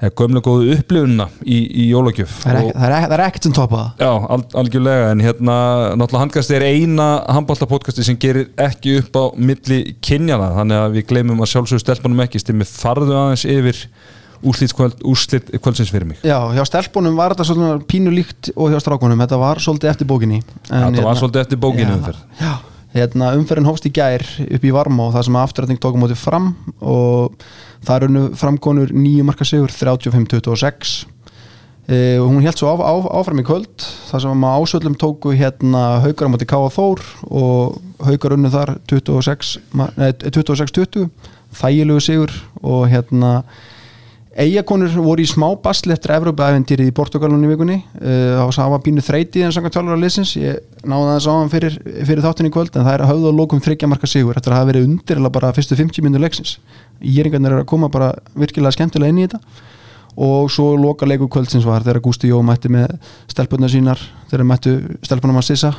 eða 0.00 0.14
gömlega 0.16 0.44
góðu 0.46 0.76
upplifunna 0.78 1.26
í, 1.44 1.58
í 1.84 1.88
jólagjöf 1.90 2.38
Það 2.44 2.60
er, 2.60 2.68
er, 2.88 3.14
er 3.16 3.22
ekkert 3.26 3.48
sem 3.48 3.56
topa 3.56 3.80
það. 3.80 3.90
Já, 4.00 4.12
al 4.34 4.62
algjörlega, 4.62 5.10
en 5.14 5.24
hérna 5.24 5.56
náttúrulega 6.00 6.22
handkast 6.24 6.54
er 6.56 6.64
eina 6.64 7.08
handbóltapodcasti 7.28 8.06
sem 8.06 8.20
gerir 8.20 8.48
ekki 8.60 8.96
upp 9.02 9.20
á 9.20 9.24
milli 9.36 9.82
kynjana, 10.04 10.54
þannig 10.56 10.80
að 10.86 10.96
við 10.96 11.06
gleymum 11.12 11.44
að 11.44 11.52
sjálfsögur 11.52 11.84
stelpunum 11.84 12.24
ekki, 12.24 12.40
stimmi 12.40 12.68
farðu 12.68 13.18
aðeins 13.18 13.44
yfir 13.50 13.84
kvöld, 14.40 15.02
úrslit 15.04 15.50
kvöldsins 15.60 15.92
fyrir 15.92 16.08
mig. 16.08 16.22
Já, 16.24 16.38
hjá 16.56 16.64
stelpunum 16.64 17.18
var 17.18 17.34
þetta 17.34 17.50
svona 17.50 17.74
pínu 17.84 18.12
líkt 18.14 18.54
og 18.56 18.72
hjá 18.72 18.80
strákunum, 18.80 19.20
þetta 19.20 19.40
var 19.40 19.60
svolítið 19.60 19.92
eftir 19.92 20.08
bókinni 20.08 20.40
en, 20.40 20.86
Þetta 20.94 21.04
var 21.04 21.20
svolítið 21.20 21.42
eftir 21.44 21.60
bókinu 21.60 21.98
Já, 22.00 22.14
Já, 22.40 22.54
hérna 22.94 23.32
umferðin 23.38 23.68
hófst 23.68 23.86
í 23.86 23.92
gær 23.94 24.24
upp 24.46 24.64
í 24.66 24.72
Varmá 24.74 25.10
það 25.14 25.26
sem 25.28 25.36
afturrætning 25.40 25.80
tókum 25.82 26.02
mótið 26.04 26.18
fram 26.18 26.50
og 26.82 27.36
það 27.86 27.94
er 27.96 28.06
unnu 28.08 28.22
framkonur 28.40 28.92
nýju 28.96 29.26
marka 29.28 29.46
sigur 29.46 29.70
35-26 29.70 30.94
e, 31.86 32.18
og 32.18 32.26
hún 32.28 32.42
held 32.44 32.58
svo 32.58 32.72
á, 32.74 32.76
á, 32.82 32.94
áfram 33.20 33.40
í 33.42 33.46
kvöld 33.46 33.86
það 34.10 34.24
sem 34.26 34.46
að 34.50 34.58
ásöldum 34.64 34.98
tóku 35.00 35.34
hérna 35.38 35.84
haukar 36.04 36.28
á 36.28 36.32
móti 36.34 36.48
Káa 36.50 36.70
Þór 36.74 37.02
og 37.30 37.78
haukar 38.08 38.34
unnu 38.36 38.50
þar 38.52 38.74
26 38.90 39.56
ma- 39.78 39.90
nei, 39.96 40.10
26-20 40.26 41.06
þægilegu 41.60 42.02
sigur 42.04 42.34
og 42.62 42.88
hérna 42.90 43.40
Eyjakonur 44.30 44.92
voru 45.02 45.24
í 45.24 45.26
smá 45.26 45.48
basli 45.58 45.90
eftir 45.90 46.12
Evrópa-æventýrið 46.14 46.92
í 46.92 46.94
Portugalunni 46.94 47.48
vikunni. 47.50 47.80
Uh, 47.98 48.38
og 48.44 48.52
það 48.54 48.68
var 48.76 48.82
bínu 48.84 49.02
þreyti 49.02 49.42
en 49.42 49.54
samkvæmt 49.54 49.74
tjálfur 49.74 49.98
á 49.98 50.02
liðsins. 50.04 50.36
Ég 50.38 50.84
náði 50.86 51.08
það 51.08 51.18
sáðan 51.24 51.50
fyrir, 51.50 51.78
fyrir 52.06 52.22
þáttin 52.22 52.46
í 52.46 52.52
kvöld 52.54 52.78
en 52.78 52.86
það 52.86 52.94
er 52.94 53.04
að 53.04 53.10
höfða 53.10 53.32
og 53.32 53.40
lókum 53.40 53.64
þryggja 53.64 53.90
marka 53.90 54.10
sigur 54.10 54.38
eftir 54.38 54.54
að 54.54 54.60
hafa 54.60 54.70
verið 54.70 54.86
undir 54.86 55.18
eða 55.18 55.32
bara 55.34 55.50
fyrstu 55.56 55.80
50 55.80 56.06
minnur 56.06 56.22
leiksins. 56.22 56.54
Íringarnir 57.02 57.56
eru 57.56 57.64
að 57.64 57.70
koma 57.74 57.90
bara 57.90 58.12
virkilega 58.38 58.76
skemmtilega 58.78 59.10
inn 59.10 59.18
í 59.18 59.26
þetta. 59.26 59.42
Og 60.20 60.50
svo 60.54 60.76
loka 60.78 61.08
leiku 61.10 61.26
kvöldsins 61.30 61.66
var 61.66 61.82
þegar 61.82 62.04
Gústi 62.04 62.30
Jó 62.30 62.38
mætti 62.46 62.70
með 62.70 63.00
stelpunna 63.30 63.70
sínar 63.70 63.98
þegar 64.30 64.46
mættu 64.46 64.76
stelpunum 65.02 65.42
að 65.42 65.50
sissa 65.50 65.74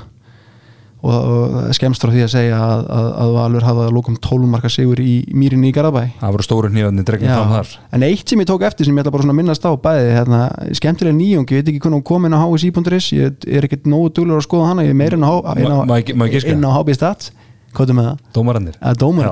og, 1.01 1.55
skemmst 1.75 2.03
frá 2.03 2.11
því 2.13 2.23
að 2.25 2.31
segja 2.35 2.59
að, 2.61 2.83
að, 2.93 3.07
að 3.23 3.33
Valur 3.37 3.65
hafa 3.65 3.85
að 3.87 3.95
lókum 3.97 4.17
12 4.21 4.49
marka 4.51 4.71
sigur 4.71 5.01
í 5.01 5.15
mýrinni 5.33 5.71
í 5.71 5.75
Garabæ. 5.75 6.03
Það 6.21 6.35
voru 6.35 6.45
stóru 6.45 6.71
hníðarnir 6.71 7.07
dregnir 7.07 7.33
fram 7.33 7.53
þar. 7.55 7.73
En 7.97 8.05
eitt 8.05 8.33
sem 8.33 8.43
ég 8.43 8.49
tók 8.51 8.65
eftir 8.67 8.89
sem 8.89 8.97
ég 8.97 9.05
ætla 9.05 9.15
bara 9.15 9.27
að 9.27 9.37
minnast 9.39 9.65
á 9.65 9.71
bæði, 9.73 10.13
hérna, 10.17 10.41
skemmtilega 10.77 11.17
nýjung 11.17 11.49
ég 11.49 11.61
veit 11.61 11.73
ekki 11.73 11.83
hvernig 11.83 12.01
hún 12.01 12.07
kom 12.11 12.29
inn 12.29 12.37
á 12.37 12.45
hsi.is 12.45 13.11
ég 13.17 13.49
er 13.49 13.67
ekkert 13.69 13.89
nógu 13.89 14.13
duglur 14.19 14.41
að 14.41 14.47
skoða 14.47 14.71
hana 14.71 14.85
ég 14.85 14.93
er 14.93 14.99
meira 15.01 15.17
inn 15.17 15.25
á, 15.25 15.33
á, 15.41 15.51
inn 15.57 16.65
á 16.65 16.71
HB 16.77 16.97
Stats. 16.97 17.33
Er 17.71 17.93
með 17.95 18.11
það? 18.11 18.25
Dómarannir 18.35 18.75
dómur 18.99 19.31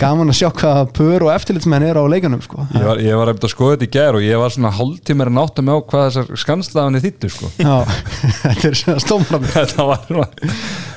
gaman 0.00 0.32
að 0.32 0.38
sjá 0.38 0.48
hvað 0.56 0.92
pör 0.96 1.24
og 1.26 1.30
eftirlitsmenn 1.34 1.84
er 1.86 1.98
á 2.00 2.04
leikunum 2.08 2.42
sko. 2.44 2.64
Ég 2.74 2.86
var, 2.86 3.00
ég 3.02 3.18
var 3.18 3.30
eftir 3.32 3.48
að 3.48 3.52
skoða 3.54 3.74
þetta 3.76 3.86
í 3.86 3.92
gær 3.96 4.18
og 4.18 4.24
ég 4.26 4.40
var 4.40 4.54
svona 4.54 4.72
hálftímur 4.76 5.30
að 5.30 5.36
nátta 5.36 5.64
mig 5.66 5.76
á 5.76 5.80
hvað 5.92 6.06
þessar 6.08 6.40
skanslaðanir 6.42 7.04
þýttu 7.04 7.30
sko. 7.32 7.50
Já, 7.60 7.76
þetta 8.46 8.70
er 8.70 8.78
svona 8.80 9.04
stómrami 9.04 9.52
þetta 9.56 9.86
var 9.90 10.02
svona 10.08 10.28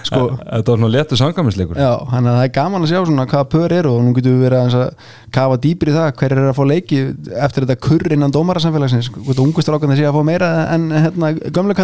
sko, 0.05 0.21
Þetta 0.39 0.71
var 0.71 0.79
svona 0.79 0.91
letu 0.93 1.19
sangaminsleikur 1.19 1.81
Já, 1.81 1.91
þannig 2.11 2.31
að 2.31 2.39
það 2.39 2.47
er 2.47 2.53
gaman 2.59 2.85
að 2.85 2.91
sjá 2.93 2.99
svona 3.01 3.27
hvaða 3.31 3.49
pör 3.55 3.75
eru 3.79 3.93
og 3.95 4.03
nú 4.05 4.15
getum 4.15 4.35
við 4.35 4.45
verið 4.45 4.77
að 4.79 5.11
kafa 5.35 5.59
dýpir 5.65 5.91
í 5.91 5.95
það 5.95 6.09
hver 6.21 6.35
er 6.35 6.43
að 6.45 6.55
fá 6.55 6.63
leiki 6.69 7.01
eftir 7.45 7.65
þetta 7.65 7.81
kurr 7.87 8.15
innan 8.15 8.33
dómarasamfélagsins. 8.35 9.11
Hvort 9.17 9.41
ungustrákan 9.43 9.95
sé 9.97 10.05
að 10.07 10.15
fá 10.15 10.23
meira 10.27 10.51
en 10.75 10.87
hérna, 10.93 11.33
gömlu 11.51 11.75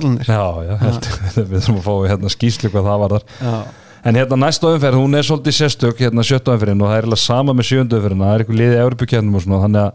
að. 4.02 4.08
En 4.10 4.16
hérna 4.18 4.38
næsta 4.48 4.72
umferð, 4.72 4.98
hún 4.98 5.14
er 5.14 5.26
svolítið 5.28 5.54
sérstök 5.54 6.00
hérna 6.02 6.24
sjöttu 6.26 6.50
umferðin 6.50 6.82
og 6.82 6.90
það 6.90 6.96
er 6.98 7.06
eiginlega 7.06 7.22
sama 7.22 7.54
með 7.54 7.68
sjöndu 7.70 7.98
umferðin 8.00 8.24
það 8.24 8.34
er 8.34 8.42
eitthvað 8.42 8.62
liðið 8.62 8.82
Evropakernum 8.82 9.36
og 9.36 9.44
svona 9.44 9.60
þannig 9.62 9.82
að 9.82 9.92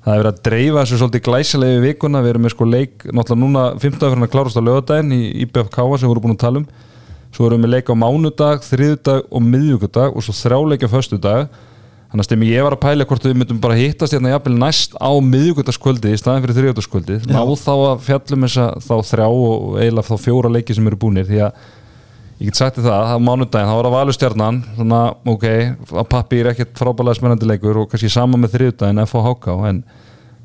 það 0.00 0.12
er 0.12 0.20
verið 0.20 0.30
að 0.30 0.44
dreifa 0.46 0.84
þessu 0.84 0.98
svolítið 1.00 1.24
glæsilega 1.26 1.78
í 1.78 1.80
vikuna, 1.84 2.20
við 2.22 2.30
erum 2.30 2.46
með 2.46 2.54
sko 2.54 2.68
leik 2.68 3.08
náttúrulega 3.10 3.40
núna, 3.42 3.64
fymta 3.82 4.06
umferðin 4.06 4.26
að 4.28 4.30
klárast 4.36 4.60
á 4.60 4.62
lögadaginn 4.62 5.16
í 5.16 5.22
IBFK 5.44 5.80
sem 5.80 6.06
við 6.06 6.12
vorum 6.12 6.24
búin 6.28 6.36
að 6.36 6.44
tala 6.44 6.62
um. 6.62 6.68
Svo 7.30 7.46
erum 7.46 7.66
við 7.66 7.74
leik 7.74 7.90
á 7.90 7.94
mánudag, 7.94 8.62
þriðudag 8.66 9.26
og 9.30 9.44
miðvíkudag 9.46 10.14
og 10.14 10.24
svo 10.26 10.34
þrjáleikja 10.34 10.90
föstudag. 10.90 11.50
Þannig 12.10 12.24
að 12.24 12.26
stemmi 12.26 12.48
ég 12.50 12.64
var 12.66 12.74
að 12.74 12.82
pæla 12.82 13.06
hvort 13.06 13.26
við 13.26 13.36
myndum 13.38 13.60
bara 13.62 13.76
hittast 13.78 14.16
hérna 14.16 14.32
jafnvel 14.32 14.56
næst 14.58 14.96
á 14.98 15.10
miðvíkudagskvöldi 15.22 16.10
í 16.10 16.18
staðin 16.18 16.42
fyrir 16.42 16.56
þriðjudagskvöldi 16.56 17.18
ná 17.30 17.38
þá 17.54 17.70
að 17.76 18.00
fjallum 18.08 18.46
þessa 18.48 18.64
þá 18.82 18.94
þrjá 19.12 19.26
og 19.30 19.76
eiginlega 19.78 20.08
þá 20.08 20.24
fjóra 20.24 20.50
leiki 20.50 20.74
sem 20.74 20.90
eru 20.90 20.98
búnir 21.04 21.28
því 21.28 21.44
að 21.46 21.60
ég 22.40 22.48
get 22.48 22.56
sagt 22.56 22.78
þér 22.78 22.86
það, 22.86 23.02
það 23.04 23.18
á 23.20 23.26
mánudaginn, 23.26 23.68
þá 23.68 23.74
var 23.76 23.86
það 23.86 23.96
valustjarnan 23.96 24.60
svona, 24.78 25.00
ok, 25.28 25.48
að 25.92 26.06
pappi 26.14 26.38
er 26.40 26.52
ekkert 26.54 26.78
frábælega 26.80 27.18
spennandi 27.18 27.48
leikur 27.50 27.82
og 27.82 27.90
kannski 27.90 28.12
sama 28.12 28.40
með 28.40 28.54
þriðudaginn 28.54 29.02
FHK, 29.04 29.56
en 29.68 29.82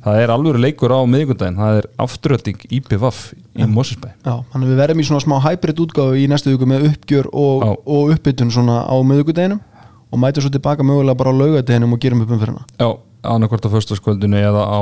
það 0.05 0.19
er 0.21 0.33
alveg 0.35 0.59
leikur 0.61 0.91
á 0.91 0.99
miðvikudaginn, 1.07 1.61
það 1.61 1.79
er 1.79 1.87
afturölding 2.05 2.67
IPVAF 2.77 3.21
í 3.33 3.69
Mosesbæ 3.71 4.09
Já, 4.11 4.35
þannig 4.51 4.67
að 4.67 4.73
við 4.73 4.81
verðum 4.83 5.01
í 5.01 5.07
svona 5.07 5.23
smá 5.23 5.37
hybrid 5.47 5.81
útgáfu 5.85 6.19
í 6.19 6.27
næstu 6.29 6.51
viku 6.51 6.67
með 6.69 6.89
uppgjör 6.91 7.31
og, 7.31 7.65
og 7.87 8.13
uppbytun 8.17 8.53
svona 8.53 8.83
á 8.85 8.95
miðvikudeginum 8.99 9.63
og 10.11 10.21
mætum 10.21 10.45
svo 10.45 10.51
tilbaka 10.53 10.85
mögulega 10.85 11.17
bara 11.17 11.31
á 11.33 11.39
laugadeginum 11.39 11.95
og 11.95 12.03
gerum 12.03 12.21
upp 12.27 12.35
um 12.35 12.43
fyrir 12.43 12.53
hana 12.53 12.67
Já, 12.75 12.91
annarkvort 13.23 13.65
á 13.65 13.73
föstaskvöldinu 13.73 14.43
eða 14.43 14.67
á 14.67 14.81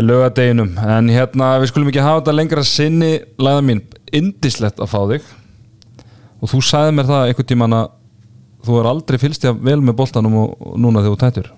lögadeginum 0.00 0.74
en 0.82 1.14
hérna, 1.14 1.54
við 1.62 1.70
skulum 1.70 1.92
ekki 1.92 2.02
hafa 2.02 2.24
þetta 2.24 2.34
lengra 2.40 2.66
sinni, 2.66 3.12
læða 3.38 3.62
mín, 3.68 3.84
indislegt 4.10 4.82
að 4.82 4.90
fá 4.90 5.00
þig 5.12 5.32
og 6.44 6.52
þú 6.52 6.62
sagði 6.68 6.96
mér 6.98 7.10
það 7.10 7.26
einhvern 7.30 7.50
tímann 7.50 7.76
að 7.80 7.92
þú 8.64 8.80
er 8.80 8.88
aldrei 8.92 9.20
fylgst 9.20 9.44
ég 9.48 9.60
vel 9.64 9.80
með 9.84 9.98
boltanum 10.00 10.40
og, 10.44 10.56
núna 10.76 11.04
þegar 11.04 11.14
þú 11.16 11.22
tættur 11.24 11.52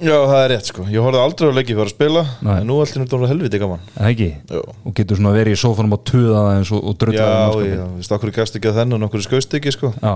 Já, 0.00 0.14
það 0.16 0.38
er 0.40 0.46
rétt 0.54 0.68
sko. 0.70 0.84
Ég 0.88 1.04
horfði 1.04 1.18
aldrei 1.20 1.50
á 1.52 1.56
leiki 1.58 1.74
fyrir 1.74 1.90
að 1.90 1.92
spila 1.92 2.20
Nei. 2.40 2.54
En 2.62 2.68
nú 2.70 2.78
allt 2.80 2.94
í 2.96 3.00
náttúrulega 3.02 3.34
helviti 3.34 3.58
gaman. 3.60 3.82
En 3.98 4.06
ekki? 4.08 4.28
Jú. 4.48 4.60
og 4.88 4.94
getur 4.96 5.18
svona 5.18 5.32
verið 5.34 5.52
í 5.52 5.58
sófanum 5.60 5.92
og 5.92 6.04
tuða 6.08 6.44
það 6.46 6.52
eins 6.54 6.70
og, 6.72 6.80
og 6.80 6.94
Já, 6.94 7.00
drulla 7.02 7.26
já, 7.68 7.82
veist 7.98 8.14
okkur 8.16 8.32
gæst 8.38 8.56
ekki 8.56 8.70
að 8.70 8.78
þennan 8.80 9.04
okkur 9.10 9.24
skauðst 9.26 9.56
ekki 9.58 9.74
sko? 9.76 9.90
Já, 10.00 10.14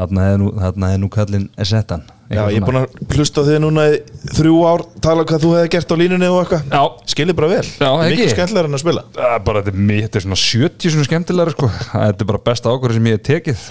þarna 0.00 0.24
hefði 0.26 0.40
nú, 0.42 0.54
þarna 0.60 0.90
hefði 0.90 1.02
nú 1.04 1.12
kallinn 1.14 1.46
settan 1.62 2.08
Já, 2.30 2.44
ég 2.46 2.60
er 2.60 2.62
búin 2.62 2.78
að 2.78 3.16
hlusta 3.16 3.42
á 3.42 3.48
þig 3.48 3.56
núna 3.58 3.84
í 3.90 3.96
þrjú 4.36 4.58
ár 4.62 4.84
Tala 5.02 5.24
um 5.24 5.26
hvað 5.26 5.42
þú 5.42 5.48
hefði 5.56 5.70
gert 5.74 5.90
á 5.90 5.96
línunni 5.98 6.28
og 6.30 6.36
eitthvað. 6.44 6.68
Já. 6.70 6.82
Skilir 7.10 7.36
bara 7.40 7.48
vel. 7.50 7.64
Já, 7.66 7.88
er 7.88 8.04
ekki. 8.04 8.20
Mikið 8.20 8.30
skemmtilegar 8.36 8.68
en 8.68 8.78
að 8.78 8.82
spila. 8.84 9.02
Það 9.16 9.34
er 9.34 9.42
bara, 9.48 9.62
þetta 9.66 9.72
er, 9.74 10.04
þetta 10.04 10.20
er 10.20 10.24
svona 10.26 10.38
70 10.44 10.94
svona 10.94 11.08
skemmtilega 11.08 11.54
sko. 11.56 11.70
Þetta 11.88 12.24
er 12.26 12.30
bara 12.30 12.42
besta 12.46 12.70
ákvörðu 12.70 12.98
sem 13.00 13.08
ég 13.10 13.18
hef 13.18 13.24
tekið. 13.26 13.64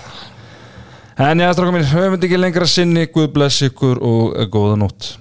En 1.30 1.46
já, 1.46 1.48
stráka 1.56 1.76
mín, 1.78 1.88
höfum 1.94 2.18
við 2.18 2.28
ekki 2.28 2.42
lengra 2.42 2.68
sinni. 2.68 3.08
Guð 3.16 3.32
bless 3.38 3.64
ykkur 3.70 4.04
og 4.12 4.36
góða 4.52 4.76
nótt 4.84 5.14